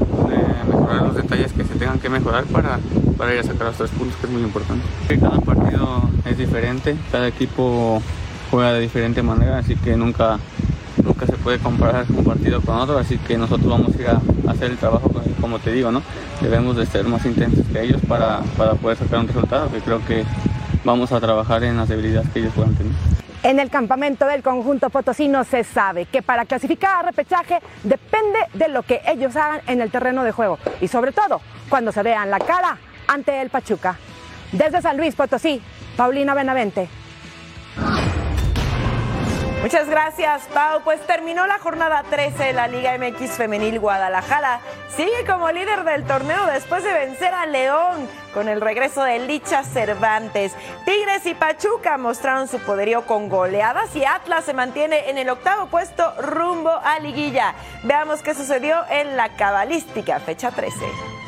los 1.05 1.15
detalles 1.15 1.53
que 1.53 1.65
se 1.65 1.75
tengan 1.75 1.99
que 1.99 2.09
mejorar 2.09 2.45
para, 2.45 2.79
para 3.17 3.35
ir 3.35 3.41
a 3.41 3.43
sacar 3.43 3.69
los 3.69 3.77
tres 3.77 3.91
puntos, 3.91 4.17
que 4.17 4.27
es 4.27 4.33
muy 4.33 4.43
importante. 4.43 4.85
Cada 5.09 5.39
partido 5.41 6.09
es 6.25 6.39
diferente, 6.39 6.97
cada 7.11 7.29
equipo 7.29 8.03
juega 8.51 8.73
de 8.75 8.81
diferente 8.81 9.23
manera, 9.23 9.59
así 9.59 9.77
que 9.77 9.97
nunca, 9.97 10.39
nunca 11.03 11.27
se 11.27 11.33
puede 11.33 11.59
comparar 11.59 12.05
un 12.09 12.25
partido 12.25 12.61
con 12.61 12.77
otro, 12.77 12.99
así 12.99 13.19
que 13.19 13.39
nosotros 13.39 13.69
vamos 13.69 13.97
a 13.97 14.01
ir 14.01 14.09
a 14.09 14.51
hacer 14.51 14.71
el 14.71 14.77
trabajo, 14.77 15.11
como 15.41 15.59
te 15.59 15.73
digo, 15.73 15.91
¿no? 15.91 16.03
Debemos 16.41 16.77
de 16.77 16.87
ser 16.87 17.07
más 17.07 17.25
intensos 17.25 17.65
que 17.73 17.83
ellos 17.83 18.01
para, 18.07 18.41
para 18.57 18.75
poder 18.75 18.99
sacar 18.99 19.21
un 19.21 19.29
resultado, 19.29 19.71
que 19.71 19.81
creo 19.81 20.05
que 20.07 20.25
vamos 20.85 21.13
a 21.13 21.21
trabajar 21.21 21.65
en 21.65 21.77
las 21.77 21.89
debilidades 21.89 22.29
que 22.31 22.41
ellos 22.41 22.53
puedan 22.55 22.75
tener. 22.75 22.93
En 23.43 23.59
el 23.59 23.71
campamento 23.71 24.27
del 24.27 24.41
conjunto 24.41 24.89
potosino 24.89 25.43
se 25.43 25.65
sabe 25.65 26.07
que 26.07 26.23
para 26.23 26.45
clasificar 26.45 27.01
a 27.01 27.03
repechaje 27.03 27.59
depende 27.83 28.39
de 28.55 28.69
lo 28.69 28.85
que 28.85 29.03
ellos 29.05 29.35
hagan 29.35 29.61
en 29.67 29.81
el 29.81 29.91
terreno 29.91 30.23
de 30.23 30.31
juego 30.31 30.61
y 30.81 30.87
sobre 30.87 31.11
todo 31.11 31.41
cuando 31.69 31.91
se 31.91 32.05
vean 32.05 32.31
la 32.31 32.39
cara 32.39 32.79
ante 33.09 33.41
el 33.43 33.51
Pachuca. 33.51 33.97
Desde 34.53 34.81
San 34.81 34.97
Luis 34.97 35.17
Potosí, 35.17 35.61
Paulina 35.97 36.35
Benavente. 36.35 36.89
Muchas 39.63 39.89
gracias, 39.89 40.43
Pau. 40.53 40.83
Pues 40.83 41.01
terminó 41.07 41.47
la 41.47 41.61
jornada 41.61 42.03
13 42.11 42.47
de 42.47 42.53
la 42.53 42.67
Liga 42.67 42.99
MX 42.99 43.37
Femenil 43.37 43.79
Guadalajara. 43.79 44.59
Sigue 44.97 45.25
como 45.25 45.53
líder 45.53 45.85
del 45.85 46.05
torneo 46.05 46.47
después 46.47 46.83
de 46.83 46.93
vencer 46.93 47.33
a 47.33 47.47
León 47.47 48.09
con 48.35 48.49
el 48.49 48.61
regreso 48.61 49.05
de 49.05 49.21
Licha 49.21 49.63
Cervantes. 49.63 50.53
Tigres 50.85 51.25
y 51.27 51.35
Pachuca 51.35 51.97
mostraron 51.97 52.49
su 52.49 52.59
poderío 52.59 53.07
con 53.07 53.29
goleadas 53.29 53.95
y 53.95 54.05
Atlas 54.05 54.45
se 54.45 54.53
mantiene 54.53 55.09
en 55.11 55.17
el 55.17 55.31
octavo 55.31 55.67
puesto 55.67 56.13
rumbo 56.21 56.73
a 56.83 56.99
liguilla. 56.99 57.55
Veamos 57.85 58.21
qué 58.21 58.35
sucedió 58.35 58.85
en 58.91 59.17
la 59.17 59.29
cabalística 59.37 60.19
fecha 60.19 60.51
13. 60.51 61.22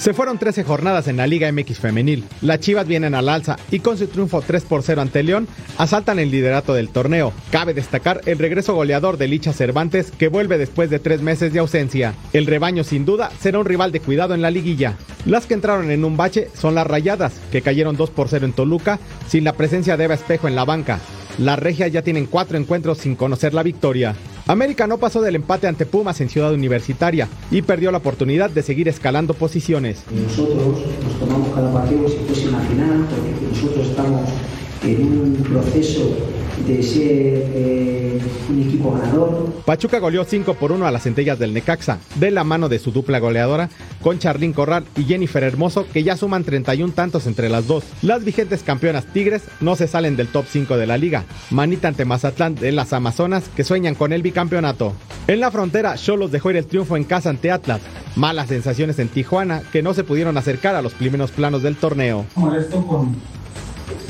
Se 0.00 0.14
fueron 0.14 0.38
13 0.38 0.64
jornadas 0.64 1.08
en 1.08 1.18
la 1.18 1.26
Liga 1.26 1.52
MX 1.52 1.78
femenil. 1.78 2.24
Las 2.40 2.60
Chivas 2.60 2.86
vienen 2.86 3.14
al 3.14 3.28
alza 3.28 3.58
y 3.70 3.80
con 3.80 3.98
su 3.98 4.06
triunfo 4.06 4.40
3 4.40 4.64
por 4.64 4.82
0 4.82 5.02
ante 5.02 5.22
León 5.22 5.46
asaltan 5.76 6.18
el 6.18 6.30
liderato 6.30 6.72
del 6.72 6.88
torneo. 6.88 7.34
Cabe 7.50 7.74
destacar 7.74 8.22
el 8.24 8.38
regreso 8.38 8.72
goleador 8.74 9.18
de 9.18 9.28
Licha 9.28 9.52
Cervantes 9.52 10.10
que 10.10 10.28
vuelve 10.28 10.56
después 10.56 10.88
de 10.88 11.00
tres 11.00 11.20
meses 11.20 11.52
de 11.52 11.58
ausencia. 11.58 12.14
El 12.32 12.46
rebaño 12.46 12.82
sin 12.82 13.04
duda 13.04 13.30
será 13.40 13.58
un 13.58 13.66
rival 13.66 13.92
de 13.92 14.00
cuidado 14.00 14.32
en 14.32 14.40
la 14.40 14.50
liguilla. 14.50 14.96
Las 15.26 15.44
que 15.44 15.52
entraron 15.52 15.90
en 15.90 16.06
un 16.06 16.16
bache 16.16 16.48
son 16.54 16.74
las 16.74 16.86
Rayadas, 16.86 17.34
que 17.52 17.60
cayeron 17.60 17.98
2 17.98 18.08
por 18.08 18.30
0 18.30 18.46
en 18.46 18.54
Toluca 18.54 18.98
sin 19.28 19.44
la 19.44 19.52
presencia 19.52 19.98
de 19.98 20.04
Eva 20.04 20.14
Espejo 20.14 20.48
en 20.48 20.54
la 20.54 20.64
banca. 20.64 20.98
Las 21.36 21.58
regias 21.58 21.92
ya 21.92 22.00
tienen 22.00 22.24
cuatro 22.24 22.56
encuentros 22.56 22.96
sin 22.96 23.16
conocer 23.16 23.52
la 23.52 23.62
victoria. 23.62 24.14
América 24.46 24.86
no 24.86 24.98
pasó 24.98 25.20
del 25.20 25.36
empate 25.36 25.66
ante 25.66 25.86
Pumas 25.86 26.20
en 26.20 26.28
Ciudad 26.28 26.52
Universitaria 26.52 27.28
y 27.50 27.62
perdió 27.62 27.92
la 27.92 27.98
oportunidad 27.98 28.50
de 28.50 28.62
seguir 28.62 28.88
escalando 28.88 29.34
posiciones. 29.34 30.02
Nosotros 30.10 30.78
nos 31.04 31.18
tomamos 31.18 31.54
cada 31.54 31.72
partido 31.72 32.08
si 32.08 32.16
fuese 32.26 32.48
una 32.48 32.60
final, 32.60 33.06
porque 33.08 33.46
nosotros 33.52 33.86
estamos 33.88 34.22
en 34.82 35.02
un 35.02 35.34
proceso 35.42 36.16
de 36.66 36.82
ser 36.82 37.02
eh, 37.04 38.20
un 38.48 38.62
equipo 38.62 38.92
ganador. 38.92 39.52
Pachuca 39.64 39.98
goleó 39.98 40.24
5 40.24 40.54
por 40.54 40.72
1 40.72 40.86
a 40.86 40.90
las 40.90 41.02
centellas 41.02 41.38
del 41.38 41.54
Necaxa, 41.54 41.98
de 42.16 42.30
la 42.30 42.44
mano 42.44 42.68
de 42.68 42.78
su 42.78 42.92
dupla 42.92 43.18
goleadora, 43.18 43.68
con 44.02 44.18
Charlín 44.18 44.52
Corral 44.52 44.84
y 44.96 45.04
Jennifer 45.04 45.42
Hermoso, 45.42 45.86
que 45.92 46.02
ya 46.02 46.16
suman 46.16 46.44
31 46.44 46.92
tantos 46.92 47.26
entre 47.26 47.48
las 47.48 47.66
dos. 47.66 47.84
Las 48.02 48.24
vigentes 48.24 48.62
campeonas 48.62 49.06
Tigres 49.06 49.42
no 49.60 49.76
se 49.76 49.86
salen 49.86 50.16
del 50.16 50.28
top 50.28 50.46
5 50.48 50.76
de 50.76 50.86
la 50.86 50.98
liga. 50.98 51.24
Manita 51.50 51.88
ante 51.88 52.04
Mazatlán 52.04 52.54
de 52.54 52.72
las 52.72 52.92
Amazonas, 52.92 53.44
que 53.54 53.64
sueñan 53.64 53.94
con 53.94 54.12
el 54.12 54.22
bicampeonato. 54.22 54.92
En 55.26 55.40
la 55.40 55.50
frontera, 55.50 55.96
Cholos 55.96 56.32
dejó 56.32 56.50
ir 56.50 56.56
el 56.56 56.66
triunfo 56.66 56.96
en 56.96 57.04
casa 57.04 57.30
ante 57.30 57.50
Atlas. 57.50 57.80
Malas 58.16 58.48
sensaciones 58.48 58.98
en 58.98 59.08
Tijuana, 59.08 59.62
que 59.72 59.82
no 59.82 59.94
se 59.94 60.04
pudieron 60.04 60.36
acercar 60.36 60.74
a 60.74 60.82
los 60.82 60.94
primeros 60.94 61.30
planos 61.30 61.62
del 61.62 61.76
torneo. 61.76 62.26
Molesto 62.34 62.84
con 62.86 63.14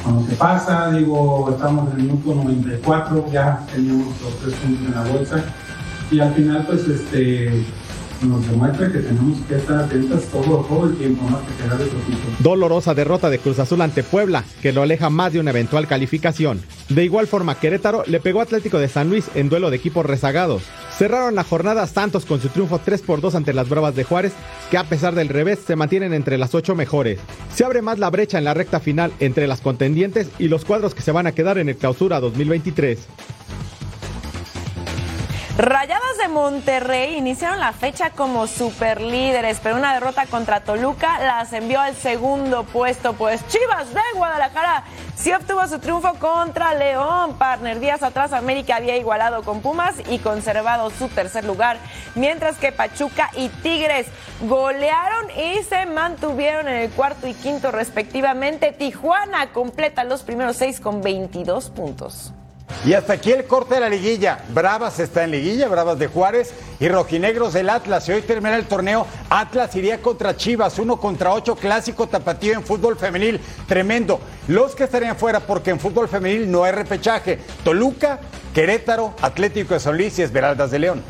cuando 0.03 0.27
se 0.27 0.35
pasa, 0.37 0.91
digo, 0.93 1.49
estamos 1.51 1.93
en 1.93 2.01
el 2.01 2.07
minuto 2.07 2.35
94, 2.35 3.27
ya 3.33 3.67
teníamos 3.73 4.07
los 4.23 4.39
tres 4.41 4.55
puntos 4.55 4.87
en 4.87 4.95
la 4.95 5.03
bolsa 5.11 5.45
y 6.11 6.21
al 6.21 6.35
final 6.35 6.65
pues 6.67 6.89
este 6.89 7.65
nos 8.23 8.47
demuestra 8.47 8.91
que 8.93 8.99
tenemos 8.99 9.39
que 9.47 9.57
estar 9.57 9.85
atentos 9.85 10.25
todo, 10.25 10.87
el 10.87 10.97
tiempo, 10.97 11.23
más 11.25 11.41
que 11.43 11.63
quedar 11.63 11.75
otro 11.75 11.87
equipo. 11.87 12.19
Dolorosa 12.41 12.95
derrota 12.95 13.31
de 13.31 13.39
Cruz 13.39 13.59
Azul 13.59 13.81
ante 13.81 14.03
Puebla, 14.03 14.45
que 14.63 14.73
lo 14.73 14.83
aleja 14.83 15.11
más 15.11 15.33
de 15.33 15.41
una 15.41 15.51
eventual 15.51 15.87
calificación. 15.87 16.61
De 16.89 17.05
igual 17.05 17.27
forma, 17.27 17.59
Querétaro 17.59 18.05
le 18.07 18.21
pegó 18.21 18.41
Atlético 18.41 18.79
de 18.79 18.89
San 18.89 19.09
Luis 19.09 19.27
en 19.35 19.49
duelo 19.49 19.71
de 19.71 19.77
equipos 19.77 20.05
rezagados. 20.05 20.63
Cerraron 20.99 21.35
la 21.35 21.45
jornada 21.45 21.87
Santos 21.87 22.27
con 22.27 22.41
su 22.41 22.49
triunfo 22.49 22.79
3 22.79 23.01
por 23.03 23.21
2 23.21 23.35
ante 23.35 23.55
las 23.55 23.69
Bravas 23.69 23.97
de 23.97 24.05
Juárez, 24.05 24.33
que 24.71 24.77
a 24.77 24.85
pesar 24.85 25.15
del 25.15 25.29
revés 25.29 25.61
se 25.67 25.77
mantienen 25.77 26.13
entre 26.13 26.37
las 26.37 26.55
8 26.55 26.75
mejores. 26.75 27.19
Se 27.55 27.65
abre 27.65 27.81
más 27.81 27.99
la 27.99 28.11
brecha 28.11 28.39
en 28.39 28.45
la 28.45 28.55
recta 28.55 28.81
final 28.81 29.13
entre 29.19 29.47
las 29.47 29.61
contendientes 29.61 30.29
y 30.39 30.49
los 30.49 30.65
cuadros 30.65 30.95
que 30.95 31.03
se 31.03 31.13
van 31.13 31.27
a 31.27 31.33
quedar 31.33 31.59
en 31.59 31.71
el 31.71 31.77
clausura 31.77 32.21
2023. 32.21 32.99
Rayadas 35.59 36.17
de 36.17 36.29
Monterrey 36.29 37.17
iniciaron 37.17 37.59
la 37.61 37.73
fecha 37.73 38.11
como 38.11 38.47
superlíderes, 38.47 39.59
pero 39.61 39.77
una 39.77 39.93
derrota 39.93 40.25
contra 40.27 40.61
Toluca 40.61 41.19
las 41.19 41.53
envió 41.53 41.81
al 41.81 41.95
segundo 41.97 42.65
puesto, 42.65 43.13
pues 43.15 43.47
Chivas 43.49 43.93
de 43.93 44.01
Guadalajara 44.15 44.85
sí 45.17 45.33
obtuvo 45.33 45.67
su 45.67 45.79
triunfo 45.81 46.15
contra 46.15 46.75
León. 46.75 47.37
Partner 47.37 47.79
días 47.81 48.03
atrás 48.03 48.33
América 48.33 48.77
había 48.77 48.97
igualado 48.97 49.43
con 49.43 49.61
Pumas 49.61 49.97
y 50.09 50.21
conservado 50.21 50.89
su 50.91 51.09
tercer 51.09 51.45
lugar, 51.45 51.77
mientras 52.15 52.57
que 52.57 52.73
Pachuca 52.73 53.31
y 53.37 53.49
Tigres 53.49 54.07
golearon 54.43 55.31
y 55.33 55.63
se 55.65 55.85
mantuvieron 55.85 56.69
en 56.69 56.77
el 56.77 56.91
cuarto 56.91 57.27
y 57.27 57.35
quinto 57.35 57.71
respectivamente. 57.71 58.73
Tijuana 58.73 59.53
completa 59.53 60.05
los 60.05 60.23
primeros 60.23 60.57
seis 60.57 60.81
con 60.81 61.03
22 61.03 61.71
puntos. 61.71 62.33
Y 62.85 62.95
hasta 62.95 63.13
aquí 63.15 63.33
el 63.33 63.45
corte 63.47 63.75
de 63.75 63.81
la 63.81 63.89
liguilla. 63.89 64.45
Bravas 64.49 64.99
está 64.99 65.25
en 65.25 65.33
liguilla, 65.33 65.69
Bravas 65.69 65.99
de 65.99 66.07
Juárez 66.07 66.55
y 66.79 66.89
Rojinegros 66.89 67.53
del 67.53 67.69
Atlas. 67.69 68.09
Y 68.09 68.13
hoy 68.13 68.23
termina 68.23 68.57
el 68.57 68.67
torneo. 68.67 69.07
Atlas 69.29 69.75
iría 69.77 70.01
contra 70.01 70.37
Chivas, 70.37 70.79
uno 70.79 70.97
contra 70.99 71.33
ocho, 71.33 71.57
clásico 71.57 72.07
tapatío 72.07 72.55
en 72.55 72.65
fútbol 72.65 72.97
femenil. 72.97 73.41
Tremendo. 73.69 74.21
Los 74.49 74.75
que 74.75 74.85
estarían 74.85 75.17
fuera, 75.17 75.41
porque 75.41 75.71
en 75.71 75.79
fútbol 75.79 76.09
femenil 76.09 76.51
no 76.51 76.65
hay 76.65 76.73
repechaje. 76.73 77.39
Toluca, 77.65 78.21
Querétaro, 78.55 79.15
Atlético 79.21 79.75
de 79.75 79.81
San 79.81 79.97
Luis 79.97 80.19
y 80.19 80.23
Esmeraldas 80.23 80.71
de 80.71 80.79
León. 80.79 81.03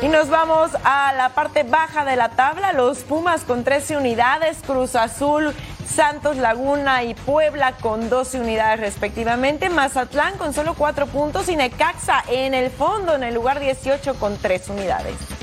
Y 0.00 0.06
nos 0.06 0.28
vamos 0.28 0.70
a 0.84 1.12
la 1.14 1.30
parte 1.30 1.64
baja 1.64 2.04
de 2.04 2.14
la 2.14 2.28
tabla. 2.28 2.72
Los 2.72 2.98
Pumas 2.98 3.42
con 3.42 3.64
13 3.64 3.96
unidades, 3.96 4.58
Cruz 4.64 4.94
Azul, 4.94 5.52
Santos 5.94 6.36
Laguna 6.36 7.02
y 7.02 7.14
Puebla 7.14 7.72
con 7.72 8.08
12 8.08 8.40
unidades 8.40 8.80
respectivamente. 8.80 9.68
Mazatlán 9.70 10.36
con 10.36 10.52
solo 10.52 10.74
4 10.74 11.06
puntos 11.06 11.48
y 11.48 11.56
Necaxa 11.56 12.22
en 12.28 12.54
el 12.54 12.70
fondo 12.70 13.14
en 13.14 13.22
el 13.22 13.34
lugar 13.34 13.60
18 13.60 14.14
con 14.14 14.36
3 14.36 14.68
unidades. 14.68 15.37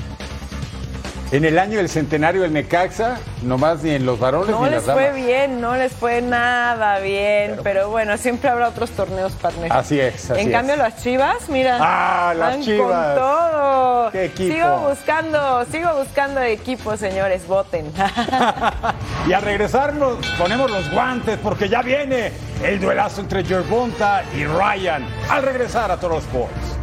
En 1.32 1.44
el 1.44 1.58
año 1.58 1.78
del 1.78 1.88
centenario 1.88 2.42
del 2.42 2.52
Necaxa, 2.52 3.16
nomás 3.42 3.82
ni 3.82 3.90
en 3.90 4.06
los 4.06 4.20
varones 4.20 4.48
no 4.50 4.60
ni 4.60 4.66
en 4.68 4.74
les 4.74 4.86
las 4.86 4.94
fue 4.94 5.04
damas. 5.06 5.24
bien, 5.26 5.60
no 5.60 5.74
les 5.74 5.92
fue 5.92 6.22
nada 6.22 7.00
bien, 7.00 7.58
pero, 7.64 7.90
bueno, 7.90 8.16
siempre 8.16 8.48
habrá 8.48 8.68
otros 8.68 8.90
torneos 8.90 9.32
partner. 9.32 9.72
Así 9.72 9.98
es, 9.98 10.30
así 10.30 10.40
en 10.40 10.46
es. 10.48 10.52
cambio 10.52 10.76
las 10.76 11.02
Chivas, 11.02 11.48
mira, 11.48 11.78
Ah, 11.80 12.32
las 12.32 12.60
Chivas. 12.60 13.18
con 13.18 13.24
todo. 13.24 14.10
Qué 14.12 14.24
equipo. 14.26 14.54
Sigo 14.54 14.78
buscando, 14.88 15.64
sigo 15.72 15.94
buscando 15.96 16.40
equipos, 16.42 17.00
señores, 17.00 17.44
voten. 17.48 17.92
Y 19.26 19.32
al 19.32 19.42
regresar 19.42 19.94
nos 19.94 20.24
ponemos 20.38 20.70
los 20.70 20.88
guantes 20.92 21.36
porque 21.42 21.68
ya 21.68 21.82
viene 21.82 22.30
el 22.62 22.78
duelazo 22.80 23.20
entre 23.20 23.44
Gervonta 23.44 24.22
y 24.36 24.44
Ryan. 24.44 25.04
Al 25.28 25.42
regresar 25.42 25.90
a 25.90 25.96
Toros 25.96 26.22
Sports. 26.22 26.78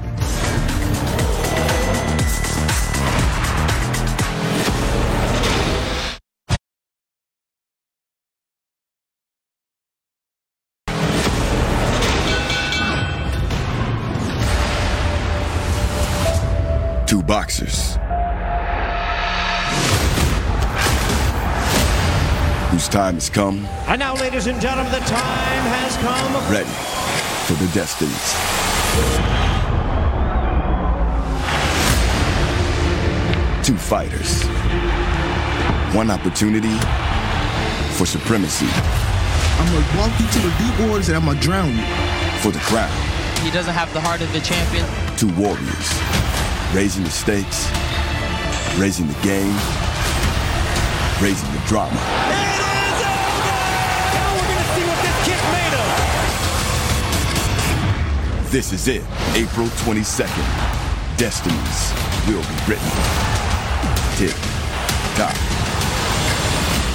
Boxers. 17.34 17.96
Whose 22.70 22.88
time 22.88 23.16
has 23.16 23.28
come, 23.28 23.66
And 23.88 23.98
now, 23.98 24.14
ladies 24.14 24.46
and 24.46 24.62
gentlemen, 24.62 24.92
the 24.92 25.00
time 25.00 25.64
has 25.74 25.98
come. 25.98 26.32
ready 26.54 26.70
for 27.48 27.54
their 27.54 27.74
destinies. 27.74 28.30
Two 33.66 33.78
fighters. 33.78 34.44
One 35.96 36.12
opportunity 36.12 36.78
for 37.98 38.06
supremacy. 38.06 38.68
I'm 39.58 39.66
gonna 39.74 39.98
walk 39.98 40.14
you 40.20 40.28
to 40.28 40.40
the 40.40 40.54
deep 40.62 40.88
waters 40.88 41.08
and 41.10 41.18
I'm 41.18 41.26
gonna 41.26 41.40
drown 41.40 41.72
you. 41.72 41.86
For 42.44 42.52
the 42.52 42.60
crown. 42.60 42.94
He 43.42 43.50
doesn't 43.50 43.74
have 43.74 43.92
the 43.92 44.02
heart 44.02 44.22
of 44.22 44.32
the 44.34 44.42
champion. 44.42 44.86
Two 45.18 45.34
warriors. 45.34 46.33
Raising 46.74 47.04
the 47.04 47.12
stakes. 47.12 47.70
Raising 48.80 49.06
the 49.06 49.14
game. 49.22 49.56
Raising 51.22 51.52
the 51.54 51.62
drama. 51.68 52.00
This 58.50 58.74
is 58.74 58.88
it. 58.88 59.04
April 59.36 59.68
22nd. 59.86 61.18
Destinies 61.18 61.94
will 62.28 62.42
be 62.42 62.72
written. 62.72 62.90
Tick. 64.18 64.36
Tock. 65.16 65.36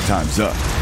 Time's 0.09 0.41
up. 0.41 0.78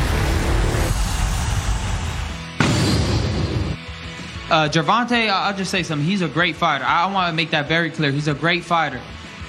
Uh, 4.49 4.69
Gervonta, 4.69 5.29
I'll 5.29 5.57
just 5.57 5.73
say 5.73 5.83
something. 5.83 6.07
He's 6.07 6.23
a 6.23 6.29
great 6.29 6.55
fighter. 6.55 6.85
I 6.85 7.13
want 7.13 7.33
to 7.33 7.37
make 7.37 7.51
that 7.51 7.67
very 7.67 7.91
clear. 7.91 8.13
He's 8.13 8.29
a 8.29 8.35
great 8.35 8.65
fighter, 8.65 9.01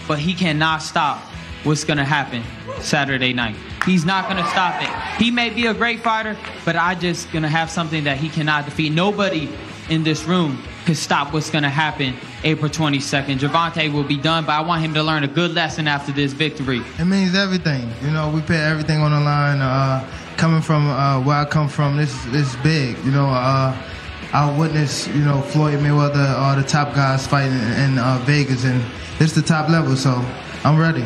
but 0.08 0.18
he 0.18 0.34
cannot 0.34 0.82
stop 0.82 1.20
what's 1.64 1.84
going 1.84 1.98
to 1.98 2.04
happen 2.04 2.43
Saturday 2.80 3.32
night. 3.32 3.56
He's 3.86 4.06
not 4.06 4.28
going 4.30 4.43
to 4.43 4.50
stop 4.50 4.82
it. 4.82 5.22
He 5.24 5.30
may 5.30 5.52
be 5.52 5.68
a 5.68 5.74
great 5.74 6.00
fighter, 6.00 6.36
but 6.66 6.76
I 6.76 6.95
just 6.95 7.32
going 7.32 7.43
to 7.43 7.50
have 7.50 7.70
something 7.70 8.06
that 8.06 8.18
he 8.18 8.28
cannot 8.28 8.66
defeat. 8.66 8.91
Nobody 8.91 9.50
in 9.89 10.04
this 10.04 10.26
room 10.26 10.62
can 10.86 10.95
stop 10.95 11.32
what's 11.32 11.50
going 11.50 11.64
to 11.64 11.70
happen 11.70 12.16
April 12.43 12.70
22nd. 12.70 13.38
Gervonta 13.38 13.93
will 13.93 14.04
be 14.04 14.18
done, 14.18 14.45
but 14.45 14.54
I 14.54 14.62
want 14.62 14.84
him 14.84 14.93
to 14.95 15.04
learn 15.04 15.24
a 15.24 15.28
good 15.28 15.52
lesson 15.52 15.88
after 15.88 16.12
this 16.12 16.34
victory. 16.34 16.82
It 16.98 17.06
means 17.06 17.36
everything. 17.36 17.88
You 18.02 18.12
know, 18.12 18.32
we 18.32 18.41
put 18.41 18.56
everything 18.56 19.00
on 19.02 19.12
the 19.12 19.20
line. 19.20 19.60
Uh, 19.62 20.10
coming 20.38 20.62
from 20.62 20.88
uh, 20.88 21.22
where 21.22 21.38
I 21.38 21.45
come 21.45 21.68
from, 21.68 21.98
this 21.98 22.14
this 22.26 22.54
is 22.54 22.56
big. 22.58 22.98
You 23.04 23.12
know, 23.12 23.28
uh, 23.28 23.76
I 24.34 24.58
witnessed 24.58 25.08
you 25.10 25.24
know 25.24 25.42
Floyd 25.42 25.80
Mayweather, 25.80 26.38
all 26.38 26.56
the 26.56 26.64
top 26.64 26.94
guys 26.94 27.26
fighting 27.26 27.58
in 27.84 27.98
uh, 27.98 28.20
Vegas, 28.26 28.66
and 28.66 28.84
it's 29.20 29.34
the 29.34 29.42
top 29.42 29.70
level. 29.70 29.96
So 29.96 30.24
I'm 30.64 30.78
ready. 30.78 31.06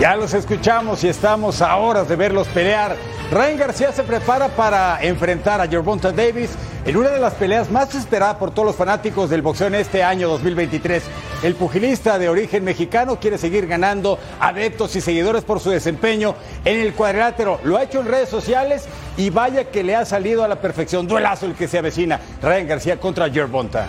Ya 0.00 0.14
los 0.14 0.34
escuchamos 0.34 1.02
y 1.04 1.08
estamos 1.08 1.62
a 1.62 1.74
horas 1.76 2.06
de 2.08 2.16
verlos 2.16 2.46
pelear. 2.48 2.96
Ryan 3.30 3.56
García 3.56 3.90
se 3.90 4.04
prepara 4.04 4.48
para 4.48 5.02
enfrentar 5.02 5.60
a 5.60 5.66
Gervonta 5.66 6.12
Davis 6.12 6.50
en 6.84 6.96
una 6.96 7.10
de 7.10 7.18
las 7.18 7.34
peleas 7.34 7.68
más 7.72 7.92
esperadas 7.92 8.36
por 8.36 8.52
todos 8.52 8.66
los 8.66 8.76
fanáticos 8.76 9.28
del 9.28 9.42
boxeo 9.42 9.66
en 9.66 9.74
este 9.74 10.04
año 10.04 10.28
2023. 10.28 11.02
El 11.42 11.56
pugilista 11.56 12.20
de 12.20 12.28
origen 12.28 12.62
mexicano 12.62 13.18
quiere 13.18 13.36
seguir 13.36 13.66
ganando 13.66 14.20
adeptos 14.38 14.94
y 14.94 15.00
seguidores 15.00 15.42
por 15.42 15.58
su 15.58 15.70
desempeño 15.70 16.36
en 16.64 16.78
el 16.78 16.94
cuadrilátero. 16.94 17.58
Lo 17.64 17.76
ha 17.76 17.82
hecho 17.82 18.00
en 18.00 18.06
redes 18.06 18.28
sociales 18.28 18.84
y 19.16 19.30
vaya 19.30 19.70
que 19.70 19.82
le 19.82 19.96
ha 19.96 20.04
salido 20.04 20.44
a 20.44 20.48
la 20.48 20.60
perfección. 20.60 21.08
Duelazo 21.08 21.46
el 21.46 21.54
que 21.54 21.66
se 21.66 21.78
avecina. 21.78 22.20
Ryan 22.40 22.68
García 22.68 23.00
contra 23.00 23.28
Gervonta. 23.28 23.88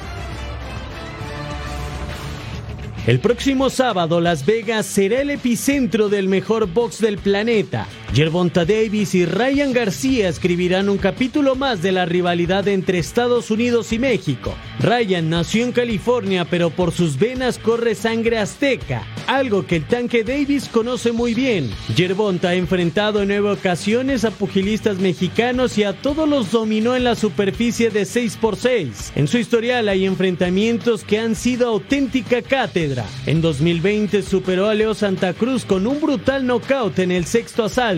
El 3.05 3.19
próximo 3.19 3.69
sábado 3.69 4.19
Las 4.19 4.45
Vegas 4.45 4.87
será 4.87 5.21
el 5.21 5.29
epicentro 5.29 6.09
del 6.09 6.27
mejor 6.27 6.65
box 6.65 6.99
del 6.99 7.19
planeta. 7.19 7.87
Gervonta 8.13 8.63
Davis 8.63 9.13
y 9.15 9.25
Ryan 9.25 9.73
García 9.73 10.29
escribirán 10.29 10.89
un 10.89 10.97
capítulo 10.97 11.55
más 11.55 11.81
de 11.81 11.91
la 11.91 12.05
rivalidad 12.05 12.67
entre 12.67 12.99
Estados 12.99 13.51
Unidos 13.51 13.91
y 13.91 13.99
México. 13.99 14.55
Ryan 14.79 15.29
nació 15.29 15.65
en 15.65 15.71
California, 15.71 16.45
pero 16.45 16.69
por 16.69 16.91
sus 16.91 17.17
venas 17.19 17.59
corre 17.59 17.95
sangre 17.95 18.37
azteca, 18.37 19.03
algo 19.27 19.65
que 19.65 19.77
el 19.77 19.85
tanque 19.85 20.23
Davis 20.23 20.69
conoce 20.69 21.11
muy 21.11 21.33
bien. 21.33 21.69
Gervonta 21.95 22.49
ha 22.49 22.55
enfrentado 22.55 23.21
en 23.21 23.27
nueve 23.27 23.51
ocasiones 23.51 24.23
a 24.23 24.31
pugilistas 24.31 24.97
mexicanos 24.99 25.77
y 25.77 25.83
a 25.83 25.93
todos 25.93 26.29
los 26.29 26.51
dominó 26.51 26.95
en 26.95 27.03
la 27.03 27.15
superficie 27.15 27.89
de 27.89 28.03
6x6. 28.03 29.11
En 29.15 29.27
su 29.27 29.37
historial 29.37 29.89
hay 29.89 30.05
enfrentamientos 30.05 31.03
que 31.03 31.19
han 31.19 31.35
sido 31.35 31.67
auténtica 31.67 32.41
cátedra. 32.41 33.05
En 33.25 33.41
2020 33.41 34.21
superó 34.21 34.67
a 34.67 34.73
Leo 34.73 34.93
Santa 34.93 35.33
Cruz 35.33 35.65
con 35.65 35.87
un 35.87 35.99
brutal 35.99 36.45
knockout 36.45 36.99
en 36.99 37.11
el 37.11 37.25
sexto 37.25 37.65
asalto. 37.65 37.96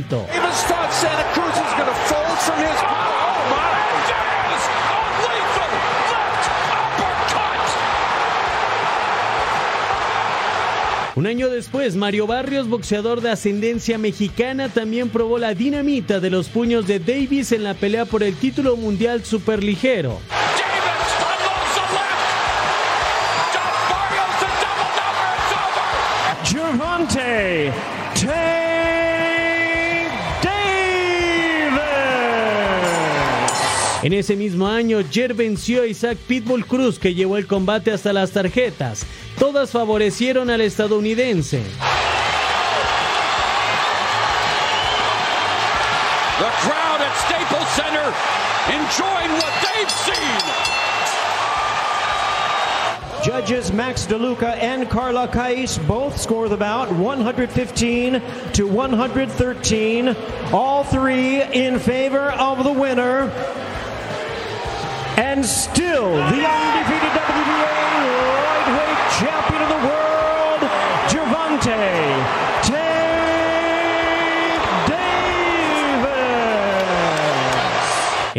Un 11.15 11.27
año 11.27 11.49
después, 11.49 11.97
Mario 11.97 12.27
Barrios, 12.27 12.69
boxeador 12.69 13.19
de 13.19 13.29
ascendencia 13.29 13.97
mexicana, 13.97 14.69
también 14.69 15.09
probó 15.09 15.37
la 15.37 15.53
dinamita 15.53 16.21
de 16.21 16.29
los 16.29 16.47
puños 16.47 16.87
de 16.87 16.99
Davis 16.99 17.51
en 17.51 17.65
la 17.65 17.73
pelea 17.73 18.05
por 18.05 18.23
el 18.23 18.35
título 18.35 18.77
mundial 18.77 19.25
superligero. 19.25 20.19
Gervonta 26.45 27.98
En 34.01 34.13
ese 34.13 34.37
mismo 34.37 34.65
año, 34.65 35.01
Jer 35.11 35.33
venció 35.33 35.81
a 35.81 35.85
Isaac 35.85 36.17
Pitbull 36.25 36.65
Cruz, 36.65 36.97
que 36.97 37.13
llevó 37.13 37.35
el 37.35 37.47
combate 37.47 37.91
hasta 37.91 38.13
las 38.13 38.31
tarjetas. 38.31 39.05
Todas 39.37 39.71
favorecieron 39.71 40.49
al 40.49 40.61
estadounidense. 40.61 41.61
The 46.37 46.49
crowd 46.61 47.01
at 47.01 47.13
Staples 47.17 47.67
Center 47.75 48.13
enjoying 48.71 49.31
what 49.33 49.51
they've 49.61 49.91
seen. 49.91 50.39
Judges 53.21 53.73
Max 53.73 54.07
DeLuca 54.07 54.55
and 54.61 54.89
Carla 54.89 55.27
Kais 55.27 55.77
both 55.79 56.17
score 56.17 56.47
the 56.47 56.55
bout 56.55 56.89
115 56.89 58.21
to 58.53 58.65
113. 58.65 60.15
All 60.53 60.85
three 60.85 61.43
in 61.43 61.79
favor 61.79 62.31
of 62.31 62.63
the 62.63 62.71
winner. 62.71 63.29
And 65.19 65.45
still 65.45 66.11
the 66.13 66.47
undefeated 66.47 67.11
WBA 67.11 67.75
lightweight 68.39 69.01
champion 69.19 69.48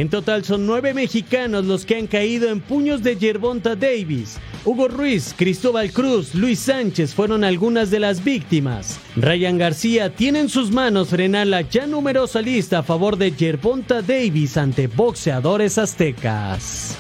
En 0.01 0.09
total 0.09 0.47
son 0.47 0.67
nueve 0.67 0.95
mexicanos 0.95 1.67
los 1.67 1.85
que 1.85 1.95
han 1.95 2.07
caído 2.07 2.49
en 2.49 2.63
puños 2.63 3.03
de 3.03 3.17
Gervonta 3.17 3.77
Davis. 3.77 4.39
Hugo 4.65 4.89
Ruiz, 4.89 5.35
Cristóbal 5.37 5.93
Cruz, 5.93 6.35
Luis 6.35 6.59
Sánchez 6.59 7.15
fueron 7.15 7.45
algunas 7.45 7.91
de 7.91 8.01
las 8.01 8.25
víctimas. 8.25 8.99
Ryan 9.15 9.59
García 9.59 10.15
tiene 10.15 10.41
en 10.41 10.49
sus 10.49 10.71
manos 10.71 11.11
frenar 11.11 11.49
la 11.49 11.61
ya 11.61 11.87
numerosa 11.87 12.41
lista 12.41 12.79
a 12.79 12.83
favor 12.83 13.19
de 13.19 13.33
Gervonta 13.33 14.01
Davis 14.01 14.57
ante 14.57 14.87
boxeadores 14.87 15.77
aztecas. 15.77 16.97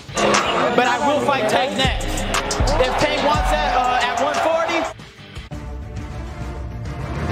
But 0.77 0.85
I 0.85 0.99
will 1.09 1.25
fight 1.25 1.49
Tank 1.49 1.79
next. 1.79 2.21
Wants 3.25 3.51
that 3.51 3.80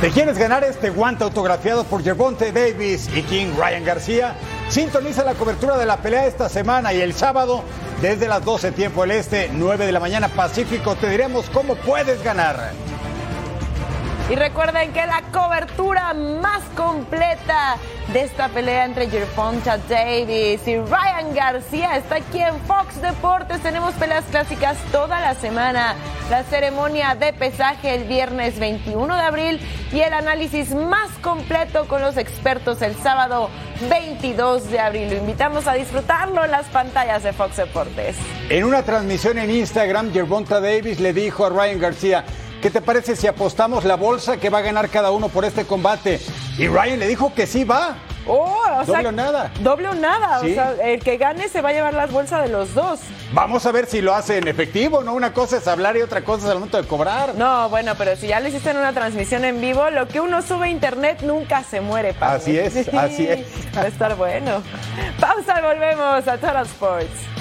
¿Te 0.00 0.10
quieres 0.10 0.38
ganar 0.38 0.62
este 0.62 0.90
guante 0.90 1.24
autografiado 1.24 1.82
por 1.82 2.04
Gervonta 2.04 2.44
Davis 2.52 3.10
y 3.12 3.22
King 3.22 3.48
Ryan 3.58 3.84
García? 3.84 4.36
Sintoniza 4.68 5.24
la 5.24 5.34
cobertura 5.34 5.76
de 5.76 5.86
la 5.86 5.96
pelea 5.96 6.26
esta 6.26 6.48
semana 6.48 6.92
y 6.92 7.00
el 7.00 7.14
sábado 7.14 7.64
desde 8.00 8.28
las 8.28 8.44
12 8.44 8.70
tiempo 8.70 9.02
del 9.02 9.10
este, 9.10 9.50
9 9.52 9.86
de 9.86 9.90
la 9.90 9.98
mañana 9.98 10.28
Pacífico. 10.28 10.94
Te 10.94 11.10
diremos 11.10 11.50
cómo 11.50 11.74
puedes 11.74 12.22
ganar. 12.22 12.70
Y 14.30 14.34
recuerden 14.34 14.92
que 14.92 15.06
la 15.06 15.22
cobertura 15.32 16.12
más 16.12 16.62
completa 16.76 17.76
de 18.12 18.24
esta 18.24 18.50
pelea 18.50 18.84
entre 18.84 19.08
Gervonta 19.08 19.78
Davis 19.88 20.68
y 20.68 20.76
Ryan 20.76 21.34
García 21.34 21.96
está 21.96 22.16
aquí 22.16 22.42
en 22.42 22.54
Fox 22.66 23.00
Deportes. 23.00 23.62
Tenemos 23.62 23.94
peleas 23.94 24.26
clásicas 24.26 24.76
toda 24.92 25.18
la 25.20 25.34
semana, 25.34 25.94
la 26.28 26.42
ceremonia 26.44 27.14
de 27.14 27.32
pesaje 27.32 27.94
el 27.94 28.04
viernes 28.04 28.58
21 28.58 29.16
de 29.16 29.22
abril 29.22 29.60
y 29.92 30.00
el 30.00 30.12
análisis 30.12 30.74
más 30.74 31.10
completo 31.22 31.88
con 31.88 32.02
los 32.02 32.18
expertos 32.18 32.82
el 32.82 32.94
sábado 32.96 33.48
22 33.88 34.70
de 34.70 34.78
abril. 34.78 35.08
Lo 35.08 35.16
invitamos 35.16 35.66
a 35.66 35.72
disfrutarlo 35.72 36.44
en 36.44 36.50
las 36.50 36.66
pantallas 36.66 37.22
de 37.22 37.32
Fox 37.32 37.56
Deportes. 37.56 38.14
En 38.50 38.64
una 38.64 38.82
transmisión 38.82 39.38
en 39.38 39.50
Instagram, 39.50 40.12
Gervonta 40.12 40.60
Davis 40.60 41.00
le 41.00 41.14
dijo 41.14 41.46
a 41.46 41.48
Ryan 41.48 41.78
García, 41.78 42.24
¿qué 42.60 42.70
te 42.70 42.80
parece 42.80 43.16
si 43.16 43.26
apostamos 43.26 43.84
la 43.84 43.96
bolsa 43.96 44.36
que 44.36 44.50
va 44.50 44.58
a 44.58 44.62
ganar 44.62 44.88
cada 44.88 45.10
uno 45.10 45.28
por 45.28 45.44
este 45.44 45.64
combate? 45.64 46.20
Y 46.58 46.66
Ryan 46.66 46.98
le 46.98 47.06
dijo 47.06 47.32
que 47.34 47.46
sí 47.46 47.64
va. 47.64 47.96
Oh, 48.26 48.60
o 48.80 48.84
sea, 48.84 48.96
Doble 48.96 49.08
o 49.08 49.12
nada. 49.12 49.50
Doble 49.60 49.88
o 49.88 49.94
nada. 49.94 50.40
Sí. 50.40 50.50
O 50.50 50.54
sea, 50.54 50.74
el 50.82 51.00
que 51.00 51.16
gane 51.16 51.48
se 51.48 51.62
va 51.62 51.70
a 51.70 51.72
llevar 51.72 51.94
las 51.94 52.12
bolsas 52.12 52.42
de 52.42 52.50
los 52.50 52.74
dos. 52.74 53.00
Vamos 53.32 53.64
a 53.64 53.72
ver 53.72 53.86
si 53.86 54.02
lo 54.02 54.14
hace 54.14 54.36
en 54.36 54.48
efectivo, 54.48 55.02
¿no? 55.02 55.14
Una 55.14 55.32
cosa 55.32 55.56
es 55.56 55.66
hablar 55.66 55.96
y 55.96 56.02
otra 56.02 56.22
cosa 56.22 56.44
es 56.44 56.50
al 56.50 56.56
momento 56.58 56.80
de 56.80 56.86
cobrar. 56.86 57.34
No, 57.36 57.70
bueno, 57.70 57.94
pero 57.96 58.16
si 58.16 58.26
ya 58.26 58.40
lo 58.40 58.48
hiciste 58.48 58.70
en 58.70 58.76
una 58.76 58.92
transmisión 58.92 59.46
en 59.46 59.60
vivo, 59.60 59.88
lo 59.90 60.08
que 60.08 60.20
uno 60.20 60.42
sube 60.42 60.66
a 60.66 60.68
internet 60.68 61.22
nunca 61.22 61.62
se 61.62 61.80
muere. 61.80 62.12
Pablo. 62.12 62.36
Así 62.36 62.58
es, 62.58 62.76
así 62.92 63.26
es. 63.26 63.46
Va 63.74 63.82
a 63.82 63.86
estar 63.86 64.14
bueno. 64.14 64.62
Pausa, 65.18 65.60
volvemos 65.62 66.28
a 66.28 66.36
Total 66.36 66.66
Sports. 66.66 67.37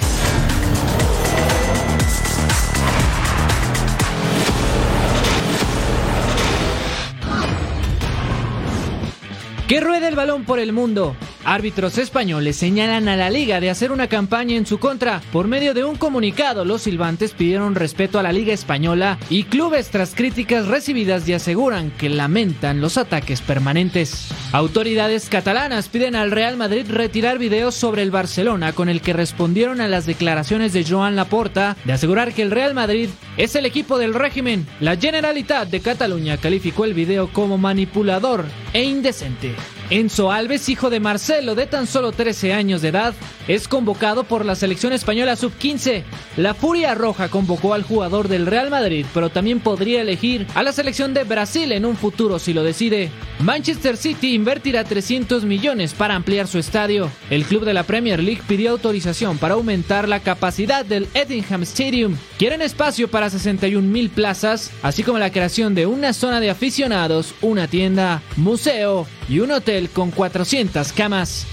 Que 9.68 9.80
ruede 9.80 10.08
el 10.08 10.16
balón 10.16 10.44
por 10.44 10.60
el 10.60 10.72
mundo. 10.72 11.14
Árbitros 11.48 11.96
españoles 11.96 12.56
señalan 12.56 13.08
a 13.08 13.16
la 13.16 13.30
liga 13.30 13.58
de 13.58 13.70
hacer 13.70 13.90
una 13.90 14.06
campaña 14.06 14.54
en 14.54 14.66
su 14.66 14.78
contra. 14.78 15.22
Por 15.32 15.48
medio 15.48 15.72
de 15.72 15.82
un 15.82 15.96
comunicado, 15.96 16.66
los 16.66 16.82
silbantes 16.82 17.32
pidieron 17.32 17.74
respeto 17.74 18.18
a 18.18 18.22
la 18.22 18.34
liga 18.34 18.52
española 18.52 19.16
y 19.30 19.44
clubes 19.44 19.88
tras 19.88 20.14
críticas 20.14 20.66
recibidas 20.66 21.26
y 21.26 21.32
aseguran 21.32 21.90
que 21.92 22.10
lamentan 22.10 22.82
los 22.82 22.98
ataques 22.98 23.40
permanentes. 23.40 24.28
Autoridades 24.52 25.30
catalanas 25.30 25.88
piden 25.88 26.16
al 26.16 26.32
Real 26.32 26.58
Madrid 26.58 26.84
retirar 26.86 27.38
videos 27.38 27.74
sobre 27.74 28.02
el 28.02 28.10
Barcelona 28.10 28.74
con 28.74 28.90
el 28.90 29.00
que 29.00 29.14
respondieron 29.14 29.80
a 29.80 29.88
las 29.88 30.04
declaraciones 30.04 30.74
de 30.74 30.84
Joan 30.84 31.16
Laporta 31.16 31.78
de 31.86 31.94
asegurar 31.94 32.34
que 32.34 32.42
el 32.42 32.50
Real 32.50 32.74
Madrid 32.74 33.08
es 33.38 33.56
el 33.56 33.64
equipo 33.64 33.96
del 33.96 34.12
régimen. 34.12 34.66
La 34.80 34.98
Generalitat 34.98 35.70
de 35.70 35.80
Cataluña 35.80 36.36
calificó 36.36 36.84
el 36.84 36.92
video 36.92 37.32
como 37.32 37.56
manipulador 37.56 38.44
e 38.74 38.82
indecente. 38.82 39.54
Enzo 39.90 40.30
Alves, 40.30 40.68
hijo 40.68 40.90
de 40.90 41.00
Marcelo, 41.00 41.54
de 41.54 41.66
tan 41.66 41.86
solo 41.86 42.12
13 42.12 42.52
años 42.52 42.82
de 42.82 42.88
edad, 42.88 43.14
es 43.46 43.68
convocado 43.68 44.24
por 44.24 44.44
la 44.44 44.54
selección 44.54 44.92
española 44.92 45.34
sub-15. 45.34 46.02
La 46.36 46.52
Furia 46.52 46.94
Roja 46.94 47.30
convocó 47.30 47.72
al 47.72 47.84
jugador 47.84 48.28
del 48.28 48.44
Real 48.44 48.68
Madrid, 48.68 49.06
pero 49.14 49.30
también 49.30 49.60
podría 49.60 50.02
elegir 50.02 50.46
a 50.54 50.62
la 50.62 50.72
selección 50.72 51.14
de 51.14 51.24
Brasil 51.24 51.72
en 51.72 51.86
un 51.86 51.96
futuro 51.96 52.38
si 52.38 52.52
lo 52.52 52.62
decide. 52.62 53.10
Manchester 53.40 53.96
City 53.96 54.34
invertirá 54.34 54.84
300 54.84 55.44
millones 55.44 55.94
para 55.94 56.16
ampliar 56.16 56.48
su 56.48 56.58
estadio. 56.58 57.10
El 57.30 57.46
club 57.46 57.64
de 57.64 57.72
la 57.72 57.84
Premier 57.84 58.22
League 58.22 58.42
pidió 58.46 58.72
autorización 58.72 59.38
para 59.38 59.54
aumentar 59.54 60.06
la 60.06 60.20
capacidad 60.20 60.84
del 60.84 61.08
Ettingham 61.14 61.62
Stadium. 61.62 62.14
Quieren 62.38 62.60
espacio 62.60 63.08
para 63.08 63.30
61 63.30 63.88
mil 63.88 64.10
plazas, 64.10 64.70
así 64.82 65.02
como 65.02 65.18
la 65.18 65.32
creación 65.32 65.74
de 65.74 65.86
una 65.86 66.12
zona 66.12 66.40
de 66.40 66.50
aficionados, 66.50 67.34
una 67.40 67.68
tienda, 67.68 68.20
museo 68.36 69.06
y 69.28 69.40
un 69.40 69.50
hotel 69.52 69.90
con 69.90 70.10
400 70.10 70.92
camas. 70.92 71.46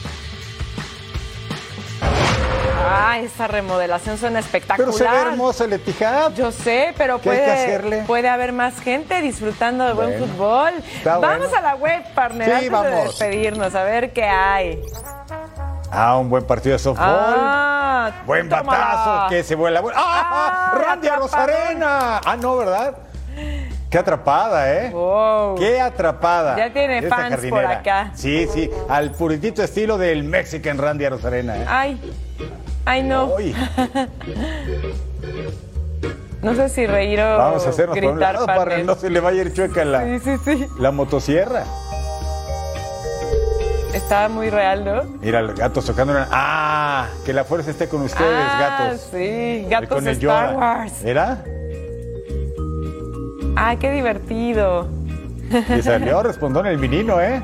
Ah, 2.87 3.19
esa 3.19 3.47
remodelación 3.47 4.17
suena 4.17 4.39
espectacular. 4.39 4.91
Pero 4.93 4.97
se 4.97 5.03
ve 5.03 5.21
hermosa 5.21 5.65
el 5.65 5.73
Etihad. 5.73 6.33
Yo 6.35 6.51
sé, 6.51 6.93
pero 6.97 7.19
¿Qué 7.19 7.29
hay 7.31 7.37
que 7.37 7.79
puede, 7.79 8.03
puede 8.03 8.29
haber 8.29 8.51
más 8.53 8.79
gente 8.79 9.21
disfrutando 9.21 9.85
de 9.85 9.93
buen 9.93 10.19
fútbol. 10.19 10.71
Vamos 11.03 11.21
bueno. 11.39 11.57
a 11.57 11.61
la 11.61 11.75
web, 11.75 12.03
partner, 12.13 12.45
Sí, 12.47 12.51
antes 12.53 12.63
de 12.63 12.69
vamos. 12.69 13.03
despedirnos, 13.05 13.75
a 13.75 13.83
ver 13.83 14.13
qué 14.13 14.23
hay. 14.23 14.81
Ah, 15.91 16.17
un 16.17 16.29
buen 16.29 16.45
partido 16.45 16.73
de 16.73 16.79
softball. 16.79 17.05
Ah, 17.07 18.11
buen 18.25 18.49
tómala. 18.49 18.65
batazo 18.69 19.29
que 19.29 19.43
se 19.43 19.55
vuela. 19.55 19.81
¡Ah! 19.95 20.71
Ay, 20.73 20.81
¡Randy. 20.83 21.07
Rosarena! 21.09 22.21
Ah, 22.25 22.35
no, 22.37 22.57
¿verdad? 22.57 22.97
Qué 23.95 23.99
atrapada, 23.99 24.73
¿eh? 24.73 24.93
Qué 25.57 25.79
atrapada. 25.79 26.57
Ya 26.57 26.73
tiene 26.73 26.97
esta 26.97 27.15
fans 27.15 27.45
por 27.49 27.65
acá. 27.65 28.11
Sí, 28.13 28.45
sí, 28.53 28.69
al 28.89 29.11
puritito 29.11 29.63
estilo 29.63 29.97
del 29.97 30.25
Mexican 30.25 30.77
Randy 30.77 31.07
Rosarena, 31.07 31.55
¿eh? 31.55 31.65
Ay, 31.65 32.13
ay 32.83 33.03
no. 33.03 33.31
No 36.41 36.55
sé 36.55 36.67
si 36.67 36.85
reír 36.85 37.21
o 37.21 37.37
Vamos 37.37 37.65
a 37.65 37.69
hacernos 37.69 37.97
por 37.97 38.05
un 38.05 38.15
gritar, 38.17 38.33
lado 38.33 38.45
para 38.45 38.75
que 38.75 38.83
no 38.83 38.95
se 38.95 39.09
le 39.09 39.21
vaya 39.21 39.41
a 39.41 39.45
ir 39.45 39.53
chueca 39.53 39.85
la, 39.85 40.03
Sí, 40.03 40.19
sí, 40.19 40.37
sí. 40.43 40.67
la 40.77 40.91
motosierra. 40.91 41.63
Estaba 43.93 44.27
muy 44.27 44.49
real, 44.49 44.83
¿no? 44.83 45.03
Mira, 45.21 45.41
los 45.41 45.55
gatos 45.55 45.85
tocando 45.85 46.11
una... 46.11 46.27
¡Ah! 46.31 47.07
Que 47.25 47.31
la 47.31 47.45
fuerza 47.45 47.71
esté 47.71 47.87
con 47.87 48.01
ustedes, 48.01 48.45
ah, 48.45 48.57
gatos. 48.59 49.07
sí, 49.09 49.65
gatos 49.69 49.87
con 49.87 50.05
el 50.05 50.15
Star 50.15 50.49
Yoda. 50.51 50.57
Wars. 50.57 51.05
¿Era? 51.05 51.45
Ay, 53.55 53.77
qué 53.77 53.91
divertido. 53.91 54.87
Y 55.77 55.81
salió 55.81 56.23
respondón 56.23 56.65
el 56.67 56.77
menino, 56.77 57.21
¿eh? 57.21 57.41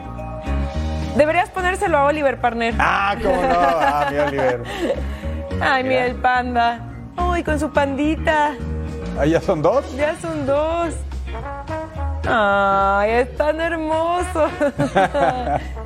Deberías 1.16 1.50
ponérselo 1.50 1.98
a 1.98 2.06
Oliver, 2.06 2.40
partner. 2.40 2.74
Ah, 2.80 3.16
cómo 3.22 3.42
no. 3.42 3.56
Ah, 3.60 4.08
mi 4.12 4.18
Oliver. 4.18 4.64
Ay, 5.62 5.84
mira 5.84 6.06
el 6.06 6.16
panda. 6.16 6.80
Ay, 7.18 7.44
con 7.44 7.60
su 7.60 7.72
pandita. 7.72 8.54
¿Ah, 9.20 9.26
ya 9.26 9.42
son 9.42 9.62
dos? 9.62 9.96
Ya 9.96 10.16
son 10.20 10.46
dos. 10.46 10.96
Ay, 12.28 13.12
es 13.12 13.38
tan 13.38 13.60
hermoso. 13.62 14.48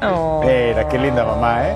Oh. 0.00 0.42
Mira, 0.44 0.88
qué 0.88 0.98
linda 0.98 1.24
mamá, 1.24 1.68
¿eh? 1.68 1.74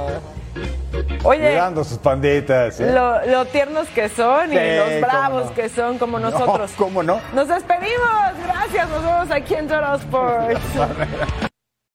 Oye, 1.25 1.41
Cuidando 1.41 1.85
sus 1.85 1.99
panditas, 1.99 2.81
¿eh? 2.81 2.93
lo, 2.93 3.25
lo 3.27 3.45
tiernos 3.47 3.89
que 3.89 4.09
son 4.09 4.53
y 4.53 4.57
los 4.57 5.01
bravos 5.01 5.47
no. 5.47 5.55
que 5.55 5.69
son 5.69 5.99
como 5.99 6.19
No, 6.19 6.31
nosotros. 6.31 6.73
¿Cómo 6.77 7.03
no? 7.03 7.21
Nos 7.35 7.49
despedimos. 7.49 8.09
Gracias. 8.47 8.89
Nos 8.89 9.03
vemos 9.05 9.31
aquí 9.31 9.55
en 9.55 9.69
Toro 9.69 9.95
Sports. 9.95 10.61